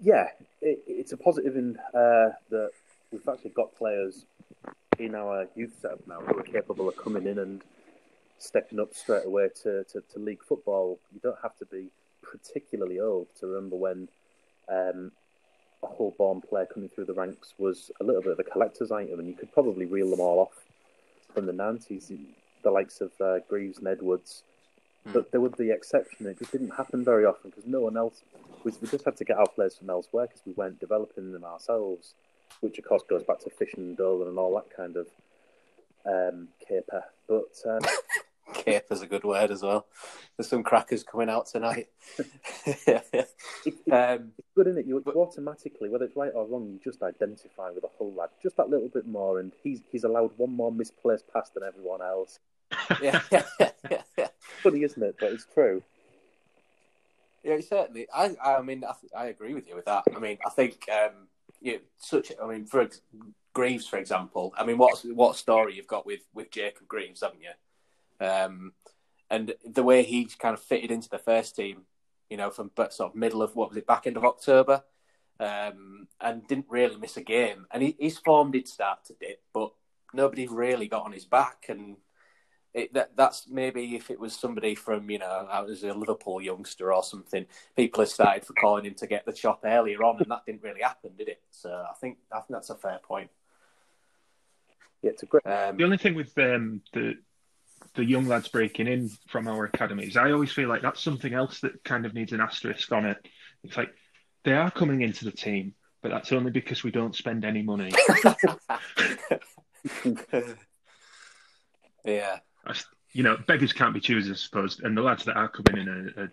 Yeah, 0.00 0.28
it, 0.62 0.82
it's 0.86 1.12
a 1.12 1.16
positive 1.16 1.56
in 1.56 1.76
uh, 1.92 2.30
that 2.50 2.70
we've 3.10 3.28
actually 3.28 3.50
got 3.50 3.74
players 3.76 4.24
in 4.98 5.14
our 5.14 5.46
youth 5.54 5.74
setup 5.80 6.06
now 6.06 6.20
who 6.20 6.38
are 6.38 6.42
capable 6.42 6.88
of 6.88 6.96
coming 6.96 7.26
in 7.26 7.38
and 7.38 7.62
stepping 8.38 8.80
up 8.80 8.94
straight 8.94 9.26
away 9.26 9.48
to, 9.62 9.84
to, 9.84 10.02
to 10.12 10.18
league 10.18 10.42
football. 10.42 10.98
You 11.12 11.20
don't 11.20 11.38
have 11.42 11.56
to 11.58 11.66
be 11.66 11.88
particularly 12.22 13.00
old 13.00 13.28
to 13.40 13.46
remember 13.46 13.76
when 13.76 14.08
um, 14.68 15.12
a 15.82 15.86
Hull 15.86 16.14
born 16.18 16.40
player 16.40 16.66
coming 16.66 16.88
through 16.88 17.06
the 17.06 17.14
ranks 17.14 17.54
was 17.58 17.90
a 18.00 18.04
little 18.04 18.22
bit 18.22 18.32
of 18.32 18.38
a 18.38 18.44
collector's 18.44 18.90
item, 18.90 19.18
and 19.18 19.28
you 19.28 19.34
could 19.34 19.52
probably 19.52 19.86
reel 19.86 20.10
them 20.10 20.20
all 20.20 20.40
off 20.40 20.64
from 21.34 21.46
the 21.46 21.52
90s, 21.52 22.12
the 22.62 22.70
likes 22.70 23.00
of 23.00 23.12
uh, 23.20 23.38
Greaves 23.48 23.78
and 23.78 23.86
Edwards. 23.86 24.42
Mm. 25.06 25.12
But 25.12 25.30
there 25.30 25.40
would 25.40 25.56
be 25.56 25.70
exception. 25.70 26.26
It 26.26 26.38
just 26.38 26.52
didn't 26.52 26.70
happen 26.70 27.04
very 27.04 27.24
often 27.24 27.50
because 27.50 27.66
no 27.66 27.80
one 27.80 27.96
else. 27.96 28.22
We, 28.64 28.72
we 28.80 28.88
just 28.88 29.04
had 29.04 29.16
to 29.18 29.24
get 29.24 29.38
our 29.38 29.48
players 29.48 29.76
from 29.76 29.90
elsewhere 29.90 30.26
because 30.26 30.42
we 30.44 30.52
weren't 30.52 30.80
developing 30.80 31.32
them 31.32 31.44
ourselves 31.44 32.14
which 32.60 32.78
of 32.78 32.84
course 32.84 33.02
goes 33.08 33.22
back 33.22 33.40
to 33.40 33.50
fishing 33.50 33.80
and 33.80 33.96
Dolan 33.96 34.28
and 34.28 34.38
all 34.38 34.54
that 34.54 34.74
kind 34.74 34.96
of 34.96 35.08
um, 36.06 36.48
caper. 36.66 37.04
But 37.28 37.54
um, 37.66 37.80
caper's 38.54 39.02
a 39.02 39.06
good 39.06 39.24
word 39.24 39.50
as 39.50 39.62
well. 39.62 39.86
There's 40.36 40.48
some 40.48 40.62
crackers 40.62 41.02
coming 41.02 41.28
out 41.28 41.46
tonight. 41.46 41.88
it, 42.66 43.06
it, 43.66 43.74
um, 43.92 44.32
it's 44.38 44.48
good, 44.54 44.66
isn't 44.68 44.78
it? 44.78 44.86
You, 44.86 45.02
but, 45.04 45.16
automatically, 45.16 45.88
whether 45.88 46.04
it's 46.04 46.16
right 46.16 46.32
or 46.34 46.46
wrong, 46.46 46.70
you 46.70 46.80
just 46.82 47.02
identify 47.02 47.70
with 47.70 47.84
a 47.84 47.88
whole 47.98 48.12
lad 48.12 48.30
just 48.42 48.56
that 48.56 48.70
little 48.70 48.88
bit 48.88 49.06
more, 49.06 49.40
and 49.40 49.52
he's 49.62 49.80
he's 49.90 50.04
allowed 50.04 50.32
one 50.36 50.52
more 50.52 50.72
misplaced 50.72 51.24
pass 51.32 51.50
than 51.50 51.62
everyone 51.62 52.02
else. 52.02 52.38
yeah, 53.02 53.20
yeah, 53.30 53.42
yeah, 53.60 54.02
yeah. 54.16 54.28
Funny, 54.62 54.82
isn't 54.82 55.02
it? 55.02 55.16
But 55.18 55.32
it's 55.32 55.46
true. 55.52 55.82
Yeah, 57.44 57.60
certainly. 57.60 58.06
I, 58.14 58.34
I 58.44 58.62
mean, 58.62 58.84
I, 58.84 58.94
I 59.16 59.26
agree 59.26 59.54
with 59.54 59.68
you 59.68 59.76
with 59.76 59.86
that. 59.86 60.04
I 60.14 60.18
mean, 60.18 60.38
I 60.44 60.50
think 60.50 60.86
um, 60.92 61.28
you 61.60 61.80
such. 61.98 62.32
I 62.42 62.46
mean, 62.46 62.66
for 62.66 62.88
Greaves, 63.54 63.86
for 63.86 63.98
example. 63.98 64.54
I 64.56 64.64
mean, 64.64 64.78
what 64.78 65.00
what 65.14 65.36
story 65.36 65.74
you've 65.74 65.86
got 65.86 66.06
with 66.06 66.20
with 66.32 66.50
Jacob 66.50 66.86
Greaves, 66.86 67.22
haven't 67.22 67.42
you? 67.42 68.26
Um, 68.26 68.72
and 69.30 69.54
the 69.64 69.82
way 69.82 70.02
he 70.02 70.26
kind 70.26 70.54
of 70.54 70.62
fitted 70.62 70.90
into 70.90 71.08
the 71.08 71.18
first 71.18 71.56
team, 71.56 71.82
you 72.30 72.36
know, 72.36 72.50
from 72.50 72.70
but 72.74 72.94
sort 72.94 73.10
of 73.10 73.16
middle 73.16 73.42
of 73.42 73.56
what 73.56 73.70
was 73.70 73.76
it, 73.76 73.86
back 73.86 74.06
end 74.06 74.16
of 74.16 74.24
October, 74.24 74.84
um, 75.40 76.06
and 76.20 76.46
didn't 76.46 76.66
really 76.68 76.96
miss 76.96 77.16
a 77.16 77.22
game. 77.22 77.66
And 77.70 77.82
he, 77.82 77.96
his 77.98 78.18
form 78.18 78.52
did 78.52 78.68
start 78.68 79.04
to 79.06 79.14
dip, 79.20 79.42
but 79.52 79.72
nobody 80.14 80.46
really 80.46 80.86
got 80.86 81.04
on 81.04 81.12
his 81.12 81.24
back, 81.24 81.66
and 81.68 81.96
it, 82.78 82.94
that, 82.94 83.16
that's 83.16 83.48
maybe 83.48 83.96
if 83.96 84.10
it 84.10 84.20
was 84.20 84.34
somebody 84.34 84.74
from 84.74 85.10
you 85.10 85.18
know 85.18 85.48
I 85.50 85.60
was 85.60 85.82
a 85.82 85.92
Liverpool 85.92 86.40
youngster 86.40 86.90
or 86.92 87.02
something, 87.02 87.44
people 87.76 88.02
have 88.02 88.08
started 88.08 88.44
for 88.44 88.54
calling 88.54 88.86
him 88.86 88.94
to 88.94 89.06
get 89.06 89.26
the 89.26 89.32
chop 89.32 89.60
earlier 89.64 90.02
on, 90.04 90.20
and 90.20 90.30
that 90.30 90.46
didn't 90.46 90.62
really 90.62 90.82
happen, 90.82 91.10
did 91.18 91.28
it? 91.28 91.42
So 91.50 91.70
I 91.70 91.94
think 92.00 92.18
I 92.32 92.36
think 92.36 92.50
that's 92.50 92.70
a 92.70 92.76
fair 92.76 93.00
point. 93.02 93.30
Yeah, 95.02 95.10
it's 95.10 95.24
a 95.24 95.26
great. 95.26 95.46
Um, 95.46 95.76
the 95.76 95.84
only 95.84 95.98
thing 95.98 96.14
with 96.14 96.36
um, 96.38 96.80
the 96.92 97.14
the 97.94 98.04
young 98.04 98.26
lads 98.26 98.48
breaking 98.48 98.86
in 98.86 99.10
from 99.28 99.48
our 99.48 99.64
academies, 99.64 100.16
I 100.16 100.30
always 100.30 100.52
feel 100.52 100.68
like 100.68 100.82
that's 100.82 101.02
something 101.02 101.34
else 101.34 101.60
that 101.60 101.82
kind 101.84 102.06
of 102.06 102.14
needs 102.14 102.32
an 102.32 102.40
asterisk 102.40 102.92
on 102.92 103.06
it. 103.06 103.16
It's 103.64 103.76
like 103.76 103.90
they 104.44 104.52
are 104.52 104.70
coming 104.70 105.02
into 105.02 105.24
the 105.24 105.32
team, 105.32 105.74
but 106.00 106.10
that's 106.10 106.32
only 106.32 106.52
because 106.52 106.84
we 106.84 106.92
don't 106.92 107.16
spend 107.16 107.44
any 107.44 107.62
money. 107.62 107.90
yeah 112.04 112.38
you 113.12 113.22
know, 113.22 113.36
beggars 113.46 113.72
can't 113.72 113.94
be 113.94 114.00
choosers, 114.00 114.38
I 114.38 114.40
suppose. 114.40 114.80
And 114.80 114.96
the 114.96 115.02
lads 115.02 115.24
that 115.24 115.36
are 115.36 115.48
coming 115.48 115.82
in 115.82 115.88
are, 115.88 116.22
are, 116.22 116.32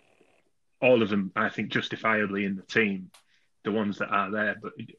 all 0.80 1.02
of 1.02 1.08
them, 1.08 1.32
I 1.34 1.48
think, 1.48 1.70
justifiably 1.70 2.44
in 2.44 2.56
the 2.56 2.62
team, 2.62 3.10
the 3.64 3.72
ones 3.72 3.98
that 3.98 4.10
are 4.10 4.30
there. 4.30 4.56
But 4.60 4.72
it 4.76 4.90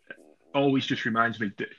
always 0.54 0.86
just 0.86 1.06
reminds 1.06 1.40
me 1.40 1.52
that 1.58 1.70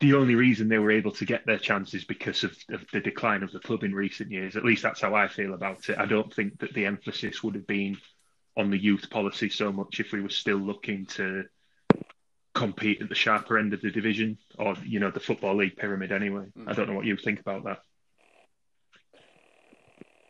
the 0.00 0.14
only 0.14 0.34
reason 0.34 0.68
they 0.68 0.78
were 0.78 0.90
able 0.90 1.12
to 1.12 1.24
get 1.24 1.46
their 1.46 1.58
chances 1.58 2.04
because 2.04 2.44
of, 2.44 2.56
of, 2.70 2.84
the 2.92 3.00
decline 3.00 3.42
of 3.42 3.50
the 3.50 3.58
club 3.58 3.82
in 3.82 3.94
recent 3.94 4.30
years. 4.30 4.56
At 4.56 4.64
least 4.64 4.82
that's 4.82 5.00
how 5.00 5.14
I 5.14 5.26
feel 5.26 5.54
about 5.54 5.88
it. 5.88 5.98
I 5.98 6.06
don't 6.06 6.32
think 6.32 6.58
that 6.60 6.74
the 6.74 6.86
emphasis 6.86 7.42
would 7.42 7.54
have 7.54 7.66
been 7.66 7.96
on 8.56 8.70
the 8.70 8.78
youth 8.78 9.10
policy 9.10 9.48
so 9.48 9.72
much 9.72 10.00
if 10.00 10.12
we 10.12 10.20
were 10.20 10.28
still 10.28 10.58
looking 10.58 11.06
to 11.06 11.44
compete 12.54 13.02
at 13.02 13.08
the 13.08 13.14
sharper 13.14 13.58
end 13.58 13.74
of 13.74 13.82
the 13.82 13.90
division 13.90 14.38
or 14.58 14.74
you 14.82 14.98
know 14.98 15.10
the 15.10 15.20
football 15.20 15.56
league 15.56 15.76
pyramid 15.76 16.10
anyway. 16.10 16.46
Mm. 16.58 16.68
I 16.68 16.72
don't 16.72 16.88
know 16.88 16.94
what 16.94 17.04
you 17.04 17.16
think 17.16 17.40
about 17.40 17.64
that. 17.64 17.80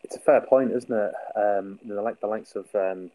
It's 0.06 0.14
a 0.14 0.20
fair 0.20 0.40
point, 0.40 0.70
isn't 0.70 0.92
it? 0.92 1.12
Um, 1.34 1.80
you 1.82 1.92
know, 1.92 2.00
like 2.00 2.20
the 2.20 2.28
likes 2.28 2.54
of 2.54 2.72
um, 2.76 3.10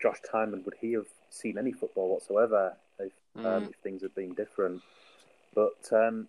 Josh 0.00 0.18
Tymon, 0.32 0.64
would 0.64 0.74
he 0.80 0.92
have 0.92 1.08
seen 1.28 1.58
any 1.58 1.72
football 1.72 2.08
whatsoever 2.08 2.76
if, 3.00 3.10
um, 3.34 3.42
mm. 3.42 3.46
um, 3.56 3.64
if 3.64 3.74
things 3.82 4.02
had 4.02 4.14
been 4.14 4.32
different? 4.34 4.80
But 5.56 5.90
um, 5.90 6.28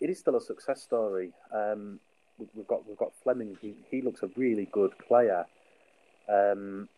it 0.00 0.10
is 0.10 0.18
still 0.18 0.34
a 0.34 0.40
success 0.40 0.82
story. 0.82 1.30
Um, 1.54 2.00
we've 2.36 2.66
got 2.66 2.84
we've 2.88 2.98
got 2.98 3.12
Fleming. 3.22 3.56
He, 3.60 3.74
he 3.92 4.02
looks 4.02 4.24
a 4.24 4.30
really 4.34 4.68
good 4.72 4.98
player, 4.98 5.46
and 6.26 6.88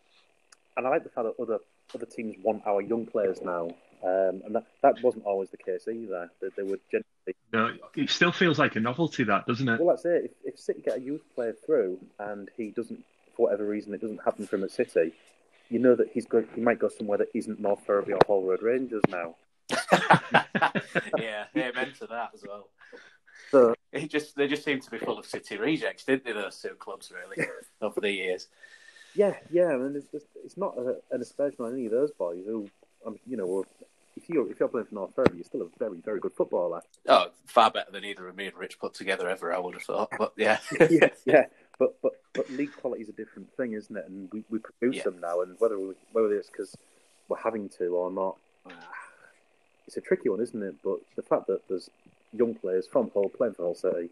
I 0.75 0.81
like 0.81 1.03
the 1.03 1.09
fact 1.09 1.27
that 1.27 1.39
other 1.39 1.59
other 1.93 2.07
teams 2.07 2.37
want 2.41 2.65
our 2.65 2.81
young 2.81 3.05
players 3.05 3.43
now. 3.43 3.69
Um, 4.03 4.41
and 4.45 4.55
that, 4.55 4.65
that 4.83 5.01
wasn't 5.01 5.25
always 5.25 5.49
the 5.49 5.57
case 5.57 5.87
either. 5.87 6.29
That 6.41 6.55
they 6.55 6.63
would 6.63 6.79
generally. 6.91 7.35
No, 7.51 7.73
it 7.95 8.09
still 8.09 8.31
feels 8.31 8.59
like 8.59 8.75
a 8.75 8.79
novelty, 8.79 9.23
that 9.23 9.47
doesn't 9.47 9.67
it? 9.67 9.79
Well, 9.79 9.95
that's 9.95 10.05
it. 10.05 10.35
If, 10.45 10.53
if 10.53 10.59
City 10.59 10.81
get 10.81 10.97
a 10.97 11.01
youth 11.01 11.23
player 11.35 11.55
through 11.65 11.99
and 12.19 12.49
he 12.55 12.69
doesn't, 12.69 13.03
for 13.35 13.47
whatever 13.47 13.65
reason, 13.65 13.93
it 13.93 14.01
doesn't 14.01 14.23
happen 14.23 14.45
for 14.45 14.57
him 14.57 14.63
at 14.63 14.71
City, 14.71 15.13
you 15.69 15.79
know 15.79 15.95
that 15.95 16.09
he's 16.13 16.25
going. 16.25 16.47
He 16.55 16.61
might 16.61 16.79
go 16.79 16.89
somewhere 16.89 17.17
that 17.17 17.29
isn't 17.33 17.59
North 17.59 17.85
Ferriby 17.85 18.13
or 18.13 18.19
Hall 18.25 18.43
Road 18.43 18.61
Rangers 18.61 19.01
now. 19.09 19.35
yeah, 21.17 21.45
amen 21.55 21.93
to 21.99 22.07
that 22.07 22.31
as 22.33 22.43
well. 22.47 22.69
So 23.51 23.75
it 23.91 24.09
just 24.09 24.35
they 24.35 24.47
just 24.47 24.63
seem 24.63 24.79
to 24.79 24.91
be 24.91 24.97
full 24.97 25.17
of 25.17 25.25
City 25.25 25.57
rejects, 25.57 26.05
didn't 26.05 26.25
they? 26.25 26.33
Those 26.33 26.61
two 26.61 26.75
clubs 26.79 27.11
really 27.11 27.47
over 27.81 27.99
the 27.99 28.11
years. 28.11 28.47
Yeah, 29.17 29.35
yeah, 29.49 29.69
I 29.69 29.77
mean, 29.77 29.95
it's, 29.95 30.11
just, 30.11 30.27
it's 30.45 30.57
not 30.57 30.77
a, 30.77 30.97
an 31.11 31.21
aspersion 31.21 31.65
on 31.65 31.73
any 31.73 31.87
of 31.87 31.91
those 31.91 32.11
boys 32.11 32.43
who, 32.45 32.69
um, 33.07 33.17
you 33.25 33.37
know, 33.37 33.65
if 34.15 34.27
you're 34.29 34.49
if 34.51 34.59
you're 34.59 34.69
playing 34.69 34.87
for 34.87 34.95
North 34.95 35.15
Ferry, 35.15 35.27
you're 35.35 35.43
still 35.43 35.61
a 35.61 35.79
very 35.79 35.99
very 36.03 36.19
good 36.19 36.33
footballer. 36.33 36.81
Oh, 37.07 37.27
far 37.45 37.71
better 37.71 37.91
than 37.91 38.03
either 38.03 38.27
of 38.27 38.35
me 38.35 38.47
and 38.47 38.57
Rich 38.57 38.79
put 38.79 38.93
together 38.93 39.29
ever. 39.29 39.53
I 39.53 39.59
would 39.59 39.73
have 39.75 39.83
thought, 39.83 40.09
but 40.17 40.33
yeah, 40.37 40.59
yeah, 40.89 41.09
yeah. 41.25 41.45
But 41.79 41.95
but 42.01 42.13
but 42.33 42.49
league 42.49 42.75
quality 42.75 43.03
is 43.03 43.09
a 43.09 43.13
different 43.13 43.51
thing, 43.55 43.73
isn't 43.73 43.95
it? 43.95 44.05
And 44.07 44.29
we, 44.31 44.43
we 44.49 44.59
produce 44.59 44.97
Yeah. 44.97 45.03
them 45.03 45.19
now, 45.21 45.41
and 45.41 45.55
whether 45.59 45.79
we, 45.79 45.93
whether 46.11 46.33
it's 46.33 46.49
because 46.49 46.75
we're 47.29 47.37
having 47.37 47.69
to 47.77 47.87
or 47.95 48.11
not, 48.11 48.37
uh, 48.65 48.71
it's 49.85 49.97
a 49.97 50.01
tricky 50.01 50.29
one, 50.29 50.41
isn't 50.41 50.61
it? 50.61 50.75
But 50.83 50.99
the 51.15 51.21
fact 51.21 51.47
that 51.47 51.67
there's 51.67 51.89
young 52.33 52.55
players 52.55 52.87
from 52.87 53.11
Hull 53.13 53.29
playing 53.29 53.53
for 53.53 53.63
Hull 53.63 53.75
City, 53.75 54.09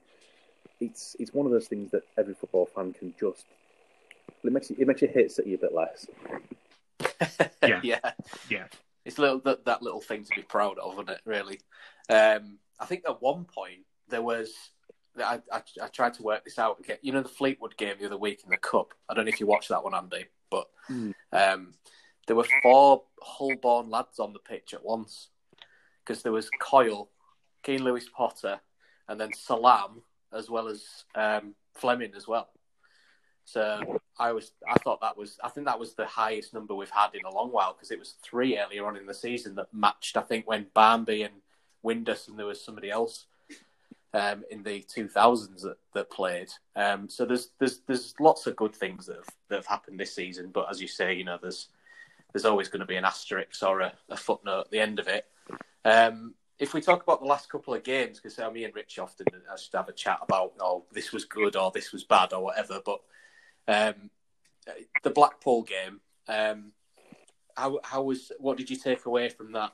it's 0.79 1.15
it's 1.19 1.33
one 1.33 1.45
of 1.45 1.51
those 1.51 1.67
things 1.67 1.91
that 1.91 2.03
every 2.17 2.33
football 2.35 2.67
fan 2.67 2.93
can 2.93 3.13
just. 3.19 3.45
It 4.43 4.51
makes 4.51 4.69
you, 4.69 4.75
it 4.79 4.87
makes 4.87 5.01
you 5.01 5.07
hate 5.07 5.31
City 5.31 5.53
a 5.55 5.57
bit 5.57 5.73
less. 5.73 6.07
Yeah. 7.65 7.79
yeah. 7.83 8.11
Yeah. 8.49 8.65
It's 9.05 9.17
little 9.19 9.39
that, 9.41 9.65
that 9.65 9.81
little 9.81 10.01
thing 10.01 10.23
to 10.23 10.35
be 10.35 10.41
proud 10.41 10.77
of, 10.79 10.93
isn't 10.93 11.09
it? 11.09 11.21
Really. 11.25 11.59
Um, 12.09 12.57
I 12.79 12.85
think 12.85 13.03
at 13.07 13.21
one 13.21 13.45
point 13.45 13.81
there 14.09 14.21
was. 14.21 14.51
I, 15.17 15.39
I, 15.49 15.61
I 15.81 15.87
tried 15.87 16.13
to 16.15 16.23
work 16.23 16.43
this 16.43 16.59
out 16.59 16.83
get 16.83 16.99
you 17.01 17.13
know 17.13 17.21
the 17.21 17.29
Fleetwood 17.29 17.77
game 17.77 17.95
the 17.97 18.05
other 18.05 18.17
week 18.17 18.41
in 18.43 18.49
the 18.49 18.57
cup. 18.57 18.93
I 19.07 19.13
don't 19.13 19.23
know 19.23 19.29
if 19.29 19.39
you 19.39 19.47
watched 19.47 19.69
that 19.69 19.83
one, 19.83 19.95
Andy, 19.95 20.25
but 20.49 20.67
Mm. 20.89 21.13
um, 21.31 21.73
there 22.27 22.35
were 22.35 22.45
four 22.61 23.03
Hull-born 23.21 23.89
lads 23.89 24.19
on 24.19 24.33
the 24.33 24.39
pitch 24.39 24.73
at 24.73 24.83
once 24.83 25.29
because 26.03 26.21
there 26.21 26.31
was 26.31 26.49
Coyle, 26.59 27.09
Keane 27.63 27.83
Lewis 27.83 28.07
Potter, 28.09 28.59
and 29.07 29.19
then 29.19 29.31
Salam 29.33 30.01
as 30.33 30.49
well 30.49 30.67
as 30.67 30.83
um, 31.15 31.55
Fleming 31.75 32.13
as 32.15 32.27
well. 32.27 32.49
So 33.45 34.01
I 34.17 34.31
was, 34.31 34.51
I 34.67 34.73
thought 34.79 35.01
that 35.01 35.17
was, 35.17 35.37
I 35.43 35.49
think 35.49 35.67
that 35.67 35.79
was 35.79 35.93
the 35.93 36.05
highest 36.05 36.53
number 36.53 36.73
we've 36.73 36.89
had 36.89 37.13
in 37.13 37.25
a 37.25 37.33
long 37.33 37.51
while 37.51 37.73
because 37.73 37.91
it 37.91 37.99
was 37.99 38.15
three 38.23 38.57
earlier 38.57 38.85
on 38.87 38.97
in 38.97 39.05
the 39.05 39.13
season 39.13 39.55
that 39.55 39.73
matched. 39.73 40.17
I 40.17 40.21
think 40.21 40.47
when 40.47 40.67
Barmby 40.73 41.23
and 41.23 41.35
Windass 41.85 42.27
and 42.27 42.37
there 42.37 42.47
was 42.47 42.63
somebody 42.63 42.89
else 42.89 43.27
um, 44.15 44.43
in 44.49 44.63
the 44.63 44.81
2000s 44.83 45.61
that, 45.61 45.77
that 45.93 46.09
played. 46.09 46.49
Um, 46.75 47.09
so 47.09 47.25
there's 47.25 47.49
there's 47.59 47.81
there's 47.85 48.15
lots 48.19 48.47
of 48.47 48.55
good 48.55 48.73
things 48.73 49.05
that 49.05 49.17
have, 49.17 49.29
that 49.49 49.55
have 49.57 49.65
happened 49.65 49.99
this 49.99 50.15
season. 50.15 50.51
But 50.53 50.69
as 50.71 50.81
you 50.81 50.87
say, 50.87 51.13
you 51.13 51.25
know, 51.25 51.37
there's 51.39 51.67
there's 52.33 52.45
always 52.45 52.69
going 52.69 52.79
to 52.79 52.85
be 52.85 52.95
an 52.95 53.05
asterisk 53.05 53.61
or 53.63 53.81
a, 53.81 53.93
a 54.09 54.17
footnote 54.17 54.61
at 54.61 54.71
the 54.71 54.79
end 54.79 54.99
of 54.99 55.07
it. 55.07 55.25
Um, 55.83 56.33
if 56.57 56.73
we 56.73 56.81
talk 56.81 57.03
about 57.03 57.19
the 57.19 57.27
last 57.27 57.49
couple 57.49 57.73
of 57.73 57.83
games, 57.83 58.19
because 58.19 58.39
uh, 58.39 58.49
me 58.49 58.63
and 58.63 58.73
Rich 58.73 58.97
often 58.99 59.27
I 59.51 59.55
just 59.55 59.73
have 59.73 59.89
a 59.89 59.93
chat 59.93 60.19
about, 60.21 60.53
oh, 60.59 60.85
this 60.91 61.11
was 61.11 61.25
good 61.25 61.55
or 61.55 61.71
this 61.71 61.91
was 61.91 62.05
bad 62.05 62.33
or 62.33 62.41
whatever. 62.41 62.79
But 62.85 63.01
um, 63.67 64.09
the 65.03 65.09
Blackpool 65.09 65.63
game, 65.63 66.01
um, 66.27 66.71
how 67.55 67.79
how 67.83 68.03
was 68.03 68.31
what 68.39 68.57
did 68.57 68.69
you 68.69 68.75
take 68.75 69.05
away 69.05 69.29
from 69.29 69.51
that? 69.53 69.73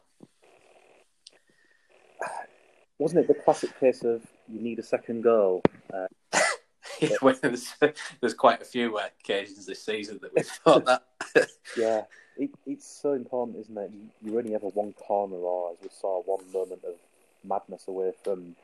Wasn't 2.99 3.19
it 3.19 3.27
the 3.27 3.34
classic 3.34 3.77
case 3.80 4.04
of 4.04 4.21
you 4.47 4.62
need 4.62 4.80
a 4.80 4.84
second 4.84 5.23
goal? 5.23 5.62
Uh, 5.93 7.08
when 7.19 7.36
there's, 7.41 7.73
there's 8.19 8.34
quite 8.34 8.62
a 8.62 8.65
few 8.65 8.97
occasions 8.97 9.65
this 9.65 9.84
season 9.84 10.19
that 10.21 10.32
we've 10.36 10.45
thought 10.65 10.86
that. 10.86 11.04
Yeah, 11.77 12.04
it, 12.38 12.51
it's 12.65 13.01
so 13.01 13.13
important, 13.13 13.58
isn't 13.58 13.77
it? 13.77 13.91
You, 13.91 14.10
you 14.32 14.38
only 14.38 14.56
ever 14.56 14.67
one 14.67 14.93
corner, 14.93 15.36
or 15.36 15.71
as 15.71 15.77
we 15.82 15.89
saw, 15.89 16.21
one 16.23 16.43
moment 16.51 16.84
of 16.84 16.95
madness 17.43 17.88
away 17.88 18.12
from 18.23 18.56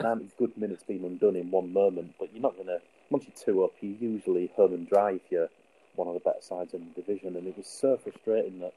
90 0.00 0.30
good 0.38 0.56
minutes 0.56 0.84
being 0.86 1.04
undone 1.04 1.36
in 1.36 1.50
one 1.50 1.72
moment. 1.72 2.14
But 2.18 2.32
you're 2.32 2.42
not 2.42 2.54
going 2.54 2.68
to, 2.68 2.80
once 3.10 3.24
you're 3.26 3.44
two 3.54 3.64
up, 3.64 3.72
you 3.80 3.96
usually 4.00 4.50
home 4.56 4.72
and 4.72 4.88
dry 4.88 5.12
if 5.12 5.22
you're 5.30 5.48
one 5.96 6.08
of 6.08 6.14
the 6.14 6.20
better 6.20 6.40
sides 6.40 6.74
in 6.74 6.86
the 6.86 7.00
division. 7.00 7.36
And 7.36 7.46
it 7.46 7.56
was 7.56 7.66
so 7.66 7.96
frustrating 7.96 8.60
that 8.60 8.74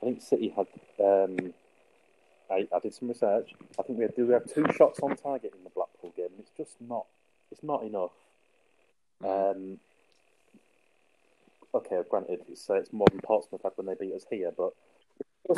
I 0.00 0.06
think 0.06 0.22
City 0.22 0.48
had. 0.54 0.66
Um, 1.02 1.54
I, 2.50 2.68
I 2.74 2.78
did 2.80 2.94
some 2.94 3.08
research. 3.08 3.54
I 3.78 3.82
think 3.82 3.98
we 3.98 4.04
had, 4.04 4.12
we 4.16 4.32
have 4.32 4.52
two 4.52 4.66
shots 4.76 5.00
on 5.00 5.16
target 5.16 5.54
in 5.56 5.64
the 5.64 5.70
Blackpool 5.70 6.12
game? 6.16 6.28
It's 6.38 6.50
just 6.56 6.76
not. 6.80 7.06
It's 7.50 7.62
not 7.62 7.82
enough. 7.82 8.10
Um, 9.24 9.78
okay, 11.74 12.02
granted, 12.10 12.40
it's, 12.50 12.68
uh, 12.68 12.74
it's 12.74 12.92
more 12.92 13.06
than 13.10 13.20
Portsmouth 13.20 13.62
had 13.62 13.72
when 13.76 13.86
they 13.86 13.94
beat 13.94 14.14
us 14.14 14.26
here, 14.30 14.52
but 14.56 14.72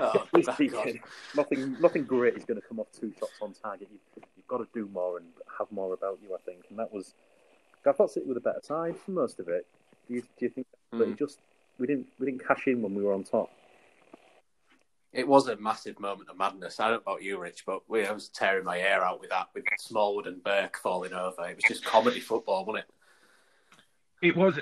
Oh, 0.00 0.24
Please 0.32 0.72
God. 0.72 0.98
nothing, 1.36 1.76
nothing 1.80 2.04
great 2.04 2.34
is 2.36 2.44
going 2.44 2.60
to 2.60 2.66
come 2.66 2.80
off 2.80 2.88
two 2.98 3.12
shots 3.20 3.34
on 3.40 3.52
target. 3.52 3.88
You've, 3.92 4.24
you've 4.36 4.46
got 4.48 4.58
to 4.58 4.66
do 4.74 4.88
more 4.92 5.18
and 5.18 5.26
have 5.58 5.70
more 5.70 5.92
about 5.94 6.18
you, 6.22 6.34
I 6.34 6.38
think. 6.44 6.64
And 6.70 6.78
that 6.78 6.92
was, 6.92 7.14
I 7.86 7.92
thought 7.92 8.10
City 8.10 8.26
were 8.26 8.34
the 8.34 8.40
better 8.40 8.60
side 8.62 8.96
for 8.96 9.12
most 9.12 9.38
of 9.38 9.48
it. 9.48 9.66
Do 10.08 10.14
you, 10.14 10.22
do 10.22 10.26
you 10.40 10.48
think? 10.48 10.66
But 10.90 11.08
Mm. 11.08 11.12
it 11.12 11.18
just 11.18 11.38
we 11.78 11.86
didn't 11.86 12.06
we 12.18 12.26
didn't 12.26 12.46
cash 12.46 12.66
in 12.66 12.82
when 12.82 12.94
we 12.94 13.02
were 13.02 13.12
on 13.14 13.22
top. 13.24 13.50
It 15.12 15.26
was 15.28 15.46
a 15.48 15.56
massive 15.56 16.00
moment 16.00 16.28
of 16.30 16.36
madness. 16.36 16.80
I 16.80 16.88
don't 16.90 17.06
know 17.06 17.12
about 17.12 17.22
you, 17.22 17.38
Rich, 17.38 17.64
but 17.66 17.88
we, 17.88 18.04
I 18.06 18.12
was 18.12 18.28
tearing 18.28 18.64
my 18.64 18.78
hair 18.78 19.02
out 19.04 19.20
with 19.20 19.30
that, 19.30 19.48
with 19.54 19.64
Smallwood 19.78 20.26
and 20.26 20.42
Burke 20.42 20.78
falling 20.82 21.12
over. 21.12 21.46
It 21.48 21.56
was 21.56 21.64
just 21.68 21.84
comedy 21.84 22.20
football, 22.20 22.64
wasn't 22.64 22.86
it? 24.20 24.26
It 24.28 24.36
was. 24.36 24.58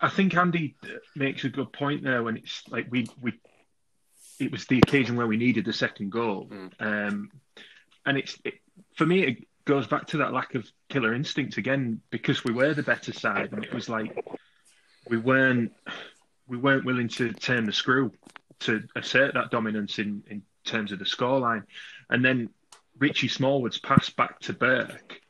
I 0.00 0.08
think 0.08 0.36
Andy 0.36 0.76
makes 1.16 1.44
a 1.44 1.48
good 1.48 1.72
point 1.72 2.02
there 2.02 2.22
when 2.22 2.36
it's 2.36 2.62
like 2.68 2.86
we 2.90 3.06
we. 3.20 3.32
It 4.38 4.50
was 4.50 4.66
the 4.66 4.78
occasion 4.78 5.16
where 5.16 5.26
we 5.26 5.36
needed 5.36 5.64
the 5.66 5.72
second 5.72 6.10
goal, 6.10 6.48
Mm. 6.50 6.72
um, 6.80 7.30
and 8.06 8.16
it's 8.18 8.38
it, 8.44 8.54
for 8.96 9.06
me. 9.06 9.22
It 9.22 9.46
goes 9.66 9.86
back 9.86 10.06
to 10.08 10.16
that 10.18 10.32
lack 10.32 10.54
of 10.54 10.66
killer 10.88 11.12
instinct 11.14 11.58
again 11.58 12.00
because 12.10 12.42
we 12.42 12.52
were 12.52 12.72
the 12.74 12.82
better 12.82 13.12
side, 13.12 13.52
and 13.52 13.62
it 13.62 13.72
was 13.74 13.88
like 13.88 14.24
we 15.08 15.16
weren't 15.18 15.72
we 16.46 16.56
weren't 16.56 16.84
willing 16.84 17.08
to 17.08 17.32
turn 17.32 17.66
the 17.66 17.72
screw 17.72 18.12
to 18.60 18.82
assert 18.96 19.34
that 19.34 19.50
dominance 19.50 19.98
in 19.98 20.22
in 20.28 20.42
terms 20.64 20.92
of 20.92 20.98
the 20.98 21.04
scoreline, 21.04 21.64
and 22.08 22.24
then 22.24 22.48
Richie 22.98 23.28
Smallwood's 23.28 23.78
pass 23.78 24.10
back 24.10 24.40
to 24.40 24.52
Burke 24.52 25.20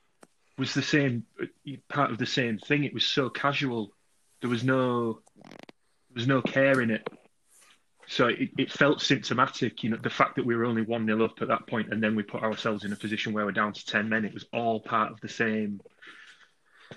was 0.56 0.74
the 0.74 0.82
same 0.82 1.24
part 1.88 2.10
of 2.10 2.18
the 2.18 2.26
same 2.26 2.58
thing. 2.58 2.84
It 2.84 2.94
was 2.94 3.04
so 3.04 3.28
casual. 3.30 3.92
There 4.40 4.50
was 4.50 4.64
no 4.64 5.20
there 5.44 6.14
was 6.14 6.26
no 6.26 6.42
care 6.42 6.80
in 6.80 6.90
it. 6.90 7.06
So 8.08 8.26
it, 8.26 8.50
it 8.58 8.72
felt 8.72 9.00
symptomatic, 9.00 9.84
you 9.84 9.90
know, 9.90 9.96
the 9.96 10.10
fact 10.10 10.34
that 10.34 10.44
we 10.44 10.56
were 10.56 10.64
only 10.64 10.82
one 10.82 11.06
0 11.06 11.24
up 11.24 11.40
at 11.40 11.46
that 11.48 11.68
point, 11.68 11.92
and 11.92 12.02
then 12.02 12.16
we 12.16 12.24
put 12.24 12.42
ourselves 12.42 12.84
in 12.84 12.92
a 12.92 12.96
position 12.96 13.32
where 13.32 13.44
we're 13.44 13.52
down 13.52 13.72
to 13.72 13.86
ten 13.86 14.08
men. 14.08 14.24
It 14.24 14.34
was 14.34 14.46
all 14.52 14.80
part 14.80 15.12
of 15.12 15.20
the 15.20 15.28
same. 15.28 15.80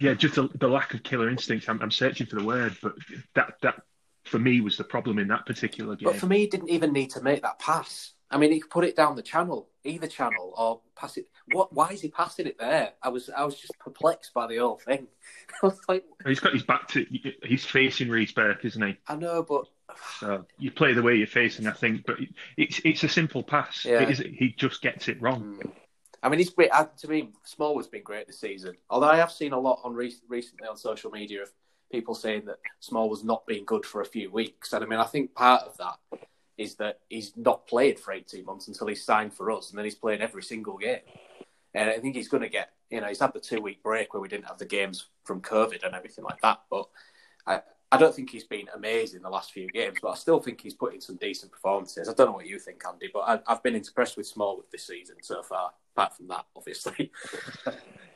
Yeah, 0.00 0.14
just 0.14 0.34
the, 0.34 0.48
the 0.54 0.68
lack 0.68 0.94
of 0.94 1.02
killer 1.02 1.28
instincts. 1.28 1.68
I'm, 1.68 1.80
I'm 1.80 1.90
searching 1.90 2.26
for 2.26 2.36
the 2.36 2.44
word, 2.44 2.76
but 2.82 2.94
that 3.34 3.54
that 3.60 3.82
for 4.24 4.38
me 4.38 4.60
was 4.60 4.76
the 4.76 4.84
problem 4.84 5.18
in 5.18 5.28
that 5.28 5.46
particular 5.46 5.96
game. 5.96 6.06
But 6.06 6.16
for 6.16 6.26
me, 6.26 6.38
he 6.40 6.46
didn't 6.46 6.70
even 6.70 6.92
need 6.92 7.10
to 7.10 7.20
make 7.20 7.42
that 7.42 7.58
pass. 7.58 8.12
I 8.32 8.38
mean, 8.38 8.50
he 8.50 8.60
could 8.60 8.70
put 8.70 8.84
it 8.84 8.96
down 8.96 9.14
the 9.14 9.22
channel, 9.22 9.68
either 9.84 10.06
channel, 10.06 10.54
or 10.56 10.80
pass 10.96 11.16
it. 11.18 11.26
What? 11.52 11.72
Why 11.72 11.90
is 11.90 12.00
he 12.00 12.08
passing 12.08 12.46
it 12.46 12.58
there? 12.58 12.92
I 13.02 13.10
was, 13.10 13.28
I 13.30 13.44
was 13.44 13.56
just 13.56 13.78
perplexed 13.78 14.32
by 14.32 14.46
the 14.46 14.56
whole 14.56 14.78
thing. 14.78 15.06
I 15.62 15.66
was 15.66 15.78
like, 15.88 16.04
He's 16.26 16.40
got 16.40 16.54
his 16.54 16.62
back 16.62 16.88
to. 16.88 17.04
He's 17.44 17.64
facing 17.64 18.08
Reece 18.08 18.32
Burke, 18.32 18.64
isn't 18.64 18.82
he? 18.82 18.96
I 19.06 19.16
know, 19.16 19.42
but 19.42 19.66
So 20.18 20.46
you 20.58 20.70
play 20.70 20.94
the 20.94 21.02
way 21.02 21.14
you're 21.16 21.26
facing, 21.26 21.66
I 21.66 21.72
think. 21.72 22.06
But 22.06 22.16
it's 22.56 22.80
it's 22.84 23.04
a 23.04 23.08
simple 23.08 23.42
pass. 23.42 23.84
Yeah. 23.84 24.08
Is, 24.08 24.18
he 24.18 24.54
just 24.56 24.80
gets 24.82 25.08
it 25.08 25.20
wrong. 25.20 25.60
Mm. 25.62 25.70
I 26.24 26.28
mean, 26.28 26.38
he's 26.38 26.50
great. 26.50 26.70
uh, 26.72 26.86
To 26.98 27.08
me, 27.08 27.30
Smallwood's 27.44 27.88
been 27.88 28.02
great 28.04 28.26
this 28.28 28.38
season. 28.40 28.76
Although 28.88 29.08
I 29.08 29.16
have 29.16 29.32
seen 29.32 29.52
a 29.52 29.58
lot 29.58 29.80
on 29.84 29.92
re- 29.92 30.14
recently 30.28 30.68
on 30.68 30.76
social 30.76 31.10
media 31.10 31.42
of 31.42 31.50
people 31.90 32.14
saying 32.14 32.44
that 32.46 32.58
Small 32.80 33.02
Smallwood's 33.04 33.24
not 33.24 33.46
been 33.46 33.64
good 33.64 33.84
for 33.84 34.00
a 34.00 34.06
few 34.06 34.30
weeks. 34.30 34.72
And 34.72 34.84
I 34.84 34.86
mean, 34.86 35.00
I 35.00 35.04
think 35.04 35.34
part 35.34 35.62
of 35.62 35.76
that 35.78 35.98
is 36.58 36.74
that 36.76 37.00
he's 37.08 37.32
not 37.36 37.66
played 37.66 37.98
for 37.98 38.12
18 38.12 38.44
months 38.44 38.68
until 38.68 38.86
he's 38.86 39.04
signed 39.04 39.34
for 39.34 39.50
us, 39.50 39.70
and 39.70 39.78
then 39.78 39.84
he's 39.84 39.94
played 39.94 40.20
every 40.20 40.42
single 40.42 40.76
game. 40.78 41.00
And 41.74 41.88
I 41.88 41.98
think 41.98 42.14
he's 42.14 42.28
going 42.28 42.42
to 42.42 42.48
get, 42.48 42.70
you 42.90 43.00
know, 43.00 43.08
he's 43.08 43.20
had 43.20 43.32
the 43.32 43.40
two 43.40 43.60
week 43.60 43.82
break 43.82 44.12
where 44.12 44.20
we 44.20 44.28
didn't 44.28 44.46
have 44.46 44.58
the 44.58 44.66
games 44.66 45.06
from 45.24 45.40
COVID 45.40 45.84
and 45.84 45.94
everything 45.94 46.24
like 46.24 46.40
that. 46.42 46.60
But 46.70 46.88
I, 47.46 47.62
I 47.90 47.96
don't 47.96 48.14
think 48.14 48.30
he's 48.30 48.44
been 48.44 48.66
amazing 48.74 49.22
the 49.22 49.30
last 49.30 49.52
few 49.52 49.68
games, 49.68 49.98
but 50.02 50.10
I 50.10 50.14
still 50.14 50.40
think 50.40 50.60
he's 50.60 50.74
put 50.74 50.94
in 50.94 51.00
some 51.00 51.16
decent 51.16 51.52
performances. 51.52 52.08
I 52.08 52.12
don't 52.12 52.26
know 52.26 52.32
what 52.32 52.46
you 52.46 52.58
think, 52.58 52.82
Andy, 52.86 53.08
but 53.12 53.20
I, 53.20 53.40
I've 53.46 53.62
been 53.62 53.74
impressed 53.74 54.18
with 54.18 54.26
Smallwood 54.26 54.66
this 54.70 54.86
season 54.86 55.16
so 55.22 55.42
far. 55.42 55.72
Apart 55.96 56.16
from 56.16 56.28
that, 56.28 56.46
obviously. 56.56 57.10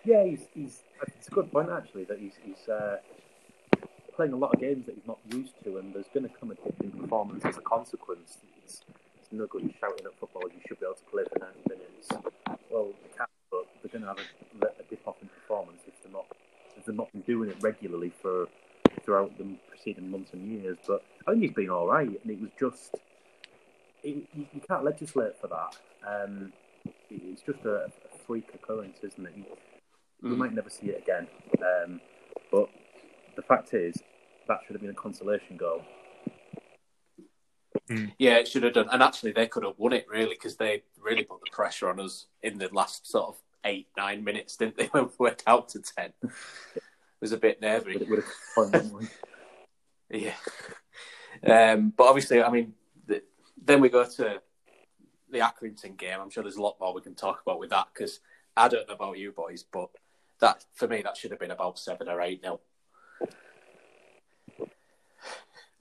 Yeah, 0.06 0.22
he's, 0.22 0.46
he's 0.54 0.82
it's 1.18 1.26
a 1.26 1.30
good 1.32 1.50
point 1.50 1.68
actually 1.68 2.04
that 2.04 2.20
he's, 2.20 2.34
he's 2.44 2.68
uh, 2.68 2.98
playing 4.16 4.32
a 4.32 4.36
lot 4.36 4.54
of 4.54 4.60
games 4.60 4.86
that 4.86 4.94
he's 4.94 5.06
not 5.06 5.18
used 5.30 5.52
to, 5.64 5.78
and 5.78 5.94
there's 5.94 6.06
going 6.14 6.28
to 6.28 6.34
come 6.40 6.50
a 6.50 6.54
dip 6.54 6.80
in 6.82 6.90
performance 6.90 7.44
as 7.44 7.56
a 7.58 7.60
consequence. 7.60 8.38
It's, 8.64 8.82
it's 9.20 9.30
no 9.32 9.46
good 9.46 9.62
shouting 9.80 10.06
at 10.06 10.18
football. 10.18 10.42
You 10.44 10.60
should 10.66 10.80
be 10.80 10.86
able 10.86 10.96
to 10.96 11.04
play 11.10 11.22
for 11.32 11.38
90 11.38 11.60
minutes. 11.68 12.08
Well, 12.70 12.92
they 13.02 13.16
can, 13.16 13.26
but 13.50 13.66
they're 13.82 13.92
going 13.92 14.02
to 14.02 14.08
have 14.08 14.18
a, 14.18 14.66
a 14.80 14.84
dip 14.88 15.06
off 15.06 15.16
in 15.22 15.28
performance 15.28 15.82
if 15.86 15.94
they're 16.02 16.12
not 16.12 16.26
if 16.76 16.84
they're 16.84 16.94
not 16.94 17.08
doing 17.26 17.50
it 17.50 17.56
regularly 17.60 18.12
for 18.22 18.46
throughout 19.04 19.36
the 19.38 19.44
preceding 19.68 20.10
months 20.10 20.30
and 20.32 20.50
years. 20.50 20.78
But 20.86 21.02
I 21.26 21.30
think 21.32 21.42
he's 21.42 21.52
been 21.52 21.70
all 21.70 21.86
right, 21.86 22.08
and 22.08 22.30
it 22.30 22.40
was 22.40 22.50
just 22.58 22.94
it, 24.02 24.26
you, 24.34 24.46
you 24.52 24.60
can't 24.68 24.84
legislate 24.84 25.38
for 25.40 25.48
that. 25.48 25.76
Um, 26.06 26.52
it, 26.84 26.94
it's 27.10 27.42
just 27.42 27.64
a, 27.64 27.86
a 27.86 28.18
freak 28.26 28.48
occurrence, 28.54 28.98
isn't 29.02 29.26
it? 29.26 29.32
You, 29.36 29.44
Mm. 30.24 30.38
might 30.38 30.54
never 30.54 30.70
see 30.70 30.86
it 30.86 31.02
again. 31.02 31.26
Um, 31.60 32.00
but 32.50 32.70
the 33.36 33.42
fact 33.42 33.74
is, 33.74 33.94
that 34.48 34.60
should 34.66 34.74
have 34.74 34.82
been 34.82 34.90
a 34.90 34.94
consolation 34.94 35.56
goal. 35.56 35.82
Mm. 37.90 38.12
Yeah, 38.18 38.36
it 38.36 38.48
should 38.48 38.62
have 38.62 38.74
done. 38.74 38.88
And 38.90 39.02
actually, 39.02 39.32
they 39.32 39.46
could 39.46 39.64
have 39.64 39.78
won 39.78 39.92
it 39.92 40.06
really 40.08 40.34
because 40.34 40.56
they 40.56 40.82
really 41.00 41.22
put 41.22 41.40
the 41.40 41.50
pressure 41.52 41.88
on 41.88 42.00
us 42.00 42.26
in 42.42 42.58
the 42.58 42.68
last 42.72 43.06
sort 43.06 43.28
of 43.28 43.36
eight, 43.64 43.88
nine 43.96 44.24
minutes, 44.24 44.56
didn't 44.56 44.76
they? 44.76 44.86
When 44.92 45.04
we 45.04 45.10
went 45.18 45.42
out 45.46 45.68
to 45.70 45.80
ten, 45.80 46.12
it 46.22 46.32
was 47.20 47.32
a 47.32 47.36
bit 47.36 47.60
nervy. 47.60 47.96
Would, 47.98 48.24
would 48.56 48.74
have 48.74 48.90
won. 48.90 49.08
Yeah. 50.08 50.34
Um, 51.44 51.92
but 51.96 52.04
obviously, 52.04 52.40
I 52.40 52.48
mean, 52.48 52.74
the, 53.08 53.24
then 53.60 53.80
we 53.80 53.88
go 53.88 54.04
to 54.04 54.40
the 55.30 55.38
Accrington 55.38 55.96
game. 55.96 56.20
I'm 56.20 56.30
sure 56.30 56.44
there's 56.44 56.56
a 56.56 56.62
lot 56.62 56.76
more 56.80 56.94
we 56.94 57.00
can 57.00 57.16
talk 57.16 57.42
about 57.42 57.58
with 57.58 57.70
that 57.70 57.88
because 57.92 58.20
I 58.56 58.68
don't 58.68 58.86
know 58.88 58.94
about 58.94 59.18
you 59.18 59.32
boys, 59.32 59.64
but 59.64 59.90
that 60.40 60.64
for 60.74 60.86
me 60.86 61.02
that 61.02 61.16
should 61.16 61.32
have 61.32 61.40
been 61.40 61.50
about 61.50 61.78
seven 61.78 62.08
or 62.08 62.20
eight 62.20 62.42
nil. 62.42 62.60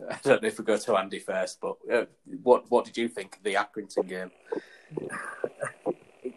I 0.09 0.19
don't 0.23 0.41
know 0.41 0.47
if 0.47 0.59
we 0.59 0.65
go 0.65 0.77
to 0.77 0.97
Andy 0.97 1.19
first, 1.19 1.59
but 1.61 1.77
uh, 1.91 2.05
what 2.43 2.69
what 2.69 2.85
did 2.85 2.97
you 2.97 3.07
think 3.07 3.37
of 3.37 3.43
the 3.43 3.53
Accrington 3.55 4.07
game? 4.07 4.31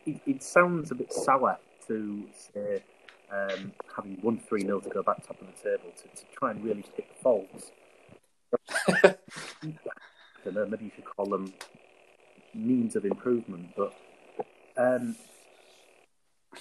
it, 0.07 0.21
it, 0.27 0.43
sounds 0.43 0.91
a 0.91 0.95
bit 0.95 1.13
sour 1.13 1.59
to 1.87 2.25
say 2.33 2.83
um, 3.33 3.73
having 3.95 4.19
won 4.23 4.39
3 4.39 4.63
0 4.63 4.81
to 4.81 4.89
go 4.89 5.03
back 5.03 5.27
top 5.27 5.41
of 5.41 5.47
the 5.47 5.71
table 5.71 5.93
to, 5.97 6.03
to 6.03 6.25
try 6.37 6.51
and 6.51 6.65
really 6.65 6.85
pick 6.97 7.09
faults. 7.23 7.73
I 9.05 9.17
don't 10.45 10.55
know, 10.55 10.67
maybe 10.67 10.87
you 10.87 10.91
should 10.95 11.05
call 11.05 11.27
them 11.27 11.53
means 12.55 12.97
of 12.97 13.05
improvement, 13.05 13.71
but 13.77 13.95
um, 14.77 15.17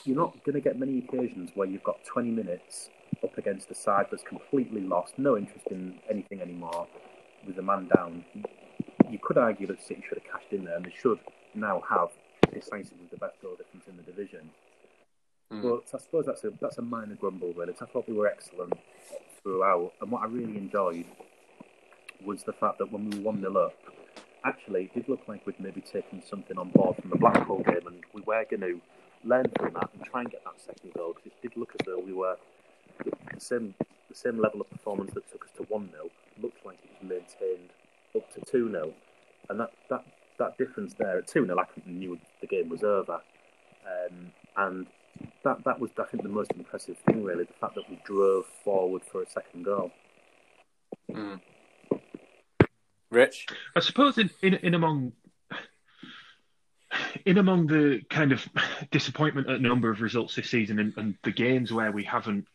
you're 0.06 0.18
not 0.18 0.34
going 0.44 0.56
to 0.56 0.62
get 0.62 0.80
many 0.80 1.00
occasions 1.00 1.52
where 1.56 1.68
you've 1.68 1.84
got 1.84 2.04
20 2.06 2.32
minutes 2.32 2.90
up 3.24 3.38
against 3.38 3.70
a 3.72 3.76
side 3.76 4.08
that's 4.12 4.24
completely 4.24 4.82
lost, 4.82 5.14
no 5.18 5.38
interest 5.38 5.68
in 5.72 6.00
anything 6.10 6.42
anymore, 6.42 6.88
with 7.46 7.58
a 7.58 7.62
man 7.62 7.90
down. 7.96 8.26
You 9.10 9.20
could 9.22 9.38
argue 9.38 9.68
that 9.68 9.82
City 9.82 10.04
should 10.08 10.20
have 10.20 10.32
cashed 10.32 10.52
in 10.52 10.66
there, 10.66 10.76
and 10.76 10.86
they 10.86 10.94
should 10.98 11.20
now 11.56 11.84
have 11.90 12.10
decisively 12.54 13.08
the 13.12 13.18
best 13.18 13.42
goal 13.42 13.56
difference 13.56 13.86
in 13.88 13.98
the 13.98 14.04
division. 14.04 14.50
Mm. 15.52 15.62
But 15.62 15.98
I 15.98 16.02
suppose 16.02 16.26
that's 16.26 16.44
a 16.44 16.52
that's 16.60 16.78
a 16.78 16.82
minor 16.82 17.16
grumble, 17.16 17.54
really. 17.54 17.74
I 17.82 17.86
thought 17.86 18.08
we 18.08 18.14
were 18.14 18.28
excellent 18.28 18.74
throughout, 19.42 19.94
and 20.02 20.12
what 20.12 20.24
I 20.24 20.26
really 20.26 20.58
enjoyed 20.58 21.06
was 22.26 22.44
the 22.44 22.54
fact 22.54 22.80
that 22.80 22.92
when 22.92 23.10
we 23.10 23.20
one 23.20 23.40
0 23.40 23.56
up, 23.56 23.74
actually 24.44 24.86
it 24.86 24.94
did 24.94 25.10
look 25.10 25.22
like 25.28 25.46
we'd 25.46 25.60
maybe 25.60 25.82
taken 25.82 26.22
something 26.22 26.58
on 26.58 26.70
board 26.72 26.98
from 26.98 27.10
the 27.10 27.18
Blackpool 27.18 27.64
game, 27.64 27.88
and 27.88 28.04
we 28.14 28.22
were 28.22 28.46
going 28.50 28.62
to 28.62 28.82
learn 29.28 29.46
from 29.58 29.74
that 29.74 29.90
and 29.94 30.04
try 30.06 30.22
and 30.22 30.32
get 30.32 30.44
that 30.44 30.60
second 30.60 30.94
goal 30.94 31.14
because 31.14 31.32
it 31.32 31.42
did 31.42 31.58
look 31.58 31.72
as 31.80 31.86
though 31.86 32.00
we 32.00 32.14
were 32.14 32.38
the 33.04 33.40
same 33.40 33.74
the 34.10 34.16
same 34.16 34.40
level 34.40 34.62
of 34.62 34.70
performance 34.70 35.14
that 35.14 35.30
took 35.32 35.44
us 35.44 35.52
to 35.58 35.64
one 35.64 35.90
0 35.92 36.10
looked 36.42 36.66
like 36.66 36.78
it 36.84 36.90
was 36.90 37.10
maintained 37.10 37.70
up 38.16 38.34
to 38.34 38.42
two 38.50 38.72
0 38.72 38.94
and 39.50 39.60
that 39.60 39.72
that 39.90 40.04
that 40.40 40.58
difference 40.58 40.94
there 40.98 41.18
at 41.20 41.28
two 41.28 41.46
0 41.46 41.58
I 41.60 41.66
knew 41.90 42.20
the 42.42 42.48
game 42.48 42.70
was 42.70 42.84
over, 42.84 43.20
um, 43.86 44.32
and 44.56 44.88
that 45.44 45.64
that 45.66 45.80
was 45.80 45.92
I 45.98 46.04
think 46.04 46.24
the 46.24 46.30
most 46.30 46.52
impressive 46.52 46.98
thing 47.00 47.24
really 47.24 47.46
the 47.46 47.54
fact 47.54 47.76
that 47.76 47.90
we 47.90 48.00
drove 48.06 48.46
forward 48.64 49.04
for 49.12 49.22
a 49.22 49.30
second 49.30 49.66
goal. 49.66 49.92
Mm. 51.12 51.40
Rich, 53.10 53.48
I 53.76 53.80
suppose 53.80 54.18
in, 54.18 54.30
in 54.42 54.56
in 54.56 54.74
among 54.74 55.14
in 57.26 57.38
among 57.38 57.68
the 57.68 58.02
kind 58.10 58.32
of 58.32 58.48
disappointment 58.92 59.50
at 59.50 59.58
a 59.58 59.62
number 59.62 59.90
of 59.90 60.02
results 60.02 60.36
this 60.36 60.50
season 60.50 60.80
and, 60.80 60.94
and 60.98 61.16
the 61.24 61.32
games 61.32 61.72
where 61.72 61.92
we 61.92 62.04
haven't 62.04 62.48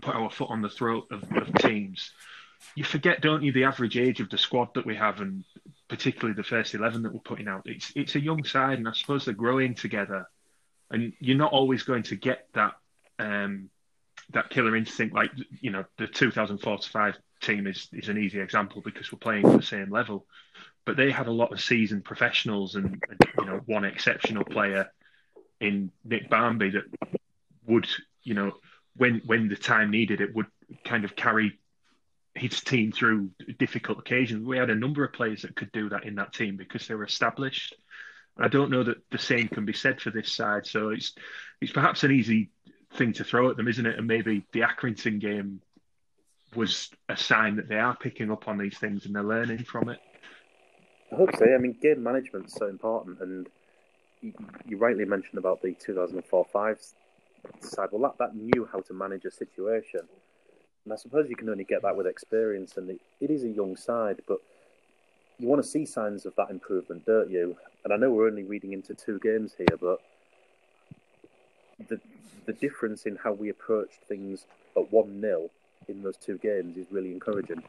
put 0.00 0.14
our 0.14 0.30
foot 0.30 0.50
on 0.50 0.62
the 0.62 0.68
throat 0.68 1.06
of, 1.10 1.22
of 1.36 1.52
teams, 1.54 2.12
you 2.74 2.84
forget, 2.84 3.20
don't 3.20 3.42
you, 3.42 3.52
the 3.52 3.64
average 3.64 3.96
age 3.96 4.20
of 4.20 4.30
the 4.30 4.38
squad 4.38 4.74
that 4.74 4.86
we 4.86 4.96
have, 4.96 5.20
and 5.20 5.44
particularly 5.88 6.34
the 6.34 6.42
first 6.42 6.74
eleven 6.74 7.02
that 7.02 7.12
we're 7.12 7.20
putting 7.20 7.48
out. 7.48 7.62
It's 7.66 7.92
it's 7.94 8.14
a 8.14 8.20
young 8.20 8.44
side, 8.44 8.78
and 8.78 8.88
I 8.88 8.92
suppose 8.92 9.24
they're 9.24 9.34
growing 9.34 9.74
together, 9.74 10.26
and 10.90 11.12
you're 11.18 11.36
not 11.36 11.52
always 11.52 11.82
going 11.82 12.04
to 12.04 12.16
get 12.16 12.48
that 12.54 12.74
um, 13.18 13.68
that 14.32 14.50
killer 14.50 14.76
instinct. 14.76 15.14
Like 15.14 15.30
you 15.60 15.70
know, 15.70 15.84
the 15.98 16.06
2004 16.06 16.78
to 16.78 16.90
five 16.90 17.18
team 17.42 17.66
is 17.66 17.88
is 17.92 18.08
an 18.08 18.18
easy 18.18 18.40
example 18.40 18.82
because 18.82 19.12
we're 19.12 19.18
playing 19.18 19.46
at 19.46 19.56
the 19.56 19.62
same 19.62 19.90
level, 19.90 20.26
but 20.84 20.96
they 20.96 21.10
had 21.10 21.26
a 21.26 21.32
lot 21.32 21.52
of 21.52 21.60
seasoned 21.60 22.04
professionals 22.04 22.74
and, 22.74 23.02
and 23.08 23.18
you 23.38 23.44
know 23.46 23.60
one 23.66 23.84
exceptional 23.84 24.44
player 24.44 24.90
in 25.60 25.90
Nick 26.04 26.28
Barmby 26.28 26.70
that 26.70 26.84
would 27.66 27.88
you 28.22 28.34
know 28.34 28.52
when 28.96 29.22
when 29.26 29.48
the 29.48 29.56
time 29.56 29.90
needed 29.90 30.20
it 30.20 30.34
would 30.34 30.46
kind 30.84 31.04
of 31.04 31.16
carry 31.16 31.58
his 32.34 32.60
team 32.60 32.90
through 32.90 33.30
difficult 33.58 33.98
occasions. 33.98 34.46
We 34.46 34.58
had 34.58 34.70
a 34.70 34.74
number 34.74 35.04
of 35.04 35.12
players 35.12 35.42
that 35.42 35.54
could 35.54 35.70
do 35.72 35.88
that 35.90 36.04
in 36.04 36.16
that 36.16 36.32
team 36.32 36.56
because 36.56 36.86
they 36.86 36.94
were 36.94 37.04
established. 37.04 37.76
I 38.36 38.48
don't 38.48 38.70
know 38.70 38.82
that 38.82 38.98
the 39.10 39.18
same 39.18 39.48
can 39.48 39.64
be 39.64 39.72
said 39.72 40.00
for 40.00 40.10
this 40.10 40.32
side, 40.32 40.66
so 40.66 40.88
it's 40.88 41.14
it's 41.60 41.70
perhaps 41.70 42.02
an 42.02 42.10
easy 42.10 42.50
thing 42.94 43.12
to 43.14 43.24
throw 43.24 43.50
at 43.50 43.56
them, 43.56 43.68
isn't 43.68 43.86
it? 43.86 43.98
And 43.98 44.06
maybe 44.06 44.44
the 44.52 44.60
Accrington 44.60 45.20
game 45.20 45.60
was 46.56 46.90
a 47.08 47.16
sign 47.16 47.56
that 47.56 47.68
they 47.68 47.78
are 47.78 47.96
picking 47.96 48.30
up 48.30 48.48
on 48.48 48.58
these 48.58 48.78
things 48.78 49.06
and 49.06 49.14
they're 49.14 49.22
learning 49.22 49.64
from 49.64 49.88
it. 49.88 50.00
I 51.12 51.16
hope 51.16 51.36
so. 51.36 51.44
I 51.44 51.58
mean, 51.58 51.76
game 51.80 52.02
management 52.02 52.46
is 52.46 52.54
so 52.54 52.66
important, 52.66 53.20
and 53.20 53.48
you, 54.20 54.32
you 54.66 54.76
rightly 54.78 55.04
mentioned 55.04 55.38
about 55.38 55.62
the 55.62 55.74
2004-5 55.74 56.92
side. 57.60 57.88
Well, 57.92 58.02
that, 58.02 58.18
that 58.18 58.36
knew 58.36 58.68
how 58.70 58.80
to 58.80 58.94
manage 58.94 59.24
a 59.24 59.30
situation, 59.30 60.00
and 60.84 60.92
I 60.92 60.96
suppose 60.96 61.28
you 61.28 61.36
can 61.36 61.48
only 61.48 61.64
get 61.64 61.82
that 61.82 61.96
with 61.96 62.06
experience. 62.06 62.76
And 62.76 62.90
it, 62.90 63.30
is 63.30 63.44
a 63.44 63.48
young 63.48 63.76
side, 63.76 64.22
but 64.26 64.38
you 65.38 65.48
want 65.48 65.62
to 65.62 65.68
see 65.68 65.86
signs 65.86 66.26
of 66.26 66.34
that 66.36 66.50
improvement, 66.50 67.06
don't 67.06 67.30
you? 67.30 67.56
And 67.84 67.92
I 67.92 67.96
know 67.96 68.10
we're 68.10 68.26
only 68.26 68.44
reading 68.44 68.72
into 68.72 68.94
two 68.94 69.18
games 69.18 69.54
here, 69.56 69.76
but 69.80 70.00
the 71.88 72.00
the 72.46 72.52
difference 72.52 73.06
in 73.06 73.16
how 73.16 73.32
we 73.32 73.48
approached 73.48 74.00
things 74.06 74.46
at 74.76 74.92
one 74.92 75.20
0 75.20 75.50
in 75.88 76.02
those 76.02 76.16
two 76.16 76.38
games 76.38 76.76
is 76.76 76.86
really 76.90 77.10
encouraging. 77.10 77.62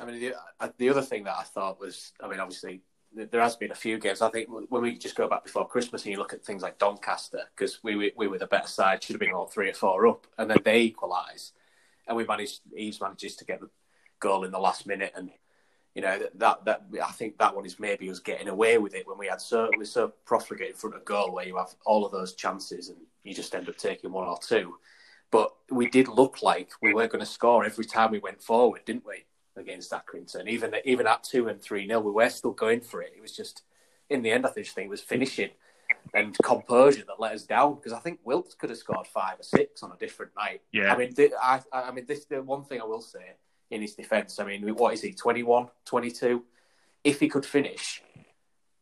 I 0.00 0.04
mean, 0.04 0.20
the, 0.20 0.34
uh, 0.60 0.68
the 0.76 0.88
other 0.88 1.02
thing 1.02 1.24
that 1.24 1.36
I 1.38 1.44
thought 1.44 1.80
was, 1.80 2.12
I 2.22 2.28
mean, 2.28 2.40
obviously 2.40 2.82
there 3.14 3.40
has 3.40 3.56
been 3.56 3.70
a 3.70 3.76
few 3.76 3.98
games. 3.98 4.22
I 4.22 4.30
think 4.30 4.48
when 4.50 4.82
we 4.82 4.96
just 4.96 5.16
go 5.16 5.28
back 5.28 5.44
before 5.44 5.68
Christmas 5.68 6.02
and 6.02 6.12
you 6.12 6.18
look 6.18 6.32
at 6.32 6.44
things 6.44 6.62
like 6.62 6.78
Doncaster, 6.78 7.42
because 7.54 7.82
we, 7.82 7.96
we 7.96 8.12
we 8.16 8.28
were 8.28 8.38
the 8.38 8.46
better 8.46 8.66
side, 8.66 9.02
should 9.02 9.14
have 9.14 9.20
been 9.20 9.32
all 9.32 9.46
three 9.46 9.70
or 9.70 9.74
four 9.74 10.06
up, 10.06 10.26
and 10.38 10.50
then 10.50 10.58
they 10.64 10.80
equalise, 10.82 11.52
and 12.06 12.16
we 12.16 12.24
managed. 12.24 12.60
Eaves 12.76 13.00
manages 13.00 13.36
to 13.36 13.44
get 13.44 13.60
the 13.60 13.70
goal 14.18 14.44
in 14.44 14.50
the 14.50 14.58
last 14.58 14.86
minute, 14.86 15.12
and 15.14 15.30
you 15.94 16.02
know 16.02 16.18
that 16.34 16.64
that 16.64 16.82
I 17.02 17.12
think 17.12 17.38
that 17.38 17.54
one 17.54 17.66
is 17.66 17.78
maybe 17.78 18.10
us 18.10 18.18
getting 18.18 18.48
away 18.48 18.78
with 18.78 18.94
it 18.94 19.06
when 19.06 19.18
we 19.18 19.28
had 19.28 19.40
so 19.40 19.70
we 19.78 19.84
so 19.84 20.12
profligate 20.24 20.70
in 20.70 20.76
front 20.76 20.96
of 20.96 21.04
goal 21.04 21.32
where 21.32 21.46
you 21.46 21.56
have 21.56 21.74
all 21.86 22.04
of 22.04 22.12
those 22.12 22.34
chances 22.34 22.88
and 22.88 22.98
you 23.22 23.32
just 23.32 23.54
end 23.54 23.68
up 23.68 23.76
taking 23.76 24.12
one 24.12 24.26
or 24.26 24.38
two. 24.38 24.74
But 25.30 25.52
we 25.70 25.88
did 25.88 26.08
look 26.08 26.42
like 26.42 26.70
we 26.82 26.94
were 26.94 27.08
going 27.08 27.24
to 27.24 27.26
score 27.26 27.64
every 27.64 27.84
time 27.84 28.10
we 28.10 28.18
went 28.18 28.42
forward, 28.42 28.84
didn't 28.84 29.06
we? 29.06 29.24
Against 29.56 29.92
Accrington, 29.92 30.48
even 30.48 30.74
even 30.84 31.06
at 31.06 31.22
two 31.22 31.46
and 31.46 31.62
three 31.62 31.86
nil, 31.86 32.02
we 32.02 32.10
were 32.10 32.28
still 32.28 32.52
going 32.52 32.80
for 32.80 33.00
it. 33.02 33.12
It 33.16 33.22
was 33.22 33.36
just 33.36 33.62
in 34.10 34.22
the 34.22 34.30
end, 34.30 34.44
I 34.44 34.50
think 34.50 34.68
it 34.76 34.88
was 34.88 35.00
finishing 35.00 35.50
and 36.12 36.36
composure 36.42 37.04
that 37.06 37.18
let 37.18 37.32
us 37.32 37.44
down 37.44 37.74
because 37.74 37.92
I 37.92 37.98
think 37.98 38.20
Wilks 38.24 38.54
could 38.54 38.70
have 38.70 38.78
scored 38.78 39.06
five 39.06 39.40
or 39.40 39.42
six 39.42 39.82
on 39.82 39.92
a 39.92 39.96
different 39.96 40.32
night. 40.36 40.62
Yeah. 40.72 40.92
I 40.92 40.98
mean, 40.98 41.14
the, 41.14 41.32
I, 41.40 41.60
I 41.72 41.90
mean, 41.90 42.06
this 42.06 42.24
the 42.26 42.42
one 42.42 42.64
thing 42.64 42.80
I 42.80 42.84
will 42.84 43.00
say 43.00 43.36
in 43.70 43.82
his 43.82 43.94
defence. 43.94 44.38
I 44.38 44.44
mean, 44.44 44.62
what 44.74 44.94
is 44.94 45.02
he, 45.02 45.12
21, 45.12 45.68
22? 45.84 46.42
If 47.02 47.20
he 47.20 47.28
could 47.28 47.44
finish, 47.44 48.02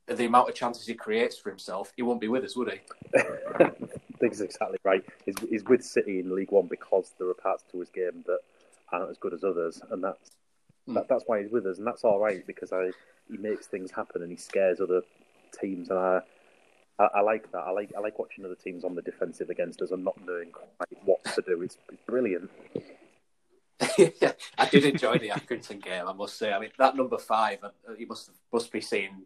the 0.06 0.26
amount 0.26 0.48
of 0.48 0.54
chances 0.54 0.86
he 0.86 0.94
creates 0.94 1.38
for 1.38 1.50
himself, 1.50 1.92
he 1.96 2.02
won't 2.02 2.20
be 2.20 2.28
with 2.28 2.44
us, 2.44 2.56
would 2.56 2.70
he? 2.72 2.80
That's 4.20 4.40
exactly 4.40 4.78
right. 4.84 5.04
He's, 5.24 5.34
he's 5.48 5.64
with 5.64 5.84
City 5.84 6.20
in 6.20 6.34
League 6.34 6.52
One 6.52 6.66
because 6.66 7.14
there 7.18 7.28
are 7.28 7.34
parts 7.34 7.64
to 7.72 7.80
his 7.80 7.88
game 7.90 8.22
that 8.26 8.38
aren't 8.92 9.10
as 9.10 9.18
good 9.18 9.32
as 9.32 9.42
others, 9.42 9.80
and 9.90 10.04
that's 10.04 10.30
Hmm. 10.87 10.95
that, 10.95 11.09
that's 11.09 11.24
why 11.26 11.43
he's 11.43 11.51
with 11.51 11.66
us, 11.66 11.78
and 11.78 11.87
that's 11.87 12.05
all 12.05 12.18
right 12.18 12.47
because 12.47 12.72
I 12.72 12.91
he 13.30 13.37
makes 13.37 13.66
things 13.66 13.91
happen 13.91 14.22
and 14.22 14.30
he 14.30 14.37
scares 14.37 14.80
other 14.80 15.03
teams, 15.59 15.91
and 15.91 15.99
I, 15.99 16.20
I 16.99 17.05
I 17.14 17.20
like 17.20 17.51
that. 17.53 17.59
I 17.59 17.70
like 17.70 17.93
I 17.97 18.01
like 18.01 18.18
watching 18.18 18.45
other 18.45 18.57
teams 18.57 18.85
on 18.85 18.95
the 18.95 19.03
defensive 19.03 19.51
against 19.51 19.80
us 19.83 19.91
and 19.91 20.05
not 20.05 20.16
knowing 20.24 20.51
quite 20.51 21.05
what 21.05 21.24
to 21.35 21.43
do. 21.43 21.62
It's, 21.62 21.78
it's 21.91 22.03
brilliant. 22.07 22.51
yeah, 23.99 24.33
I 24.59 24.68
did 24.68 24.85
enjoy 24.85 25.18
the 25.18 25.30
Accrington 25.30 25.83
game. 25.83 26.07
I 26.07 26.12
must 26.12 26.39
say. 26.39 26.53
I 26.53 26.59
mean, 26.59 26.70
that 26.78 26.97
number 26.97 27.18
five, 27.18 27.59
uh, 27.64 27.70
he 27.97 28.05
must 28.05 28.30
must 28.53 28.70
be 28.70 28.80
seeing 28.80 29.22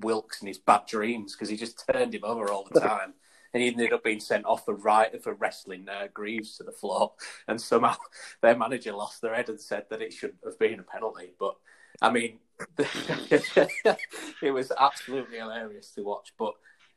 Wilks 0.00 0.40
in 0.42 0.48
his 0.48 0.58
bad 0.58 0.86
dreams 0.86 1.34
because 1.34 1.48
he 1.48 1.56
just 1.56 1.84
turned 1.90 2.14
him 2.14 2.24
over 2.24 2.50
all 2.50 2.66
the 2.70 2.80
time, 2.88 3.14
and 3.52 3.62
he 3.62 3.68
ended 3.68 3.92
up 3.92 4.04
being 4.04 4.20
sent 4.20 4.44
off 4.44 4.64
for 4.64 4.74
right 4.74 5.22
for 5.22 5.34
wrestling 5.34 5.88
uh, 5.88 6.08
Greaves 6.12 6.56
to 6.56 6.62
the 6.62 6.72
floor, 6.72 7.12
and 7.48 7.60
somehow 7.60 7.96
their 8.42 8.56
manager 8.56 8.92
lost 8.92 9.22
their 9.22 9.34
head 9.34 9.48
and 9.48 9.60
said 9.60 9.86
that 9.90 10.02
it 10.02 10.12
shouldn't 10.12 10.44
have 10.44 10.58
been 10.58 10.80
a 10.80 10.84
penalty. 10.84 11.32
But 11.38 11.56
I 12.00 12.10
mean, 12.10 12.38
it 12.78 14.52
was 14.52 14.72
absolutely 14.78 15.38
hilarious 15.38 15.90
to 15.92 16.02
watch. 16.02 16.32
But 16.38 16.54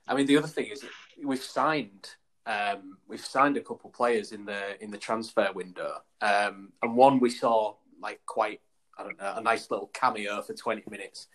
I 0.08 0.16
mean, 0.16 0.26
the 0.26 0.38
other 0.38 0.48
thing 0.48 0.68
is 0.68 0.86
we've 1.24 1.44
signed 1.44 2.10
um, 2.46 2.98
we've 3.08 3.26
signed 3.26 3.58
a 3.58 3.62
couple 3.62 3.90
players 3.90 4.32
in 4.32 4.46
the 4.46 4.82
in 4.84 4.92
the 4.92 4.98
transfer 4.98 5.50
window, 5.54 6.02
um, 6.22 6.74
and 6.82 6.96
one 6.96 7.20
we 7.20 7.30
saw 7.30 7.76
like 8.02 8.20
quite 8.26 8.60
I 8.98 9.04
don't 9.04 9.20
know 9.20 9.34
a 9.38 9.42
nice 9.42 9.72
little 9.72 9.88
cameo 9.94 10.42
for 10.42 10.54
twenty 10.54 10.84
minutes 10.90 11.28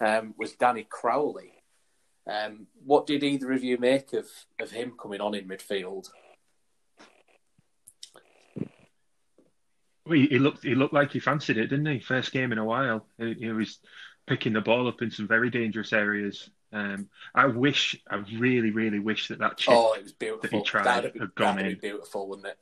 um, 0.00 0.34
was 0.38 0.52
Danny 0.52 0.86
Crowley. 0.88 1.57
Um, 2.28 2.66
what 2.84 3.06
did 3.06 3.24
either 3.24 3.52
of 3.52 3.64
you 3.64 3.78
make 3.78 4.12
of, 4.12 4.26
of 4.60 4.70
him 4.70 4.92
coming 5.00 5.20
on 5.20 5.34
in 5.34 5.48
midfield? 5.48 6.10
Well, 10.04 10.18
he, 10.18 10.26
he 10.26 10.38
looked 10.38 10.62
he 10.62 10.74
looked 10.74 10.94
like 10.94 11.12
he 11.12 11.20
fancied 11.20 11.56
it, 11.56 11.68
didn't 11.68 11.86
he? 11.86 12.00
First 12.00 12.32
game 12.32 12.52
in 12.52 12.58
a 12.58 12.64
while. 12.64 13.06
He, 13.18 13.34
he 13.34 13.48
was 13.48 13.78
picking 14.26 14.52
the 14.52 14.60
ball 14.60 14.88
up 14.88 15.00
in 15.00 15.10
some 15.10 15.26
very 15.26 15.50
dangerous 15.50 15.92
areas. 15.92 16.50
Um, 16.70 17.08
I 17.34 17.46
wish, 17.46 17.96
I 18.10 18.16
really, 18.38 18.70
really 18.70 18.98
wish 18.98 19.28
that 19.28 19.38
that 19.38 19.56
chip 19.56 19.74
oh, 19.74 19.94
it 19.94 20.02
was 20.02 20.12
beautiful. 20.12 20.50
that 20.50 20.56
he 20.56 20.62
tried 20.62 21.04
had 21.04 21.34
gone 21.34 21.58
in. 21.58 21.68
be 21.68 21.74
beautiful, 21.76 22.28
wouldn't 22.28 22.48
it? 22.48 22.58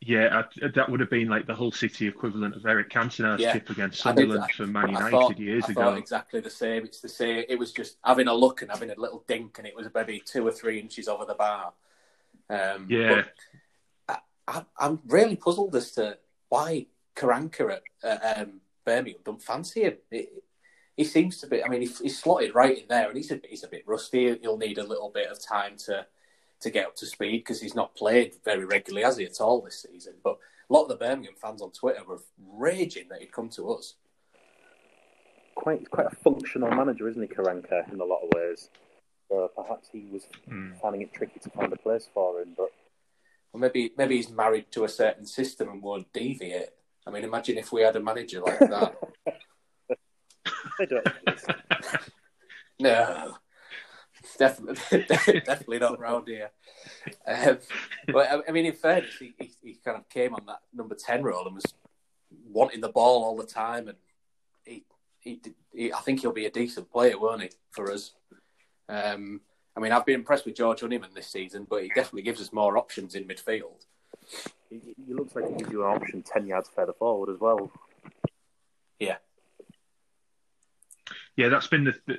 Yeah, 0.00 0.42
I, 0.62 0.68
that 0.74 0.88
would 0.88 1.00
have 1.00 1.10
been 1.10 1.28
like 1.28 1.46
the 1.46 1.54
whole 1.54 1.72
city 1.72 2.06
equivalent 2.06 2.54
of 2.54 2.64
Eric 2.64 2.88
Cantona's 2.88 3.40
Yeah. 3.40 3.52
chip 3.54 3.68
against 3.70 4.00
Sunderland 4.00 4.44
I- 4.44 4.52
for 4.52 4.66
Man 4.66 4.90
United 4.90 5.10
thought, 5.10 5.38
years 5.38 5.64
I 5.66 5.72
ago. 5.72 5.94
exactly 5.94 6.40
the 6.40 6.50
same. 6.50 6.84
It's 6.84 7.00
the 7.00 7.08
same. 7.08 7.44
It 7.48 7.58
was 7.58 7.72
just 7.72 7.96
having 8.04 8.28
a 8.28 8.34
look 8.34 8.62
and 8.62 8.70
having 8.70 8.90
a 8.90 8.94
little 8.96 9.24
dink, 9.26 9.58
and 9.58 9.66
it 9.66 9.74
was 9.74 9.88
maybe 9.92 10.20
two 10.24 10.46
or 10.46 10.52
three 10.52 10.78
inches 10.78 11.08
over 11.08 11.24
the 11.24 11.34
bar. 11.34 11.72
Um, 12.48 12.86
Yeah. 12.88 13.24
I, 14.46 14.64
I'm 14.78 15.00
really 15.06 15.36
puzzled 15.36 15.76
as 15.76 15.90
to 15.92 16.16
why 16.48 16.86
Karanka 17.14 17.78
at 17.78 17.82
uh, 18.38 18.40
um, 18.42 18.60
Birmingham 18.86 19.20
don't 19.24 19.42
fancy 19.42 19.82
him. 19.82 19.98
It, 20.10 20.42
he 20.96 21.04
seems 21.04 21.38
to 21.40 21.46
be. 21.48 21.62
I 21.62 21.68
mean, 21.68 21.82
he, 21.82 21.88
he's 22.02 22.18
slotted 22.18 22.54
right 22.54 22.78
in 22.78 22.84
there, 22.88 23.08
and 23.08 23.16
he's 23.16 23.30
a 23.30 23.40
he's 23.46 23.62
a 23.64 23.68
bit 23.68 23.82
rusty. 23.86 24.38
He'll 24.38 24.56
need 24.56 24.78
a 24.78 24.82
little 24.86 25.10
bit 25.10 25.28
of 25.28 25.38
time 25.44 25.76
to 25.84 26.06
to 26.60 26.70
get 26.70 26.86
up 26.86 26.96
to 26.96 27.06
speed 27.06 27.38
because 27.38 27.60
he's 27.60 27.74
not 27.74 27.94
played 27.94 28.34
very 28.44 28.64
regularly, 28.64 29.04
has 29.04 29.16
he, 29.16 29.24
at 29.24 29.40
all 29.40 29.60
this 29.60 29.82
season? 29.90 30.14
But 30.22 30.38
a 30.68 30.72
lot 30.72 30.82
of 30.82 30.88
the 30.88 30.96
Birmingham 30.96 31.34
fans 31.40 31.62
on 31.62 31.70
Twitter 31.72 32.02
were 32.04 32.20
raging 32.52 33.08
that 33.08 33.20
he'd 33.20 33.32
come 33.32 33.48
to 33.50 33.72
us. 33.72 33.94
Quite 35.54 35.90
quite 35.90 36.06
a 36.06 36.16
functional 36.16 36.70
manager, 36.70 37.08
isn't 37.08 37.22
he, 37.22 37.28
Karanka, 37.28 37.92
in 37.92 38.00
a 38.00 38.04
lot 38.04 38.22
of 38.22 38.30
ways. 38.34 38.70
So 39.28 39.50
perhaps 39.54 39.88
he 39.92 40.08
was 40.12 40.24
Hmm. 40.48 40.72
finding 40.80 41.02
it 41.02 41.12
tricky 41.12 41.40
to 41.40 41.50
find 41.50 41.72
a 41.72 41.76
place 41.76 42.08
for 42.14 42.40
him, 42.40 42.54
but 42.56 42.70
Or 43.52 43.60
maybe 43.60 43.92
maybe 43.96 44.16
he's 44.16 44.30
married 44.30 44.70
to 44.72 44.84
a 44.84 44.88
certain 44.88 45.24
system 45.24 45.70
and 45.70 45.82
won't 45.82 46.12
deviate. 46.12 46.68
I 47.06 47.10
mean, 47.10 47.24
imagine 47.24 47.56
if 47.56 47.72
we 47.72 47.80
had 47.80 47.96
a 47.96 48.00
manager 48.00 48.42
like 48.42 48.58
that. 48.58 48.98
they 50.78 50.86
don't 50.86 51.06
exist. 51.26 51.46
no, 52.78 53.38
definitely, 54.38 55.04
definitely 55.46 55.78
not 55.78 55.98
round 55.98 56.28
here. 56.28 56.50
Um, 57.26 57.58
but 58.06 58.30
I- 58.30 58.42
I 58.48 58.52
mean, 58.52 58.66
in 58.66 58.72
fairness, 58.74 59.14
he, 59.18 59.34
he, 59.38 59.50
he 59.62 59.74
kind 59.84 59.96
of 59.96 60.08
came 60.08 60.34
on 60.34 60.44
that 60.46 60.60
number 60.74 60.94
ten 60.94 61.22
role 61.22 61.46
and 61.46 61.54
was 61.54 61.74
wanting 62.50 62.80
the 62.80 62.88
ball 62.88 63.24
all 63.24 63.36
the 63.36 63.46
time, 63.46 63.88
and 63.88 63.98
he, 64.64 64.84
he, 65.20 65.40
he 65.72 65.92
I 65.92 65.98
think 66.00 66.20
he'll 66.20 66.32
be 66.32 66.46
a 66.46 66.50
decent 66.50 66.90
player, 66.90 67.18
won't 67.18 67.42
he, 67.42 67.50
for 67.70 67.90
us? 67.92 68.12
Um, 68.88 69.40
I 69.76 69.80
mean, 69.80 69.92
I've 69.92 70.06
been 70.06 70.16
impressed 70.16 70.44
with 70.46 70.56
George 70.56 70.80
Honeyman 70.80 71.10
this 71.14 71.28
season, 71.28 71.66
but 71.68 71.82
he 71.82 71.88
definitely 71.88 72.22
gives 72.22 72.40
us 72.40 72.52
more 72.52 72.76
options 72.76 73.14
in 73.14 73.24
midfield. 73.24 73.86
He, 74.68 74.80
he 75.06 75.14
looks 75.14 75.34
like 75.36 75.46
he 75.48 75.54
gives 75.54 75.70
you 75.70 75.84
an 75.84 75.90
option 75.96 76.22
10 76.22 76.46
yards 76.46 76.68
further 76.74 76.92
forward 76.94 77.32
as 77.32 77.38
well. 77.40 77.70
Yeah, 78.98 79.18
Yeah, 81.36 81.48
that's 81.48 81.68
been 81.68 81.84
the, 81.84 81.94
the, 82.06 82.14
the. 82.14 82.18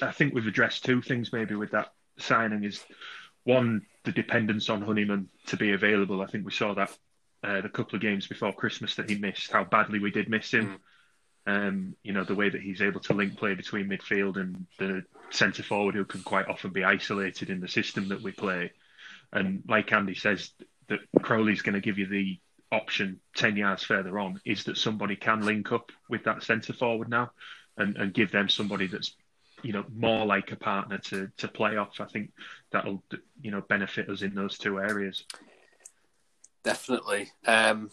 I 0.00 0.12
think 0.12 0.34
we've 0.34 0.46
addressed 0.46 0.84
two 0.84 1.02
things 1.02 1.32
maybe 1.32 1.54
with 1.54 1.72
that 1.72 1.92
signing 2.18 2.64
is 2.64 2.84
one 3.44 3.82
the 4.04 4.12
dependence 4.12 4.68
on 4.68 4.82
Honeyman 4.82 5.28
to 5.46 5.56
be 5.56 5.72
available. 5.72 6.22
I 6.22 6.26
think 6.26 6.44
we 6.44 6.52
saw 6.52 6.74
that 6.74 6.96
uh, 7.44 7.60
the 7.60 7.68
couple 7.68 7.96
of 7.96 8.02
games 8.02 8.26
before 8.26 8.52
Christmas 8.52 8.94
that 8.96 9.10
he 9.10 9.16
missed. 9.18 9.50
How 9.50 9.64
badly 9.64 9.98
we 9.98 10.10
did 10.10 10.28
miss 10.28 10.50
him. 10.50 10.78
Um, 11.44 11.96
you 12.04 12.12
know 12.12 12.22
the 12.22 12.36
way 12.36 12.48
that 12.48 12.60
he's 12.60 12.82
able 12.82 13.00
to 13.00 13.14
link 13.14 13.36
play 13.36 13.54
between 13.54 13.88
midfield 13.88 14.36
and 14.36 14.66
the 14.78 15.04
centre 15.30 15.64
forward, 15.64 15.96
who 15.96 16.04
can 16.04 16.22
quite 16.22 16.46
often 16.46 16.70
be 16.70 16.84
isolated 16.84 17.50
in 17.50 17.60
the 17.60 17.68
system 17.68 18.08
that 18.08 18.22
we 18.22 18.30
play. 18.30 18.70
And 19.32 19.64
like 19.68 19.92
Andy 19.92 20.14
says, 20.14 20.52
that 20.88 21.00
Crowley's 21.22 21.62
going 21.62 21.74
to 21.74 21.80
give 21.80 21.98
you 21.98 22.06
the 22.06 22.38
option 22.70 23.20
ten 23.34 23.56
yards 23.56 23.82
further 23.82 24.18
on 24.18 24.40
is 24.44 24.64
that 24.64 24.78
somebody 24.78 25.16
can 25.16 25.42
link 25.42 25.72
up 25.72 25.90
with 26.08 26.24
that 26.24 26.42
centre 26.42 26.72
forward 26.72 27.08
now 27.08 27.32
and, 27.76 27.96
and 27.96 28.14
give 28.14 28.30
them 28.30 28.48
somebody 28.48 28.86
that's 28.86 29.16
you 29.62 29.72
know 29.72 29.84
more 29.94 30.26
like 30.26 30.52
a 30.52 30.56
partner 30.56 30.98
to 30.98 31.30
to 31.38 31.48
play 31.48 31.76
off. 31.76 32.00
I 32.00 32.06
think 32.06 32.32
that'll 32.70 33.02
you 33.40 33.50
know 33.50 33.60
benefit 33.62 34.08
us 34.08 34.22
in 34.22 34.34
those 34.34 34.58
two 34.58 34.78
areas. 34.78 35.24
Definitely. 36.62 37.30
Um, 37.46 37.90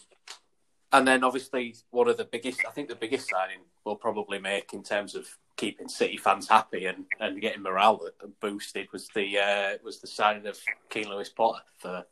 and 0.91 1.07
then 1.07 1.23
obviously 1.23 1.75
one 1.91 2.07
of 2.07 2.17
the 2.17 2.25
biggest, 2.25 2.61
I 2.67 2.71
think 2.71 2.89
the 2.89 2.95
biggest 2.95 3.29
signing 3.29 3.59
we'll 3.85 3.95
probably 3.95 4.39
make 4.39 4.73
in 4.73 4.83
terms 4.83 5.15
of 5.15 5.27
keeping 5.55 5.87
City 5.87 6.17
fans 6.17 6.47
happy 6.47 6.85
and, 6.85 7.05
and 7.19 7.41
getting 7.41 7.61
morale 7.61 8.09
boosted 8.41 8.87
was 8.91 9.07
the 9.13 9.37
uh, 9.37 9.77
was 9.83 9.99
the 9.99 10.07
signing 10.07 10.47
of 10.47 10.57
Keane 10.89 11.09
Lewis 11.09 11.29
Potter 11.29 11.61
for 11.77 12.05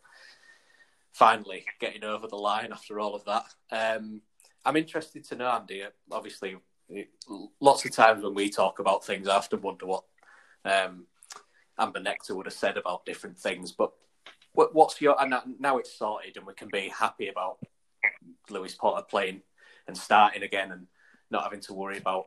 finally 1.14 1.66
getting 1.80 2.03
over 2.03 2.28
the 2.28 2.36
line 2.36 2.72
after 2.72 2.99
all 2.99 3.16
of 3.16 3.26
that. 3.26 3.45
Um, 3.72 4.22
I'm 4.64 4.76
interested 4.76 5.24
to 5.26 5.36
know, 5.36 5.49
Andy. 5.49 5.84
Obviously, 6.12 6.58
lots 7.59 7.85
of 7.85 7.91
times 7.91 8.23
when 8.23 8.33
we 8.33 8.49
talk 8.49 8.79
about 8.79 9.05
things, 9.05 9.27
I 9.27 9.35
often 9.35 9.61
wonder 9.61 9.85
what 9.85 10.03
um, 10.65 11.05
Amber 11.77 11.99
Nectar 11.99 12.35
would 12.35 12.45
have 12.45 12.53
said 12.53 12.77
about 12.77 13.05
different 13.05 13.38
things. 13.38 13.71
But 13.71 13.91
what, 14.53 14.73
what's 14.73 14.99
your 15.01 15.21
and 15.21 15.33
now 15.59 15.77
it's 15.77 15.93
sorted 15.93 16.38
and 16.38 16.45
we 16.45 16.53
can 16.53 16.69
be 16.71 16.89
happy 16.89 17.27
about 17.27 17.59
Lewis 18.49 18.75
Potter 18.75 19.05
playing 19.09 19.41
and 19.88 19.97
starting 19.97 20.43
again 20.43 20.71
and 20.71 20.88
not 21.29 21.43
having 21.43 21.61
to 21.61 21.73
worry 21.73 21.97
about 21.97 22.25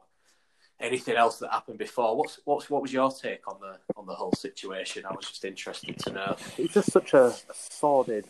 anything 0.81 1.17
else 1.17 1.39
that 1.39 1.51
happened 1.51 1.79
before. 1.79 2.17
What's 2.17 2.41
what's 2.45 2.71
what 2.71 2.83
was 2.83 2.93
your 2.93 3.11
take 3.11 3.47
on 3.49 3.57
the 3.61 3.79
on 3.97 4.07
the 4.07 4.15
whole 4.15 4.33
situation? 4.33 5.05
I 5.05 5.13
was 5.15 5.27
just 5.27 5.45
interested 5.45 5.99
to 6.01 6.13
know. 6.13 6.37
It's 6.59 6.75
just 6.75 6.93
such 6.93 7.15
a 7.15 7.35
sordid, 7.53 8.27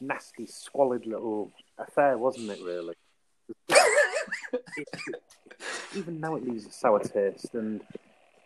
nasty, 0.00 0.46
squalid 0.46 1.06
little 1.06 1.52
affair, 1.78 2.18
wasn't 2.18 2.50
it, 2.50 2.60
really? 2.62 2.94
Even 5.94 6.20
now 6.20 6.36
it 6.36 6.46
leaves 6.46 6.66
a 6.66 6.72
sour 6.72 7.00
taste, 7.00 7.54
and 7.54 7.80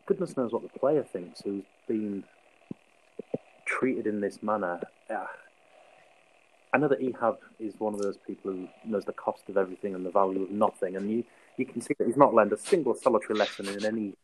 goodness 0.06 0.36
knows 0.36 0.52
what 0.52 0.62
the 0.62 0.78
player 0.78 1.02
thinks 1.02 1.40
who's 1.42 1.64
been 1.88 2.24
treated 3.66 4.06
in 4.06 4.20
this 4.20 4.42
manner. 4.42 4.80
Yeah. 5.08 5.26
I 6.72 6.78
know 6.78 6.88
that 6.88 7.00
Ehab 7.00 7.38
is 7.58 7.74
one 7.78 7.94
of 7.94 8.00
those 8.00 8.16
people 8.26 8.52
who 8.52 8.68
knows 8.84 9.04
the 9.04 9.12
cost 9.12 9.48
of 9.48 9.56
everything 9.56 9.94
and 9.94 10.06
the 10.06 10.10
value 10.10 10.42
of 10.42 10.50
nothing, 10.50 10.96
and 10.96 11.10
you, 11.10 11.24
you 11.56 11.66
can 11.66 11.80
see 11.80 11.94
that 11.98 12.06
he's 12.06 12.16
not 12.16 12.32
learned 12.32 12.52
a 12.52 12.58
single 12.58 12.94
solitary 12.94 13.38
lesson 13.38 13.68
in 13.68 13.84
any 13.84 14.14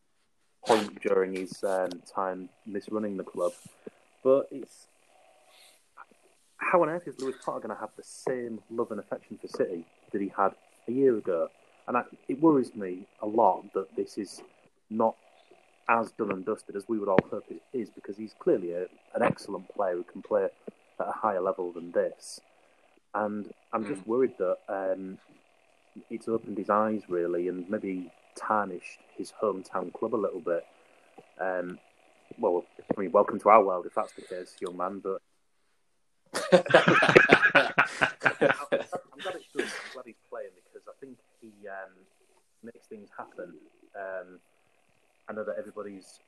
point 0.65 1.01
during 1.01 1.35
his 1.35 1.63
um, 1.65 1.91
time 2.13 2.49
misrunning 2.69 3.17
the 3.17 3.25
club. 3.25 3.53
But 4.23 4.49
it's 4.51 4.87
how 6.59 6.83
on 6.83 6.89
earth 6.89 7.07
is 7.07 7.19
Lewis 7.21 7.37
Potter 7.45 7.61
going 7.61 7.75
to 7.75 7.81
have 7.81 7.91
the 7.97 8.03
same 8.03 8.61
love 8.71 8.91
and 8.91 9.01
affection 9.01 9.39
for 9.41 9.49
City 9.49 9.85
that 10.13 10.21
he 10.21 10.33
had 10.37 10.53
a 10.89 10.93
year 10.93 11.17
ago? 11.17 11.49
And 11.89 11.97
I, 11.97 12.03
it 12.29 12.41
worries 12.41 12.75
me 12.75 13.07
a 13.23 13.27
lot 13.27 13.73
that 13.75 13.95
this 13.97 14.19
is 14.19 14.43
not 14.91 15.17
as 15.89 16.11
done 16.13 16.33
and 16.33 16.45
dusted 16.45 16.75
as 16.75 16.85
we 16.89 16.99
would 16.99 17.09
all 17.09 17.21
hope 17.31 17.45
it 17.49 17.63
is, 17.73 17.91
because 17.91 18.17
he's 18.17 18.35
clearly 18.39 18.73
a, 18.73 18.83
an 19.15 19.23
excellent 19.23 19.73
player 19.75 19.95
who 19.95 20.03
can 20.03 20.23
play 20.23 20.45
at 20.45 20.53
a 20.99 21.13
higher 21.13 21.41
level 21.41 21.73
than 21.73 21.93
this. 21.93 22.41
And 23.15 23.53
I'm 23.73 23.87
just 23.87 24.07
worried 24.07 24.35
that 24.39 24.59
um, 24.69 25.19
it's 26.11 26.29
opened 26.29 26.59
his 26.59 26.71
eyes 26.71 27.03
really, 27.09 27.49
and 27.49 27.69
maybe 27.71 28.11
tarnished 28.37 28.99
his 29.17 29.33
hometown 29.43 29.93
club 29.93 30.15
a 30.15 30.17
little 30.17 30.41
bit. 30.41 30.65
Um, 31.41 31.79
well, 32.39 32.65
I 32.97 33.01
mean, 33.01 33.13
welcome 33.13 33.39
to 33.41 33.49
our 33.49 33.65
world 33.65 33.87
if 33.87 33.95
that's 33.95 34.13
the 34.13 34.23
case, 34.23 34.57
young 34.61 34.77
man. 34.77 35.01
But 35.03 35.23
I'm 36.53 36.63
glad 39.23 39.37
it's. 39.37 39.47
I'm 39.57 39.93
glad 39.93 40.05
he's 40.05 40.17
playing 40.29 40.51
because 40.65 40.87
I 40.89 40.93
think 41.01 41.17
he 41.47 41.69
um, 41.69 41.93
makes 42.63 42.87
things 42.87 43.09
happen. 43.17 43.55
Um, 43.95 44.39
I 45.29 45.33
know 45.33 45.45
that 45.45 45.57
everybody's 45.59 46.21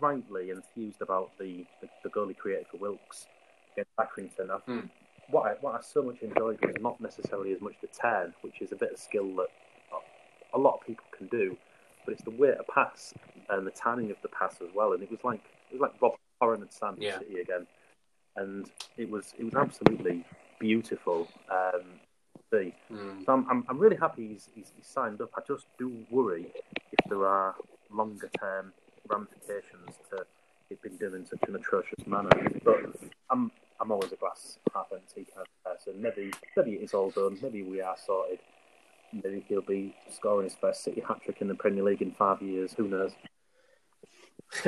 rightly 0.00 0.50
enthused 0.50 1.00
about 1.02 1.30
the, 1.38 1.64
the, 1.80 1.88
the 2.02 2.08
goal 2.10 2.28
he 2.28 2.34
created 2.34 2.66
for 2.70 2.78
Wilks 2.78 3.26
against 3.72 3.96
Accrington. 3.96 4.50
I, 4.50 4.58
Hmm. 4.70 4.86
what, 5.30 5.46
I, 5.46 5.54
what 5.60 5.74
I 5.74 5.80
so 5.82 6.02
much 6.02 6.20
enjoyed 6.22 6.64
was 6.64 6.74
not 6.80 7.00
necessarily 7.00 7.52
as 7.52 7.60
much 7.60 7.74
the 7.80 7.88
turn, 7.88 8.32
which 8.42 8.60
is 8.60 8.72
a 8.72 8.76
bit 8.76 8.92
of 8.92 8.98
skill 8.98 9.34
that 9.36 9.48
a 10.54 10.58
lot 10.58 10.74
of 10.80 10.86
people 10.86 11.04
can 11.16 11.26
do, 11.28 11.56
but 12.04 12.12
it's 12.12 12.22
the 12.22 12.30
way 12.30 12.48
to 12.48 12.62
pass 12.72 13.12
and 13.50 13.66
the 13.66 13.70
timing 13.70 14.10
of 14.10 14.16
the 14.22 14.28
pass 14.28 14.56
as 14.62 14.68
well. 14.74 14.92
And 14.92 15.02
it 15.02 15.10
was 15.10 15.20
like 15.24 15.42
it 15.70 15.74
was 15.74 15.80
like 15.80 16.00
Rob 16.00 16.12
Horan 16.40 16.62
and 16.62 16.72
Sam 16.72 16.96
Yeah. 16.98 17.18
City 17.18 17.40
again, 17.40 17.66
and 18.36 18.70
it 18.96 19.10
was 19.10 19.34
it 19.38 19.44
was 19.44 19.54
absolutely 19.54 20.24
beautiful. 20.58 21.28
Um, 21.50 22.00
see. 22.56 22.74
Mm. 22.92 23.24
So 23.24 23.32
I'm, 23.32 23.46
I'm, 23.50 23.64
I'm 23.68 23.78
really 23.78 23.96
happy 23.96 24.28
he's, 24.28 24.48
he's, 24.54 24.72
he's 24.76 24.86
signed 24.86 25.20
up. 25.20 25.30
I 25.36 25.40
just 25.46 25.66
do 25.78 26.04
worry 26.10 26.52
if 26.92 27.08
there 27.08 27.26
are 27.26 27.54
longer 27.90 28.30
term 28.38 28.72
ramifications 29.08 29.96
to 30.10 30.26
it 30.68 30.82
being 30.82 30.96
done 30.96 31.14
in 31.14 31.24
such 31.26 31.38
an 31.48 31.54
atrocious 31.54 32.06
manner. 32.06 32.30
But 32.64 32.96
I'm 33.30 33.50
I'm 33.80 33.92
always 33.92 34.12
a 34.12 34.16
glass 34.16 34.58
half 34.74 34.86
empty 34.92 35.26
kind 35.34 35.46
of 35.46 35.64
person. 35.64 36.00
maybe 36.00 36.32
maybe 36.56 36.72
it 36.72 36.82
is 36.82 36.94
all 36.94 37.10
done. 37.10 37.38
Maybe 37.42 37.62
we 37.62 37.80
are 37.80 37.96
sorted. 38.04 38.40
Maybe 39.12 39.44
he'll 39.48 39.62
be 39.62 39.94
scoring 40.10 40.44
his 40.44 40.56
first 40.60 40.82
City 40.82 41.02
hat 41.06 41.22
trick 41.24 41.40
in 41.40 41.48
the 41.48 41.54
Premier 41.54 41.84
League 41.84 42.02
in 42.02 42.12
five 42.12 42.42
years. 42.42 42.72
Who 42.76 42.88
knows? 42.88 43.12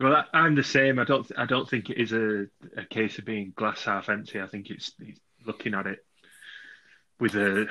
well, 0.00 0.24
I'm 0.32 0.54
the 0.54 0.62
same. 0.62 0.98
I 0.98 1.04
don't. 1.04 1.30
I 1.36 1.46
don't 1.46 1.68
think 1.68 1.90
it 1.90 1.98
is 1.98 2.12
a, 2.12 2.46
a 2.76 2.84
case 2.88 3.18
of 3.18 3.24
being 3.24 3.52
glass 3.56 3.84
half 3.84 4.08
empty. 4.08 4.40
I 4.40 4.46
think 4.46 4.70
it's, 4.70 4.92
it's 5.00 5.20
looking 5.48 5.74
at 5.74 5.88
it 5.88 6.04
with 7.18 7.34
a 7.34 7.66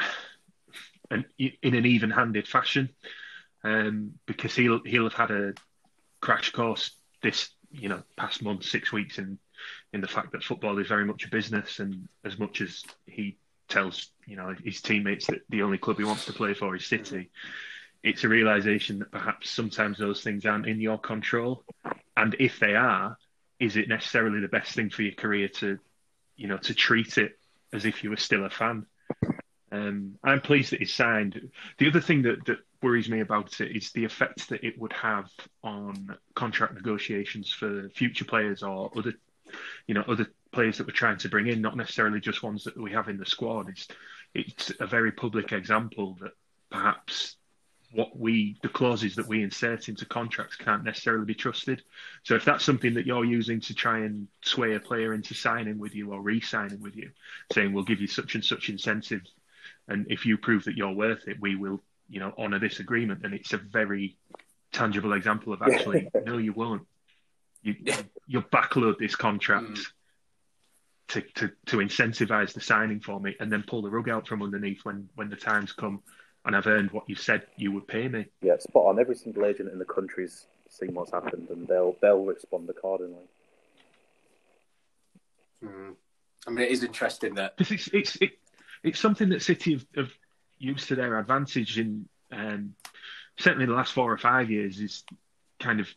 an, 1.10 1.26
in 1.38 1.74
an 1.76 1.86
even-handed 1.86 2.48
fashion, 2.48 2.90
um, 3.64 4.14
because 4.26 4.56
he'll 4.56 4.82
he'll 4.84 5.10
have 5.10 5.14
had 5.14 5.32
a 5.32 5.54
crash 6.20 6.52
course 6.52 6.92
this 7.24 7.50
you 7.72 7.90
know 7.90 8.04
past 8.18 8.42
month, 8.44 8.66
six 8.66 8.92
weeks 8.92 9.18
in 9.18 9.38
in 9.94 10.02
the 10.02 10.08
fact 10.08 10.32
that 10.32 10.44
football 10.44 10.78
is 10.80 10.88
very 10.88 11.06
much 11.06 11.26
a 11.26 11.30
business, 11.30 11.80
and 11.80 12.08
as 12.26 12.38
much 12.38 12.62
as 12.62 12.84
he 13.06 13.38
tells 13.70 14.12
you 14.26 14.36
know 14.36 14.54
his 14.64 14.82
teammates 14.82 15.28
that 15.28 15.42
the 15.50 15.62
only 15.62 15.78
club 15.78 15.98
he 15.98 16.04
wants 16.04 16.26
to 16.26 16.34
play 16.34 16.54
for 16.54 16.76
is 16.76 16.86
City, 16.86 17.30
it's 18.04 18.24
a 18.24 18.30
realization 18.30 19.00
that 19.00 19.12
perhaps 19.12 19.50
sometimes 19.50 19.98
those 19.98 20.22
things 20.22 20.46
aren't 20.46 20.68
in 20.68 20.82
your 20.82 21.00
control, 21.00 21.64
and 22.16 22.36
if 22.40 22.60
they 22.60 22.76
are, 22.76 23.18
is 23.60 23.78
it 23.78 23.88
necessarily 23.88 24.40
the 24.40 24.48
best 24.48 24.74
thing 24.74 24.90
for 24.90 25.04
your 25.04 25.14
career 25.14 25.48
to 25.48 25.80
you 26.36 26.48
know 26.48 26.58
to 26.58 26.74
treat 26.74 27.18
it 27.18 27.37
as 27.74 27.86
if 27.86 28.04
you 28.04 28.10
were 28.10 28.18
still 28.18 28.46
a 28.46 28.50
fan? 28.50 28.86
Um, 29.72 30.16
I'm 30.24 30.42
pleased 30.42 30.72
that 30.72 30.80
he's 30.80 30.94
signed. 30.94 31.52
The 31.78 31.88
other 31.88 32.02
thing 32.02 32.22
that, 32.24 32.46
that 32.46 32.60
worries 32.82 33.10
me 33.10 33.20
about 33.20 33.60
it 33.60 33.76
is 33.76 33.92
the 33.92 34.06
effect 34.06 34.50
that 34.50 34.64
it 34.64 34.80
would 34.80 34.94
have 34.94 35.30
on 35.64 36.16
contract 36.36 36.76
negotiations 36.76 37.52
for 37.52 37.90
future 37.90 38.26
players 38.26 38.64
or 38.64 38.92
other, 38.96 39.14
you 39.88 39.94
know, 39.94 40.04
other 40.08 40.28
players 40.52 40.78
that 40.78 40.88
we're 40.88 40.94
trying 40.94 41.18
to 41.18 41.30
bring 41.30 41.48
in, 41.48 41.62
not 41.62 41.76
necessarily 41.76 42.20
just 42.20 42.44
ones 42.44 42.64
that 42.64 42.78
we 42.78 42.92
have 42.92 43.10
in 43.10 43.18
the 43.18 43.26
squad. 43.26 43.70
It's 43.70 43.88
it's 44.34 44.72
a 44.80 44.86
very 44.86 45.12
public 45.12 45.52
example 45.52 46.18
that 46.22 46.32
perhaps 46.70 47.37
what 47.92 48.18
we 48.18 48.58
the 48.62 48.70
clauses 48.70 49.16
that 49.16 49.28
we 49.28 49.42
insert 49.42 49.88
into 49.88 50.06
contracts 50.06 50.56
can't 50.56 50.84
necessarily 50.84 51.26
be 51.26 51.34
trusted. 51.34 51.82
So 52.24 52.36
if 52.36 52.44
that's 52.44 52.64
something 52.64 52.94
that 52.96 53.06
you're 53.06 53.26
using 53.26 53.62
to 53.62 53.74
try 53.74 54.00
and 54.00 54.28
sway 54.44 54.76
a 54.76 54.80
player 54.80 55.14
into 55.14 55.34
signing 55.34 55.78
with 55.80 55.96
you 55.96 56.12
or 56.12 56.22
re-signing 56.22 56.82
with 56.82 56.96
you, 56.96 57.12
saying 57.54 57.72
we'll 57.72 57.84
give 57.84 58.02
you 58.02 58.08
such 58.08 58.36
and 58.36 58.44
such 58.44 58.70
incentives, 58.70 59.32
and 59.88 60.06
if 60.10 60.26
you 60.26 60.38
prove 60.38 60.66
that 60.66 60.76
you're 60.76 60.92
worth 60.92 61.28
it, 61.28 61.38
we 61.40 61.56
will 61.56 61.82
you 62.10 62.20
know 62.20 62.34
honour 62.38 62.60
this 62.60 62.80
agreement. 62.80 63.22
And 63.24 63.34
it's 63.34 63.54
a 63.54 63.58
very 63.58 64.18
tangible 64.74 65.14
example 65.14 65.54
of 65.54 65.62
actually 65.62 66.10
no, 66.26 66.38
you 66.38 66.54
won't. 66.54 66.86
You 67.64 67.76
you'll 68.28 68.44
backload 68.44 68.98
this 68.98 69.16
contract. 69.16 69.68
Mm. 69.68 69.86
To, 71.12 71.22
to, 71.22 71.52
to 71.68 71.78
incentivize 71.78 72.52
the 72.52 72.60
signing 72.60 73.00
for 73.00 73.18
me 73.18 73.34
and 73.40 73.50
then 73.50 73.64
pull 73.66 73.82
the 73.82 73.90
rug 73.90 74.10
out 74.10 74.28
from 74.28 74.44
underneath 74.44 74.84
when, 74.84 75.08
when 75.16 75.30
the 75.30 75.38
times 75.38 75.72
come 75.72 76.04
and 76.48 76.56
I've 76.56 76.66
earned 76.66 76.92
what 76.92 77.08
you 77.10 77.16
said 77.16 77.46
you 77.58 77.74
would 77.74 77.88
pay 77.88 78.08
me. 78.08 78.26
Yeah, 78.42 78.58
spot 78.58 78.86
on. 78.86 79.00
Every 79.00 79.16
single 79.16 79.46
agent 79.46 79.70
in 79.72 79.80
the 79.80 79.86
country's 79.86 80.48
seen 80.70 80.94
what's 80.94 81.12
happened, 81.12 81.50
and 81.50 81.68
they'll 81.68 81.96
they'll 82.02 82.24
respond 82.24 82.70
accordingly. 82.70 83.26
Mm. 85.64 85.96
I 86.48 86.50
mean, 86.50 86.66
it 86.66 86.72
is 86.72 86.84
interesting 86.84 87.36
that 87.36 87.54
it's 87.60 87.90
it's 87.90 88.16
it, 88.22 88.32
it's 88.82 89.00
something 89.00 89.30
that 89.30 89.44
City 89.44 89.74
have, 89.74 89.86
have, 89.96 90.12
used 90.60 90.88
to 90.88 90.96
their 90.96 91.20
advantage 91.20 91.78
in 91.78 92.08
um, 92.32 92.74
certainly 93.38 93.68
the 93.68 93.74
last 93.74 93.94
four 93.94 94.12
or 94.12 94.18
five 94.18 94.50
years 94.50 94.80
is 94.80 95.04
kind 95.60 95.80
of 95.80 95.88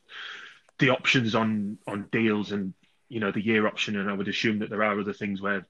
the 0.79 0.91
options 0.91 1.35
on 1.35 1.79
on 1.87 2.09
deals 2.13 2.53
and 2.53 2.75
you 3.09 3.21
know 3.21 3.31
the 3.31 3.45
year 3.45 3.69
option, 3.69 3.97
and 3.97 4.11
I 4.11 4.15
would 4.15 4.29
assume 4.29 4.59
that 4.59 4.69
there 4.69 4.83
are 4.83 5.01
other 5.01 5.13
things 5.13 5.41
where 5.41 5.67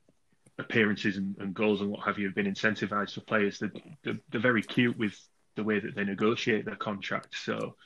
appearances 0.60 1.16
and, 1.16 1.36
and, 1.38 1.54
goals 1.54 1.80
and 1.80 1.90
what 1.90 2.04
have 2.04 2.18
you 2.18 2.26
have 2.26 2.34
been 2.34 2.52
incentivized 2.52 3.14
for 3.14 3.20
players. 3.22 3.58
They're, 3.58 3.72
they're, 4.02 4.18
they're, 4.30 4.40
very 4.40 4.62
cute 4.62 4.96
with 4.96 5.18
the 5.56 5.64
way 5.64 5.80
that 5.80 5.94
they 5.94 6.04
negotiate 6.04 6.64
their 6.64 6.76
contracts. 6.76 7.40
So 7.40 7.76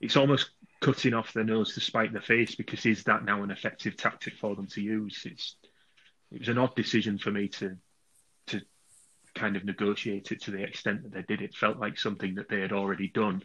it's 0.00 0.16
almost 0.16 0.50
cutting 0.80 1.14
off 1.14 1.32
their 1.32 1.44
nose 1.44 1.74
to 1.74 1.80
spite 1.80 2.12
their 2.12 2.22
face 2.22 2.54
because 2.54 2.86
is 2.86 3.04
that 3.04 3.24
now 3.24 3.42
an 3.42 3.50
effective 3.50 3.96
tactic 3.96 4.34
for 4.34 4.56
them 4.56 4.66
to 4.68 4.80
use? 4.80 5.22
It's 5.24 5.56
it 6.32 6.40
was 6.40 6.48
an 6.48 6.58
odd 6.58 6.74
decision 6.74 7.18
for 7.18 7.30
me 7.30 7.48
to 7.48 7.76
to 8.48 8.60
kind 9.34 9.56
of 9.56 9.64
negotiate 9.64 10.32
it 10.32 10.42
to 10.42 10.50
the 10.50 10.62
extent 10.62 11.02
that 11.02 11.12
they 11.12 11.22
did. 11.22 11.42
It 11.42 11.54
felt 11.54 11.78
like 11.78 11.98
something 11.98 12.36
that 12.36 12.48
they 12.48 12.60
had 12.60 12.72
already 12.72 13.08
done 13.08 13.42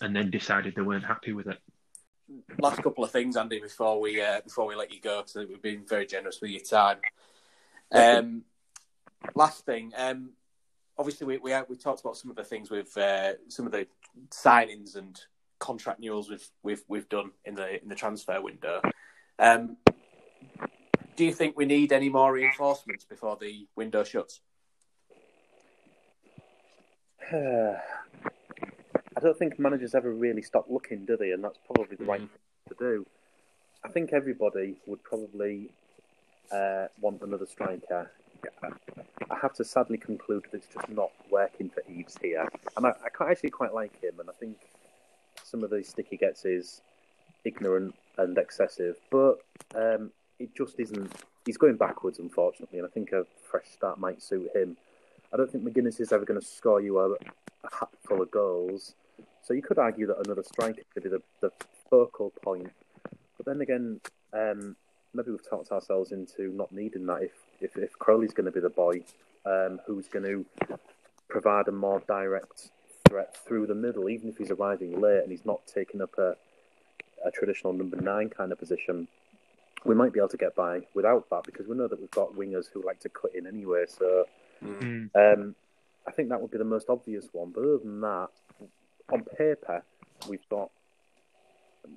and 0.00 0.14
then 0.14 0.30
decided 0.30 0.74
they 0.74 0.82
weren't 0.82 1.04
happy 1.04 1.32
with 1.32 1.48
it 1.48 1.58
last 2.58 2.82
couple 2.82 3.04
of 3.04 3.10
things, 3.10 3.36
Andy, 3.36 3.60
before 3.60 4.00
we 4.00 4.20
uh, 4.20 4.40
before 4.42 4.66
we 4.66 4.74
let 4.74 4.92
you 4.92 5.00
go, 5.00 5.22
because 5.22 5.48
we've 5.48 5.62
been 5.62 5.84
very 5.86 6.06
generous 6.06 6.40
with 6.40 6.50
your 6.50 6.60
time. 6.60 6.98
Um, 7.92 8.42
last 9.34 9.66
thing, 9.66 9.92
um, 9.96 10.30
obviously 10.98 11.26
we, 11.26 11.38
we 11.38 11.54
we 11.68 11.76
talked 11.76 12.00
about 12.00 12.16
some 12.16 12.30
of 12.30 12.36
the 12.36 12.44
things 12.44 12.70
with 12.70 12.96
uh, 12.96 13.32
some 13.48 13.66
of 13.66 13.72
the 13.72 13.86
signings 14.30 14.96
and 14.96 15.20
contract 15.58 15.98
renewals 15.98 16.30
we've 16.30 16.48
we've 16.62 16.82
we've 16.88 17.08
done 17.08 17.30
in 17.44 17.54
the 17.54 17.82
in 17.82 17.88
the 17.88 17.94
transfer 17.94 18.40
window. 18.40 18.80
Um, 19.38 19.76
do 21.16 21.24
you 21.24 21.32
think 21.32 21.56
we 21.56 21.66
need 21.66 21.92
any 21.92 22.08
more 22.08 22.32
reinforcements 22.32 23.04
before 23.04 23.36
the 23.40 23.66
window 23.76 24.04
shuts? 24.04 24.40
I 27.32 29.20
don't 29.20 29.36
think 29.38 29.58
managers 29.58 29.94
ever 29.94 30.12
really 30.12 30.42
stop 30.42 30.66
looking, 30.70 31.04
do 31.04 31.16
they? 31.16 31.32
And 31.32 31.44
that's 31.44 31.58
probably 31.66 31.96
the 31.96 32.04
right 32.04 32.20
mm. 32.20 32.28
thing 32.28 32.38
to 32.68 32.74
do. 32.78 33.06
I 33.84 33.88
think 33.88 34.12
everybody 34.12 34.80
would 34.86 35.02
probably 35.02 35.72
uh, 36.52 36.86
want 37.00 37.22
another 37.22 37.46
striker. 37.46 38.10
I 39.30 39.36
have 39.40 39.54
to 39.54 39.64
sadly 39.64 39.98
conclude 39.98 40.44
that 40.50 40.58
it's 40.58 40.66
just 40.66 40.88
not 40.88 41.10
working 41.30 41.70
for 41.70 41.82
Eaves 41.90 42.16
here, 42.20 42.48
and 42.76 42.86
I, 42.86 42.90
I 42.90 43.30
actually 43.30 43.50
quite 43.50 43.74
like 43.74 44.00
him. 44.02 44.18
And 44.18 44.28
I 44.28 44.32
think 44.40 44.56
some 45.44 45.62
of 45.62 45.70
the 45.70 45.82
stick 45.84 46.06
he 46.10 46.16
gets 46.16 46.44
is 46.44 46.80
ignorant 47.44 47.94
and 48.18 48.36
excessive, 48.38 48.96
but 49.10 49.38
um, 49.74 50.10
it 50.38 50.54
just 50.54 50.78
isn't. 50.78 51.12
He's 51.46 51.56
going 51.56 51.76
backwards, 51.76 52.18
unfortunately, 52.18 52.78
and 52.78 52.86
I 52.86 52.90
think 52.90 53.12
a 53.12 53.26
fresh 53.50 53.68
start 53.70 53.98
might 53.98 54.22
suit 54.22 54.50
him. 54.54 54.76
I 55.32 55.36
don't 55.36 55.50
think 55.50 55.64
Magennis 55.64 56.00
is 56.00 56.12
ever 56.12 56.24
going 56.24 56.40
to 56.40 56.46
score 56.46 56.80
you 56.80 56.98
a, 56.98 57.12
a 57.12 57.74
hat 57.78 57.88
full 58.06 58.22
of 58.22 58.30
goals, 58.30 58.94
so 59.42 59.54
you 59.54 59.62
could 59.62 59.78
argue 59.78 60.06
that 60.06 60.26
another 60.26 60.42
striker 60.42 60.82
could 60.92 61.02
be 61.02 61.08
the, 61.08 61.22
the 61.40 61.50
focal 61.88 62.32
point. 62.42 62.70
But 63.36 63.46
then 63.46 63.60
again, 63.60 64.00
um, 64.32 64.76
maybe 65.14 65.30
we've 65.30 65.48
talked 65.48 65.72
ourselves 65.72 66.12
into 66.12 66.52
not 66.52 66.72
needing 66.72 67.06
that. 67.06 67.22
If 67.22 67.32
if, 67.60 67.76
if 67.76 67.98
Crowley's 67.98 68.32
going 68.32 68.46
to 68.46 68.52
be 68.52 68.60
the 68.60 68.70
boy 68.70 69.02
um, 69.44 69.80
who's 69.86 70.08
going 70.08 70.24
to 70.24 70.46
provide 71.28 71.68
a 71.68 71.72
more 71.72 72.02
direct 72.06 72.70
threat 73.08 73.36
through 73.36 73.66
the 73.66 73.74
middle, 73.74 74.08
even 74.08 74.28
if 74.28 74.38
he's 74.38 74.50
arriving 74.50 75.00
late 75.00 75.22
and 75.22 75.30
he's 75.30 75.44
not 75.44 75.60
taking 75.66 76.00
up 76.00 76.16
a 76.18 76.36
a 77.24 77.30
traditional 77.30 77.72
number 77.72 77.96
nine 77.96 78.30
kind 78.30 78.52
of 78.52 78.58
position, 78.58 79.06
we 79.84 79.94
might 79.94 80.12
be 80.12 80.20
able 80.20 80.28
to 80.28 80.36
get 80.36 80.54
by 80.54 80.80
without 80.94 81.28
that 81.30 81.44
because 81.44 81.66
we 81.66 81.76
know 81.76 81.88
that 81.88 82.00
we've 82.00 82.10
got 82.10 82.34
wingers 82.34 82.66
who 82.72 82.82
like 82.84 83.00
to 83.00 83.08
cut 83.08 83.34
in 83.34 83.46
anyway. 83.46 83.84
So 83.86 84.24
mm. 84.64 85.10
um, 85.14 85.54
I 86.06 86.10
think 86.12 86.28
that 86.30 86.40
would 86.40 86.50
be 86.50 86.58
the 86.58 86.64
most 86.64 86.88
obvious 86.88 87.26
one. 87.32 87.50
But 87.50 87.64
other 87.64 87.78
than 87.78 88.00
that, 88.00 88.28
on 89.12 89.24
paper, 89.36 89.82
we've 90.28 90.48
got 90.48 90.70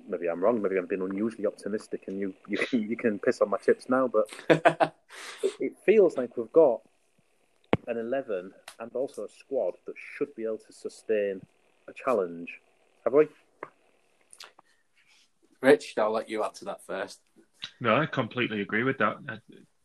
maybe 0.08 0.28
I'm 0.28 0.42
wrong. 0.42 0.60
Maybe 0.62 0.76
I'm 0.76 0.86
being 0.86 1.02
unusually 1.02 1.46
optimistic, 1.46 2.04
and 2.06 2.18
you 2.18 2.34
you, 2.48 2.58
you 2.78 2.96
can 2.96 3.18
piss 3.18 3.40
on 3.40 3.50
my 3.50 3.58
chips 3.58 3.88
now. 3.88 4.08
But 4.08 4.28
it, 5.42 5.52
it, 5.60 5.72
feels 5.84 6.16
like 6.16 6.36
we've 6.36 6.52
got 6.52 6.80
an 7.86 7.98
eleven 7.98 8.52
and 8.78 8.90
also 8.94 9.24
a 9.24 9.28
squad 9.28 9.74
that 9.86 9.94
should 10.16 10.34
be 10.34 10.44
able 10.44 10.58
to 10.58 10.72
sustain 10.72 11.40
a 11.88 11.92
challenge. 11.92 12.60
Have 13.04 13.12
we? 13.12 13.28
Rich, 15.60 15.94
I'll 15.96 16.12
let 16.12 16.28
you 16.28 16.44
answer 16.44 16.66
that 16.66 16.84
first. 16.86 17.20
No, 17.80 17.96
I 17.96 18.06
completely 18.06 18.60
agree 18.60 18.82
with 18.82 18.98
that. 18.98 19.16
Uh, 19.28 19.36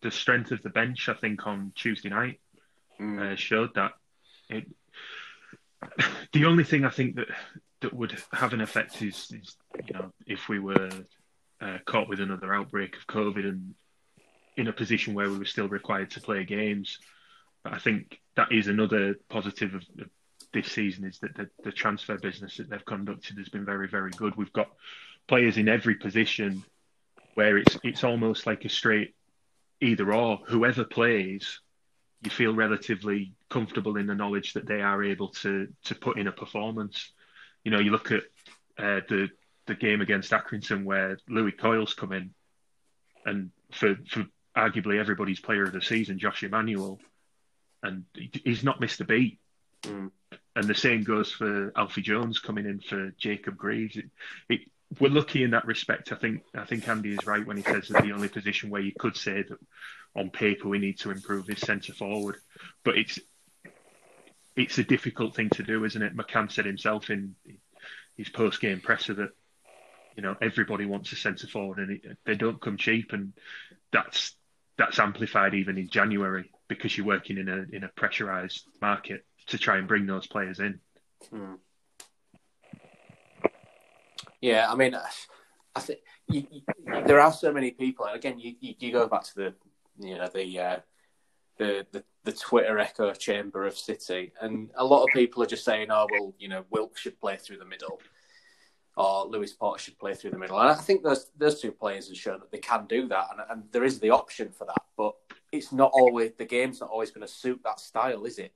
the 0.02 0.12
strength 0.12 0.52
of 0.52 0.62
the 0.62 0.70
bench, 0.70 1.08
I 1.08 1.14
think, 1.14 1.46
on 1.48 1.72
Tuesday 1.76 2.10
night 2.10 2.40
mm. 3.00 3.34
uh, 3.34 3.36
showed 3.36 3.74
that. 3.76 3.94
It, 4.50 4.68
the 6.34 6.46
only 6.46 6.64
thing 6.64 6.86
I 6.86 6.90
think 6.90 7.16
that 7.16 7.28
that 7.82 7.94
would 7.94 8.18
have 8.34 8.54
an 8.54 8.62
effect 8.62 9.02
is, 9.02 9.32
is 9.32 9.56
you 9.88 9.94
know, 9.94 10.12
if 10.26 10.50
we 10.50 10.60
were 10.60 10.90
uh, 11.62 11.78
caught 11.86 12.10
with 12.10 12.20
another 12.20 12.54
outbreak 12.54 12.96
of 12.96 13.08
COVID 13.08 13.48
and 13.48 13.74
in 14.58 14.68
a 14.68 14.74
position 14.74 15.14
where 15.14 15.30
we 15.30 15.38
were 15.38 15.46
still 15.46 15.70
required 15.70 16.12
to 16.12 16.22
play 16.22 16.44
games. 16.44 17.00
But 17.64 17.74
I 17.74 17.80
think 17.80 18.20
that 18.36 18.52
is 18.52 18.68
another 18.68 19.16
positive 19.30 19.74
of, 19.74 19.84
of 20.00 20.10
this 20.54 20.72
season 20.72 21.06
is 21.06 21.20
that 21.20 21.36
the, 21.36 21.50
the, 21.64 21.72
transfer 21.72 22.18
business 22.18 22.58
that 22.58 22.70
they've 22.70 22.86
conducted 22.86 23.38
has 23.38 23.50
been 23.50 23.66
very, 23.66 23.88
very 23.88 24.12
good. 24.12 24.36
We've 24.36 24.52
got 24.52 24.70
players 25.28 25.58
in 25.58 25.70
every 25.70 25.96
position 25.96 26.64
where 27.36 27.58
it's 27.58 27.78
it's 27.84 28.04
almost 28.04 28.48
like 28.48 28.66
a 28.66 28.70
straight 28.70 29.14
either 29.80 30.14
or. 30.14 30.40
Whoever 30.48 30.84
plays, 30.84 31.60
you 32.24 32.32
feel 32.32 32.54
relatively 32.54 33.34
comfortable 33.50 33.98
in 33.98 34.08
the 34.08 34.16
knowledge 34.16 34.54
that 34.54 34.68
they 34.68 34.82
are 34.82 35.04
able 35.04 35.30
to 35.30 35.68
to 35.86 35.96
put 35.96 36.18
in 36.18 36.28
a 36.28 36.32
performance 36.32 37.12
you 37.64 37.72
know, 37.72 37.80
you 37.80 37.92
look 37.92 38.12
at 38.12 38.24
uh, 38.78 39.02
the 39.08 39.30
the 39.68 39.76
game 39.76 40.02
against 40.02 40.32
Accrington 40.32 40.84
where 40.84 41.18
Lewie 41.30 41.58
Coyle's 41.58 41.94
come 41.94 42.14
in, 42.14 42.34
and 43.26 43.52
for 43.72 43.96
for 44.10 44.26
arguably 44.58 45.00
everybody's 45.00 45.40
player 45.40 45.64
of 45.64 45.74
the 45.74 45.82
season, 45.82 46.20
Josh 46.20 46.44
Emmanuel, 46.44 47.00
and 47.84 48.04
he's 48.16 48.64
not 48.64 48.80
missed 48.80 49.02
a 49.02 49.06
beat. 49.06 49.40
Mm. 49.84 50.12
And 50.56 50.68
the 50.68 50.76
same 50.76 51.04
goes 51.04 51.32
for 51.32 51.72
Alfie 51.76 52.02
Jones 52.02 52.40
coming 52.40 52.66
in 52.66 52.80
for 52.80 53.12
Jacob 53.18 53.56
Greaves. 53.56 53.96
It, 53.96 54.10
it, 54.50 54.62
we're 55.00 55.12
lucky 55.12 55.44
in 55.44 55.52
that 55.52 55.66
respect. 55.66 56.12
I 56.12 56.16
think 56.16 56.44
I 56.56 56.66
think 56.66 56.88
Andy 56.88 57.14
is 57.14 57.26
right 57.26 57.46
when 57.46 57.58
he 57.58 57.64
says 57.64 57.88
that 57.90 58.04
the 58.04 58.12
only 58.12 58.28
position 58.28 58.70
where 58.70 58.82
you 58.82 58.92
could 58.98 59.16
say 59.16 59.44
that 59.44 59.60
on 60.16 60.32
paper 60.32 60.68
we 60.68 60.80
need 60.80 61.00
to 61.00 61.12
improve 61.12 61.50
is 61.50 61.60
centre 61.60 61.94
forward, 61.94 62.38
but 62.84 62.98
it's 62.98 63.20
it's 64.60 64.78
a 64.78 64.84
difficult 64.84 65.36
thing 65.36 65.50
to 65.52 65.64
do, 65.64 65.86
isn't 65.86 66.02
it? 66.02 66.16
McCann 66.16 66.52
said 66.52 66.66
himself 66.66 67.10
in 67.10 67.36
his 68.18 68.30
post 68.30 68.60
game 68.60 68.82
presser 68.82 69.14
that 69.14 69.30
you 70.16 70.22
know 70.22 70.36
everybody 70.42 70.86
wants 70.86 71.12
a 71.14 71.16
centre 71.16 71.48
forward 71.48 71.78
and 71.80 71.92
it, 71.92 72.18
they 72.26 72.36
don't 72.36 72.62
come 72.62 72.78
cheap, 72.78 73.14
and 73.14 73.34
that's 73.94 74.36
that's 74.78 75.00
amplified 75.00 75.54
even 75.54 75.78
in 75.78 75.90
January 75.90 76.52
because 76.68 76.98
you're 76.98 77.08
working 77.08 77.38
in 77.38 77.48
a 77.48 77.66
in 77.72 77.84
a 77.84 77.88
pressurized 77.88 78.66
market 78.82 79.26
to 79.48 79.58
try 79.58 79.78
and 79.78 79.88
bring 79.88 80.06
those 80.06 80.28
players 80.28 80.60
in. 80.60 80.80
Hmm. 81.30 81.54
Yeah, 84.42 84.70
I 84.70 84.76
mean, 84.76 84.96
I 85.76 85.80
think 85.80 86.00
you, 86.30 86.48
you, 86.52 86.62
there 87.06 87.20
are 87.20 87.34
so 87.34 87.52
many 87.52 87.72
people. 87.72 88.06
And 88.06 88.16
again, 88.16 88.40
you, 88.40 88.56
you, 88.60 88.92
go 88.92 89.08
back 89.08 89.24
to 89.24 89.36
the 89.36 89.54
you 90.00 90.18
know 90.18 90.30
the, 90.34 90.60
uh, 90.60 90.80
the 91.60 91.86
the 91.92 92.04
the 92.24 92.32
Twitter 92.32 92.80
echo 92.80 93.14
chamber 93.14 93.66
of 93.66 93.78
City, 93.78 94.34
and 94.42 94.72
a 94.76 94.84
lot 94.84 95.04
of 95.04 95.10
people 95.14 95.44
are 95.44 95.48
just 95.48 95.64
saying, 95.64 95.88
"Oh, 95.92 96.08
well, 96.12 96.34
you 96.40 96.48
know, 96.48 96.66
Wilk 96.72 96.98
should 96.98 97.20
play 97.20 97.38
through 97.38 97.58
the 97.58 97.66
middle." 97.66 98.02
Or 98.98 99.26
Lewis 99.28 99.54
Potter 99.54 99.80
should 99.80 100.00
play 100.00 100.14
through 100.14 100.32
the 100.32 100.38
middle, 100.38 100.60
and 100.60 100.70
I 100.70 100.76
think 100.76 101.04
those 101.04 101.28
those 101.38 101.62
two 101.62 101.72
players 101.72 102.08
have 102.08 102.18
shown 102.18 102.40
that 102.40 102.52
they 102.52 102.58
can 102.58 102.86
do 102.88 103.08
that, 103.10 103.28
and, 103.32 103.42
and 103.50 103.72
there 103.72 103.84
is 103.84 104.00
the 104.00 104.10
option 104.10 104.52
for 104.52 104.66
that. 104.66 104.84
But 104.98 105.14
it's 105.52 105.72
not 105.72 105.92
always 105.94 106.32
the 106.38 106.46
game's 106.46 106.82
not 106.82 106.90
always 106.90 107.12
going 107.12 107.26
to 107.26 107.32
suit 107.32 107.62
that 107.64 107.80
style, 107.80 108.26
is 108.26 108.40
it? 108.40 108.52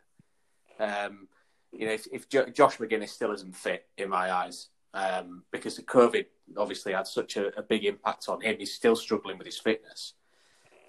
Um, 0.80 1.28
you 1.72 1.86
know, 1.86 1.93
if, 1.93 2.08
if 2.12 2.30
Josh 2.30 2.78
Magennis 2.78 3.10
still 3.10 3.32
isn't 3.32 3.56
fit 3.56 3.88
in 3.97 4.10
my 4.10 4.32
eyes, 4.32 4.70
um, 4.93 5.43
because 5.51 5.76
the 5.76 5.84
COVID 5.84 6.26
obviously 6.58 6.93
had 6.93 7.08
such 7.08 7.38
a, 7.38 7.58
a, 7.58 7.64
big 7.64 7.86
impact 7.86 8.30
on 8.30 8.41
him. 8.41 8.58
He's 8.60 8.74
still 8.74 8.95
struggling 8.95 9.38
with 9.38 9.47
his 9.47 9.58
fitness. 9.58 10.14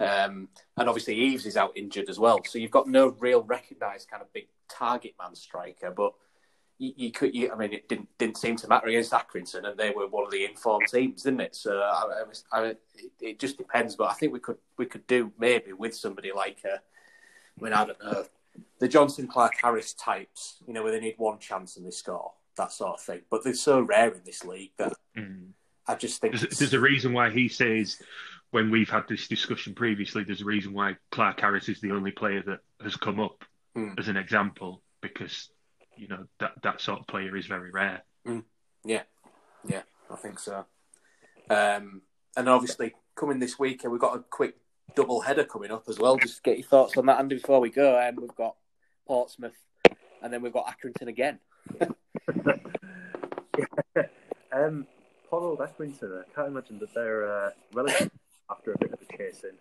Um, 0.01 0.49
and 0.77 0.89
obviously 0.89 1.15
Eaves 1.15 1.47
is 1.47 1.57
out 1.57 1.77
injured 1.77 2.09
as 2.09 2.19
well. 2.19 2.41
So 2.45 2.59
you've 2.59 2.71
got 2.71 2.89
no 2.89 3.09
real 3.21 3.43
recognised 3.43 4.11
kind 4.11 4.23
of 4.23 4.33
big 4.33 4.49
target 4.69 5.15
man 5.21 5.35
striker. 5.35 5.91
But 5.91 6.15
you, 6.79 6.93
you 6.97 7.13
could, 7.13 7.35
you, 7.35 7.53
I 7.53 7.57
mean, 7.57 7.73
it 7.73 7.89
didn't 7.89 8.09
didn't 8.19 8.37
seem 8.37 8.57
to 8.57 8.69
matter 8.69 8.89
against 8.89 9.13
Accrington, 9.13 9.69
and 9.69 9.79
they 9.79 9.91
were 9.91 10.09
one 10.09 10.25
of 10.25 10.31
the 10.31 10.45
informed 10.45 10.89
teams, 10.89 11.23
didn't 11.23 11.41
it? 11.41 11.55
So 11.55 11.79
I, 11.79 12.25
I, 12.53 12.61
I, 12.61 12.75
it, 13.21 13.39
just 13.39 13.59
depends. 13.59 13.97
But 13.97 14.11
I 14.11 14.15
think 14.15 14.33
we 14.33 14.41
could 14.41 14.59
we 14.77 14.87
could 14.87 15.07
do 15.07 15.33
maybe 15.39 15.73
with 15.73 15.95
somebody 15.95 16.33
like, 16.33 16.59
uh, 16.65 16.77
I 16.77 17.65
mean, 17.65 17.73
I 17.73 17.85
don't 17.85 18.03
know, 18.03 18.25
the 18.81 18.89
Jonson 18.89 19.29
Clarke-Harris 19.29 19.95
types. 19.95 20.57
You 20.67 20.75
know, 20.75 20.83
where 20.83 20.93
they 20.93 21.01
need 21.01 21.15
one 21.19 21.39
chance 21.39 21.77
and 21.77 21.87
they 21.87 21.91
score 21.91 22.33
that 22.57 22.73
sort 22.73 22.95
of 22.95 23.01
thing. 23.01 23.21
But 23.31 23.45
they're 23.45 23.55
so 23.55 23.81
rare 23.81 24.13
in 24.13 24.23
this 24.25 24.45
league 24.45 24.73
that 24.79 24.93
mm. 25.17 25.51
I 25.87 25.95
just 25.95 26.21
think 26.21 26.39
there's, 26.39 26.59
there's, 26.59 26.75
a 26.75 26.81
reason 26.81 27.13
why 27.13 27.31
he 27.31 27.49
says 27.49 28.01
when 28.55 28.71
we've 28.71 28.89
had 28.89 29.03
this 29.09 29.27
discussion 29.27 29.75
previously. 29.75 30.23
There's 30.23 30.43
a 30.43 30.45
reason 30.45 30.73
why 30.73 30.97
Clarke-Harris 31.11 31.69
is 31.69 31.81
the 31.81 31.91
only 31.91 32.13
player 32.13 32.41
that 32.47 32.61
has 32.85 32.95
come 32.95 33.19
up 33.19 33.43
mm. 33.77 33.99
as 33.99 34.07
an 34.07 34.17
example 34.17 34.81
because 35.01 35.49
you 35.97 36.07
know 36.07 36.27
that 36.39 36.53
that 36.63 36.81
sort 36.81 37.01
of 37.01 37.09
player 37.09 37.37
is 37.37 37.47
very 37.47 37.73
rare. 37.73 38.05
Mm. 38.25 38.45
Yeah, 38.85 39.03
yeah, 39.67 39.83
I 40.09 40.15
think 40.15 40.39
so. 40.39 40.67
Um, 41.51 42.03
and 42.37 42.49
obviously, 42.49 42.95
coming 43.17 43.41
this 43.41 43.59
weekend, 43.59 43.91
we've 43.91 44.01
got 44.01 44.15
a 44.17 44.21
quick 44.21 44.55
double 44.95 45.23
header 45.23 45.43
coming 45.43 45.73
up 45.73 45.89
as 45.89 45.99
well. 45.99 46.17
Just 46.17 46.45
get 46.45 46.57
your 46.57 46.69
thoughts 46.69 46.97
on 46.97 47.07
that, 47.07 47.19
Andy, 47.19 47.35
before 47.35 47.59
we 47.59 47.71
go. 47.71 47.99
And 47.99 48.17
um, 48.17 48.23
we've 48.23 48.37
got 48.37 48.55
Portsmouth, 49.05 49.59
and 50.23 50.33
then 50.33 50.43
we've 50.43 50.53
got 50.53 50.73
Accrington 50.73 51.09
again. 51.09 51.41
um, 54.53 54.87
poor 55.29 55.43
old 55.43 55.59
Accrington. 55.59 56.21
I 56.21 56.35
can't 56.37 56.47
imagine 56.47 56.79
that 56.79 56.95
they're 56.95 57.47
uh, 57.47 57.51
relative 57.73 58.13
after 58.51 58.73
a 58.73 58.79
bit 58.79 58.93
of 58.93 59.01
a 59.01 59.17
chasing. 59.17 59.59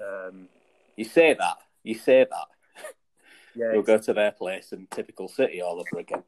Um, 0.00 0.48
you 0.96 1.04
say 1.04 1.34
that. 1.34 1.58
You 1.82 1.94
say 1.94 2.26
that. 2.28 2.46
Yeah, 3.54 3.72
we'll 3.72 3.82
go 3.82 3.96
to 3.96 4.12
their 4.12 4.32
place 4.32 4.72
and 4.72 4.90
typical 4.90 5.28
City 5.28 5.62
all 5.62 5.80
over 5.80 6.00
again. 6.00 6.22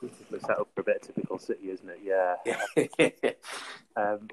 Beautifully 0.00 0.40
set 0.40 0.58
up 0.58 0.68
for 0.74 0.80
a 0.80 0.84
bit 0.84 0.96
of 0.96 1.02
typical 1.02 1.38
City, 1.38 1.70
isn't 1.70 1.88
it? 1.88 2.00
Yeah. 2.02 3.32
um, 4.02 4.28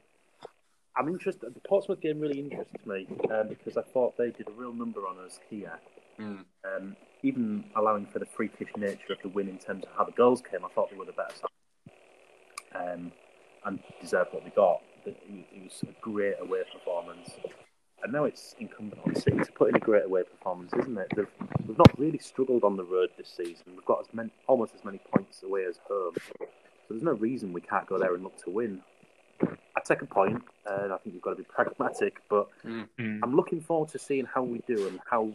I'm 0.95 1.09
interested. 1.09 1.53
The 1.53 1.59
Portsmouth 1.59 1.99
game 1.99 2.19
really 2.19 2.39
interests 2.39 2.85
me 2.85 3.07
um, 3.31 3.49
because 3.49 3.75
I 3.75 3.81
thought 3.81 4.17
they 4.17 4.31
did 4.31 4.47
a 4.47 4.51
real 4.51 4.73
number 4.73 5.01
on 5.07 5.17
us 5.25 5.39
here. 5.49 5.77
Mm. 6.19 6.45
Um, 6.63 6.95
even 7.23 7.65
allowing 7.75 8.05
for 8.05 8.19
the 8.19 8.25
freakish 8.25 8.69
nature 8.77 9.11
of 9.11 9.17
the 9.21 9.29
win 9.29 9.49
in 9.49 9.57
terms 9.57 9.83
of 9.83 9.89
how 9.97 10.05
the 10.05 10.13
goals 10.13 10.41
came, 10.41 10.63
I 10.63 10.69
thought 10.69 10.89
they 10.89 10.95
were 10.95 11.05
the 11.05 11.11
better 11.11 11.35
side 11.35 12.93
um, 12.93 13.11
and 13.65 13.79
deserved 13.99 14.31
what 14.31 14.45
they 14.45 14.51
got. 14.51 14.81
It, 15.05 15.17
it 15.27 15.63
was 15.63 15.83
a 15.83 16.01
great 16.01 16.35
away 16.41 16.63
performance. 16.71 17.31
And 18.03 18.13
now 18.13 18.25
it's 18.25 18.55
incumbent 18.59 19.01
on 19.05 19.15
City 19.15 19.37
to 19.37 19.51
put 19.51 19.69
in 19.69 19.75
a 19.75 19.79
great 19.79 20.05
away 20.05 20.23
performance, 20.23 20.73
isn't 20.77 20.97
it? 20.97 21.07
They've, 21.15 21.27
we've 21.67 21.77
not 21.77 21.97
really 21.97 22.19
struggled 22.19 22.63
on 22.63 22.77
the 22.77 22.83
road 22.83 23.09
this 23.17 23.33
season. 23.35 23.63
We've 23.67 23.85
got 23.85 24.01
as 24.01 24.13
many, 24.13 24.31
almost 24.47 24.75
as 24.75 24.83
many 24.83 24.99
points 25.13 25.41
away 25.43 25.65
as 25.65 25.79
home. 25.87 26.13
So 26.37 26.45
there's 26.89 27.03
no 27.03 27.13
reason 27.13 27.51
we 27.51 27.61
can't 27.61 27.87
go 27.87 27.97
there 27.97 28.13
and 28.13 28.23
look 28.23 28.37
to 28.43 28.49
win. 28.51 28.81
I 29.41 29.81
take 29.83 30.01
a 30.01 30.05
point, 30.05 30.43
and 30.65 30.93
I 30.93 30.97
think 30.97 31.15
we've 31.15 31.21
got 31.21 31.31
to 31.31 31.35
be 31.37 31.43
pragmatic, 31.43 32.21
but 32.29 32.47
mm-hmm. 32.63 33.23
I'm 33.23 33.35
looking 33.35 33.59
forward 33.59 33.89
to 33.89 33.99
seeing 33.99 34.25
how 34.25 34.43
we 34.43 34.61
do 34.67 34.87
and 34.87 34.99
how 35.09 35.31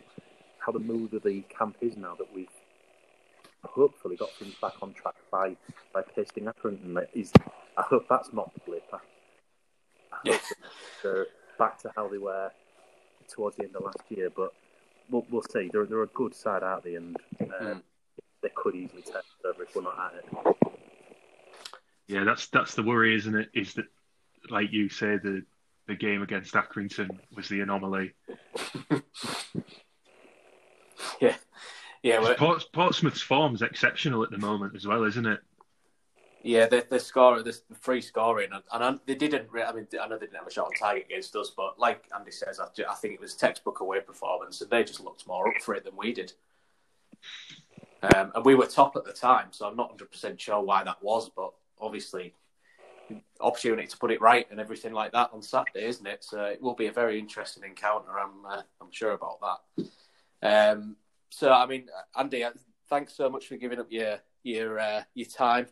how 0.59 0.73
the 0.73 0.79
mood 0.79 1.14
of 1.14 1.23
the 1.23 1.43
camp 1.43 1.77
is 1.81 1.97
now 1.97 2.14
that 2.16 2.27
we've 2.35 2.49
hopefully 3.64 4.16
got 4.16 4.31
things 4.33 4.55
back 4.61 4.75
on 4.83 4.93
track 4.95 5.14
by 5.31 5.57
by 5.93 6.03
pasting 6.03 6.45
Accrington. 6.45 7.05
Is 7.14 7.33
I 7.77 7.83
hope 7.83 8.07
that's 8.09 8.33
not 8.33 8.53
the 8.55 8.61
blip. 8.61 8.91
I, 10.13 10.17
I 10.17 10.21
yeah. 10.25 10.39
they're 11.03 11.27
back 11.59 11.79
to 11.81 11.93
how 11.95 12.09
they 12.09 12.19
were 12.19 12.51
towards 13.29 13.57
the 13.57 13.65
end 13.65 13.77
of 13.77 13.85
last 13.85 14.03
year, 14.09 14.31
but 14.35 14.53
we'll, 15.11 15.27
we'll 15.31 15.43
see. 15.43 15.71
They're 15.73 15.87
they're 15.87 16.03
a 16.03 16.09
good 16.09 16.35
side, 16.35 16.63
aren't 16.63 16.85
they? 16.85 16.97
And 16.97 17.17
um, 17.41 17.49
mm. 17.61 17.83
they 18.43 18.51
could 18.55 18.75
easily 18.75 19.03
take 19.03 19.17
over 19.45 19.63
if 19.63 19.75
we're 19.75 19.83
not 19.83 20.13
at 20.13 20.19
it. 20.19 20.57
Yeah, 22.07 22.25
that's 22.25 22.49
that's 22.49 22.75
the 22.75 22.83
worry, 22.83 23.15
isn't 23.15 23.37
it? 23.37 23.51
Is 23.55 23.75
that 23.75 23.87
like 24.49 24.73
you 24.73 24.89
say 24.89 25.17
the 25.17 25.45
the 25.87 25.95
game 25.95 26.23
against 26.23 26.55
Accrington 26.55 27.11
was 27.35 27.49
the 27.49 27.61
anomaly. 27.61 28.13
Yeah, 31.21 31.37
yeah. 32.03 32.21
Well, 32.21 32.35
Ports, 32.35 32.65
Portsmouth's 32.65 33.21
form's 33.21 33.63
exceptional 33.63 34.23
at 34.23 34.31
the 34.31 34.39
moment 34.39 34.75
as 34.75 34.87
well, 34.87 35.05
isn't 35.05 35.27
it? 35.27 35.41
Yeah, 36.43 36.66
the 36.66 36.86
the 36.88 36.99
score, 36.99 37.43
the 37.43 37.59
free 37.80 38.01
scoring, 38.01 38.49
and, 38.53 38.62
and 38.72 39.01
they 39.07 39.14
didn't. 39.14 39.49
I 39.55 39.72
mean, 39.72 39.86
I 40.01 40.09
know 40.09 40.16
they 40.16 40.26
didn't 40.26 40.38
have 40.38 40.47
a 40.47 40.51
shot 40.51 40.66
on 40.66 40.72
target 40.72 41.07
against 41.07 41.36
us, 41.36 41.53
but 41.55 41.78
like 41.78 42.05
Andy 42.16 42.30
says, 42.30 42.59
I, 42.59 42.64
I 42.91 42.95
think 42.95 43.14
it 43.14 43.20
was 43.20 43.34
textbook 43.34 43.80
away 43.80 44.01
performance, 44.01 44.61
and 44.61 44.70
they 44.70 44.82
just 44.82 45.01
looked 45.01 45.26
more 45.26 45.49
up 45.49 45.62
for 45.62 45.74
it 45.74 45.84
than 45.84 45.97
we 45.97 46.14
did. 46.14 46.32
Um, 48.03 48.32
and 48.34 48.45
we 48.45 48.55
were 48.55 48.66
top 48.66 48.97
at 48.97 49.05
the 49.05 49.12
time, 49.12 49.49
so 49.51 49.66
I'm 49.66 49.76
not 49.76 49.91
100 49.91 50.11
percent 50.11 50.41
sure 50.41 50.62
why 50.62 50.82
that 50.82 51.03
was, 51.03 51.28
but 51.28 51.53
obviously, 51.78 52.32
opportunity 53.38 53.86
to 53.86 53.99
put 53.99 54.11
it 54.11 54.22
right 54.22 54.47
and 54.51 54.59
everything 54.59 54.95
like 54.95 55.12
that 55.12 55.30
on 55.34 55.43
Saturday, 55.43 55.84
isn't 55.84 56.07
it? 56.07 56.24
So 56.24 56.45
it 56.45 56.62
will 56.62 56.74
be 56.74 56.86
a 56.86 56.93
very 56.93 57.18
interesting 57.18 57.64
encounter. 57.64 58.18
I'm 58.18 58.47
uh, 58.47 58.62
I'm 58.80 58.91
sure 58.91 59.12
about 59.12 59.41
that. 59.43 60.72
Um, 60.72 60.97
so 61.28 61.53
I 61.53 61.66
mean, 61.66 61.88
Andy, 62.18 62.45
uh, 62.45 62.53
thanks 62.88 63.14
so 63.14 63.28
much 63.28 63.47
for 63.47 63.57
giving 63.57 63.78
up 63.78 63.88
your 63.91 64.20
your 64.43 64.78
uh, 64.78 65.03
your 65.12 65.26
time 65.26 65.66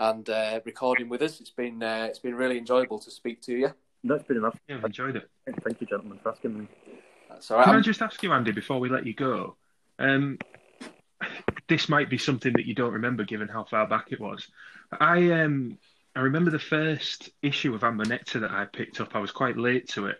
and 0.00 0.30
uh, 0.30 0.60
recording 0.64 1.08
with 1.08 1.22
us. 1.22 1.40
It's 1.40 1.50
been 1.50 1.82
uh, 1.82 2.06
it's 2.08 2.18
been 2.18 2.34
really 2.34 2.58
enjoyable 2.58 2.98
to 2.98 3.10
speak 3.10 3.40
to 3.42 3.52
you. 3.52 3.70
No, 4.02 4.14
it's 4.14 4.24
been 4.24 4.38
enough. 4.38 4.58
Yeah, 4.66 4.78
I've 4.78 4.84
enjoyed 4.84 5.14
it. 5.14 5.28
Thank 5.62 5.80
you, 5.80 5.86
gentlemen, 5.86 6.18
for 6.22 6.30
asking 6.30 6.58
me. 6.58 6.68
That's 7.28 7.50
all 7.50 7.58
right. 7.58 7.64
Can 7.64 7.74
I'm... 7.74 7.80
I 7.80 7.82
just 7.82 8.00
ask 8.00 8.22
you, 8.22 8.32
Andy, 8.32 8.50
before 8.50 8.80
we 8.80 8.88
let 8.88 9.06
you 9.06 9.14
go? 9.14 9.56
Um, 9.98 10.38
this 11.68 11.88
might 11.88 12.08
be 12.08 12.16
something 12.16 12.54
that 12.54 12.64
you 12.64 12.74
don't 12.74 12.94
remember, 12.94 13.24
given 13.24 13.46
how 13.46 13.64
far 13.64 13.86
back 13.86 14.06
it 14.10 14.20
was. 14.20 14.48
I 14.90 15.30
um 15.32 15.78
I 16.16 16.20
remember 16.20 16.50
the 16.50 16.58
first 16.58 17.30
issue 17.42 17.74
of 17.74 17.84
Amber 17.84 18.06
Nectar 18.06 18.40
that 18.40 18.50
I 18.50 18.64
picked 18.64 19.00
up. 19.00 19.14
I 19.14 19.18
was 19.18 19.30
quite 19.30 19.58
late 19.58 19.88
to 19.90 20.06
it, 20.06 20.18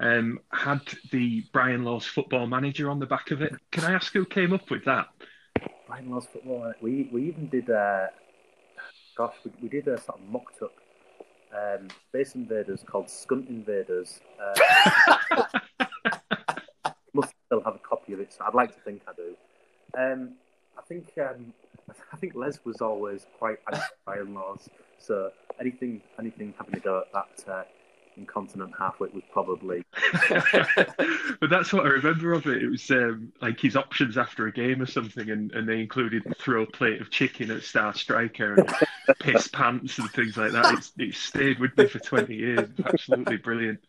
um, 0.00 0.40
had 0.52 0.80
the 1.12 1.44
Brian 1.52 1.84
Laws 1.84 2.04
football 2.04 2.48
manager 2.48 2.90
on 2.90 2.98
the 2.98 3.06
back 3.06 3.30
of 3.30 3.42
it. 3.42 3.54
Can 3.70 3.84
I 3.84 3.92
ask 3.92 4.12
who 4.12 4.24
came 4.24 4.52
up 4.52 4.70
with 4.70 4.84
that? 4.86 5.06
Brian 5.86 6.10
Laws 6.10 6.26
football. 6.32 6.72
We 6.82 7.08
we 7.12 7.28
even 7.28 7.48
did. 7.48 7.70
Uh, 7.70 8.08
gosh, 9.16 9.34
we, 9.44 9.50
we 9.62 9.68
did 9.68 9.88
a 9.88 10.00
sort 10.00 10.18
of 10.20 10.28
mocked 10.28 10.62
up 10.62 10.72
um, 11.54 11.88
Space 12.08 12.34
Invaders 12.34 12.84
called 12.86 13.06
Skunt 13.06 13.48
Invaders. 13.48 14.20
Uh, 14.40 15.42
must 17.12 17.34
still 17.46 17.60
have 17.64 17.74
a 17.74 17.78
copy 17.78 18.12
of 18.12 18.20
it, 18.20 18.32
so 18.32 18.44
I'd 18.44 18.54
like 18.54 18.74
to 18.74 18.80
think 18.80 19.02
I 19.08 19.12
do. 19.14 19.36
Um, 19.98 20.32
I 20.78 20.82
think 20.82 21.12
um, 21.18 21.52
I 22.12 22.16
think 22.16 22.34
Les 22.34 22.64
was 22.64 22.80
always 22.80 23.26
quite 23.38 23.58
anti 23.66 23.84
Brian 24.04 24.34
Laws, 24.34 24.68
so 24.98 25.30
anything 25.58 26.00
anything 26.18 26.54
having 26.56 26.74
to 26.74 26.80
go 26.80 27.00
at 27.00 27.12
that. 27.12 27.52
Uh, 27.52 27.62
incontinent 28.16 28.72
halfwit 28.78 29.12
was 29.14 29.22
probably. 29.32 29.84
but 31.40 31.50
that's 31.50 31.72
what 31.72 31.86
I 31.86 31.88
remember 31.88 32.32
of 32.32 32.46
it. 32.46 32.62
It 32.62 32.68
was 32.68 32.90
um, 32.90 33.32
like 33.40 33.60
his 33.60 33.76
options 33.76 34.16
after 34.16 34.46
a 34.46 34.52
game 34.52 34.82
or 34.82 34.86
something, 34.86 35.30
and, 35.30 35.52
and 35.52 35.68
they 35.68 35.80
included 35.80 36.22
throw 36.38 36.62
a 36.62 36.66
plate 36.66 37.00
of 37.00 37.10
chicken 37.10 37.50
at 37.50 37.62
Star 37.62 37.94
Striker 37.94 38.54
and 38.54 38.70
piss 39.20 39.48
pants 39.48 39.98
and 39.98 40.10
things 40.10 40.36
like 40.36 40.52
that. 40.52 40.74
It's, 40.74 40.92
it 40.98 41.14
stayed 41.14 41.58
with 41.58 41.76
me 41.76 41.86
for 41.86 41.98
20 41.98 42.34
years. 42.34 42.68
Absolutely 42.84 43.38
brilliant. 43.38 43.80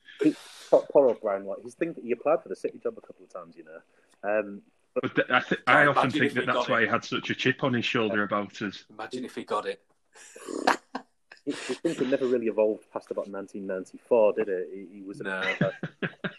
Poor 0.69 1.07
old 1.07 1.21
Brian 1.21 1.45
White. 1.45 1.59
His 1.63 1.75
thing, 1.75 1.95
he 2.01 2.11
applied 2.11 2.41
for 2.43 2.49
the 2.49 2.55
City 2.55 2.79
job 2.81 2.95
a 2.97 3.01
couple 3.01 3.25
of 3.25 3.33
times, 3.33 3.55
you 3.57 3.65
know. 3.65 4.39
Um, 4.39 4.61
but 4.93 5.15
th- 5.15 5.27
I, 5.29 5.39
th- 5.39 5.61
I 5.67 5.85
often 5.85 6.11
think 6.11 6.33
that 6.33 6.45
that's 6.45 6.67
why 6.67 6.81
he 6.81 6.87
had 6.87 7.03
such 7.03 7.29
a 7.29 7.35
chip 7.35 7.63
on 7.63 7.73
his 7.73 7.85
shoulder 7.85 8.23
about 8.23 8.61
us. 8.61 8.83
Imagine 8.89 9.25
if 9.25 9.35
he 9.35 9.43
got 9.43 9.65
it. 9.65 9.81
his 11.45 11.55
thinking 11.55 12.09
never 12.09 12.27
really 12.27 12.47
evolved 12.47 12.85
past 12.93 13.09
about 13.11 13.27
1994, 13.27 14.33
did 14.33 14.49
it? 14.49 14.69
He, 14.73 14.97
he 14.97 15.01
was 15.01 15.19
no. 15.19 15.41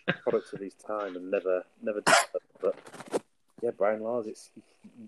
a 0.09 0.12
product 0.12 0.53
of 0.53 0.61
his 0.61 0.74
time 0.74 1.16
and 1.16 1.30
never, 1.30 1.64
never 1.82 2.00
did 2.00 2.14
that. 2.32 2.42
But 2.61 3.22
yeah, 3.62 3.70
Brian 3.76 4.03
Laws, 4.03 4.26
it's 4.26 4.50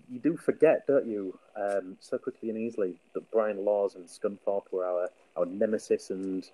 you 0.09 0.19
do 0.19 0.37
forget, 0.37 0.87
don't 0.87 1.05
you, 1.05 1.37
um, 1.55 1.97
so 1.99 2.17
quickly 2.17 2.49
and 2.49 2.57
easily 2.57 2.95
that 3.13 3.29
Brian 3.31 3.63
Laws 3.63 3.95
and 3.95 4.05
Scunthorpe 4.05 4.71
were 4.71 4.85
our 4.85 5.09
our 5.37 5.45
nemesis, 5.45 6.09
and 6.09 6.49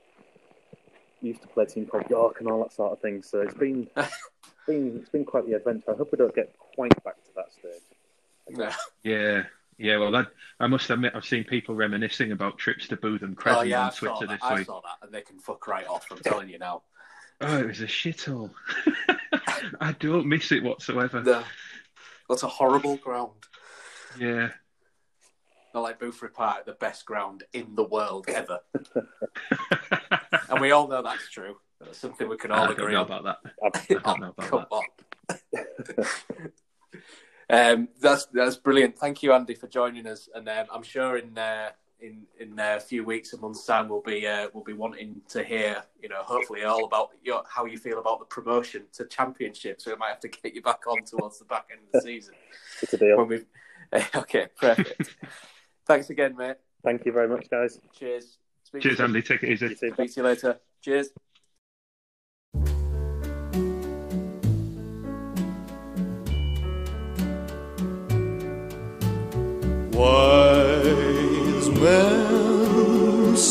we 1.22 1.30
used 1.30 1.42
to 1.44 1.48
play 1.48 1.64
a 1.64 1.68
team 1.68 1.86
called 1.86 2.10
York 2.10 2.38
and 2.40 2.50
all 2.50 2.64
that 2.64 2.74
sort 2.74 2.92
of 2.92 3.00
thing. 3.00 3.22
So 3.22 3.42
it's 3.42 3.54
been, 3.54 3.88
been 4.68 4.98
it's 5.02 5.10
been 5.10 5.26
quite 5.26 5.46
the 5.46 5.54
adventure. 5.54 5.92
I 5.92 5.96
hope 5.96 6.12
we 6.12 6.18
don't 6.18 6.36
get 6.36 6.58
quite 6.58 7.04
back 7.04 7.24
to 7.24 7.30
that 7.36 7.54
stage. 7.54 7.82
Yeah. 9.04 9.44
Yeah, 9.82 9.98
well, 9.98 10.12
that, 10.12 10.28
I 10.60 10.68
must 10.68 10.90
admit, 10.92 11.14
I've 11.16 11.26
seen 11.26 11.44
people 11.44 11.74
reminiscing 11.74 12.32
about 12.32 12.60
trips 12.60 12.88
to 12.90 12.98
Bootham 12.98 13.32
oh, 13.32 13.36
Crescent 13.36 13.62
oh, 13.62 13.68
yeah, 13.68 13.86
on 13.86 13.92
Twitter 13.92 14.28
this 14.28 14.40
I 14.44 14.54
week. 14.54 14.62
I 14.62 14.64
saw 14.66 14.82
that, 14.82 14.98
and 15.02 15.12
they 15.12 15.22
can 15.22 15.40
fuck 15.40 15.68
right 15.68 15.88
off. 15.88 16.06
I'm 16.12 16.20
telling 16.20 16.50
you 16.50 16.60
now. 16.60 16.84
Oh, 17.44 17.58
it 17.58 17.66
was 17.66 17.82
a 17.82 17.88
shithole. 17.88 18.52
I 19.82 19.94
don't 19.94 20.28
miss 20.28 20.52
it 20.52 20.62
whatsoever. 20.62 21.24
No. 21.24 21.44
That's 22.30 22.44
a 22.44 22.48
horrible 22.48 22.98
ground. 22.98 23.32
Yeah. 24.20 24.50
Not 25.74 25.82
like 25.82 26.00
Boothferry 26.00 26.32
Park, 26.32 26.68
the 26.68 26.74
best 26.74 27.04
ground 27.04 27.44
in 27.52 27.74
the 27.74 27.84
world 27.84 28.28
ever. 28.28 28.60
and 30.50 30.62
we 30.62 30.70
all 30.70 30.88
know 30.88 31.02
that's 31.02 31.32
true. 31.32 31.56
That's 31.80 31.98
something 31.98 32.30
we 32.30 32.38
can 32.38 32.52
all 32.52 32.68
I 32.68 32.74
agree 32.74 32.94
don't 32.94 33.10
know 33.10 33.16
on. 33.16 33.22
about 33.22 33.42
that. 33.44 33.54
I 33.64 34.12
don't 34.14 34.20
know 34.22 34.36
about 34.38 34.48
Come 34.48 34.66
that. 34.70 35.36
on. 36.06 36.52
Um, 37.52 37.90
that's 38.00 38.28
that's 38.34 38.56
brilliant. 38.56 38.98
Thank 38.98 39.24
you, 39.24 39.34
Andy, 39.34 39.56
for 39.56 39.68
joining 39.68 40.08
us. 40.08 40.30
And 40.34 40.48
um, 40.48 40.68
I'm 40.74 40.84
sure 40.84 41.18
in 41.18 41.38
uh, 41.38 41.70
in 42.00 42.24
in 42.40 42.58
a 42.60 42.80
few 42.80 43.04
weeks, 43.04 43.34
a 43.34 43.38
month's 43.38 43.66
time, 43.66 43.90
we'll 43.90 44.02
be 44.02 44.26
uh, 44.26 44.48
we'll 44.54 44.64
be 44.64 44.74
wanting 44.74 45.22
to 45.30 45.44
hear, 45.44 45.84
you 46.02 46.10
know, 46.10 46.22
hopefully 46.24 46.64
all 46.64 46.86
about 46.86 47.10
your, 47.24 47.44
how 47.48 47.66
you 47.66 47.78
feel 47.78 48.00
about 48.00 48.20
the 48.20 48.26
promotion 48.26 48.84
to 48.94 49.06
championship. 49.06 49.82
So 49.82 49.92
we 49.92 49.98
might 49.98 50.10
have 50.10 50.20
to 50.22 50.30
get 50.30 50.56
you 50.56 50.62
back 50.62 50.88
on 50.88 51.04
towards 51.04 51.40
the 51.40 51.46
back 51.46 51.68
end 51.72 51.82
of 51.86 51.92
the 51.92 52.02
season. 52.08 52.34
It's 52.82 52.94
a 52.94 52.98
deal. 52.98 53.18
When 53.18 53.28
we've... 53.28 53.46
okay, 54.16 54.48
perfect. 54.60 55.16
Thanks 55.86 56.10
again, 56.10 56.36
mate. 56.36 56.58
Thank 56.84 57.06
you 57.06 57.12
very 57.12 57.28
much, 57.28 57.50
guys. 57.50 57.80
Cheers. 57.94 58.38
Speak 58.64 58.82
Cheers, 58.84 58.98
to 58.98 59.04
Andy. 59.04 59.22
Take 59.22 59.44
it 59.44 59.50
easy. 59.50 59.68
You 59.68 59.76
too. 59.76 59.94
Speak 59.94 60.14
to 60.14 60.22
you 60.22 60.24
later. 60.24 60.60
Cheers. 60.82 61.10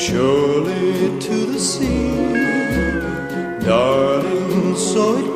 surely 0.00 1.20
to 1.20 1.36
the 1.52 1.60
sea, 1.60 2.16
darling, 3.66 4.74
so 4.74 5.18
it 5.18 5.29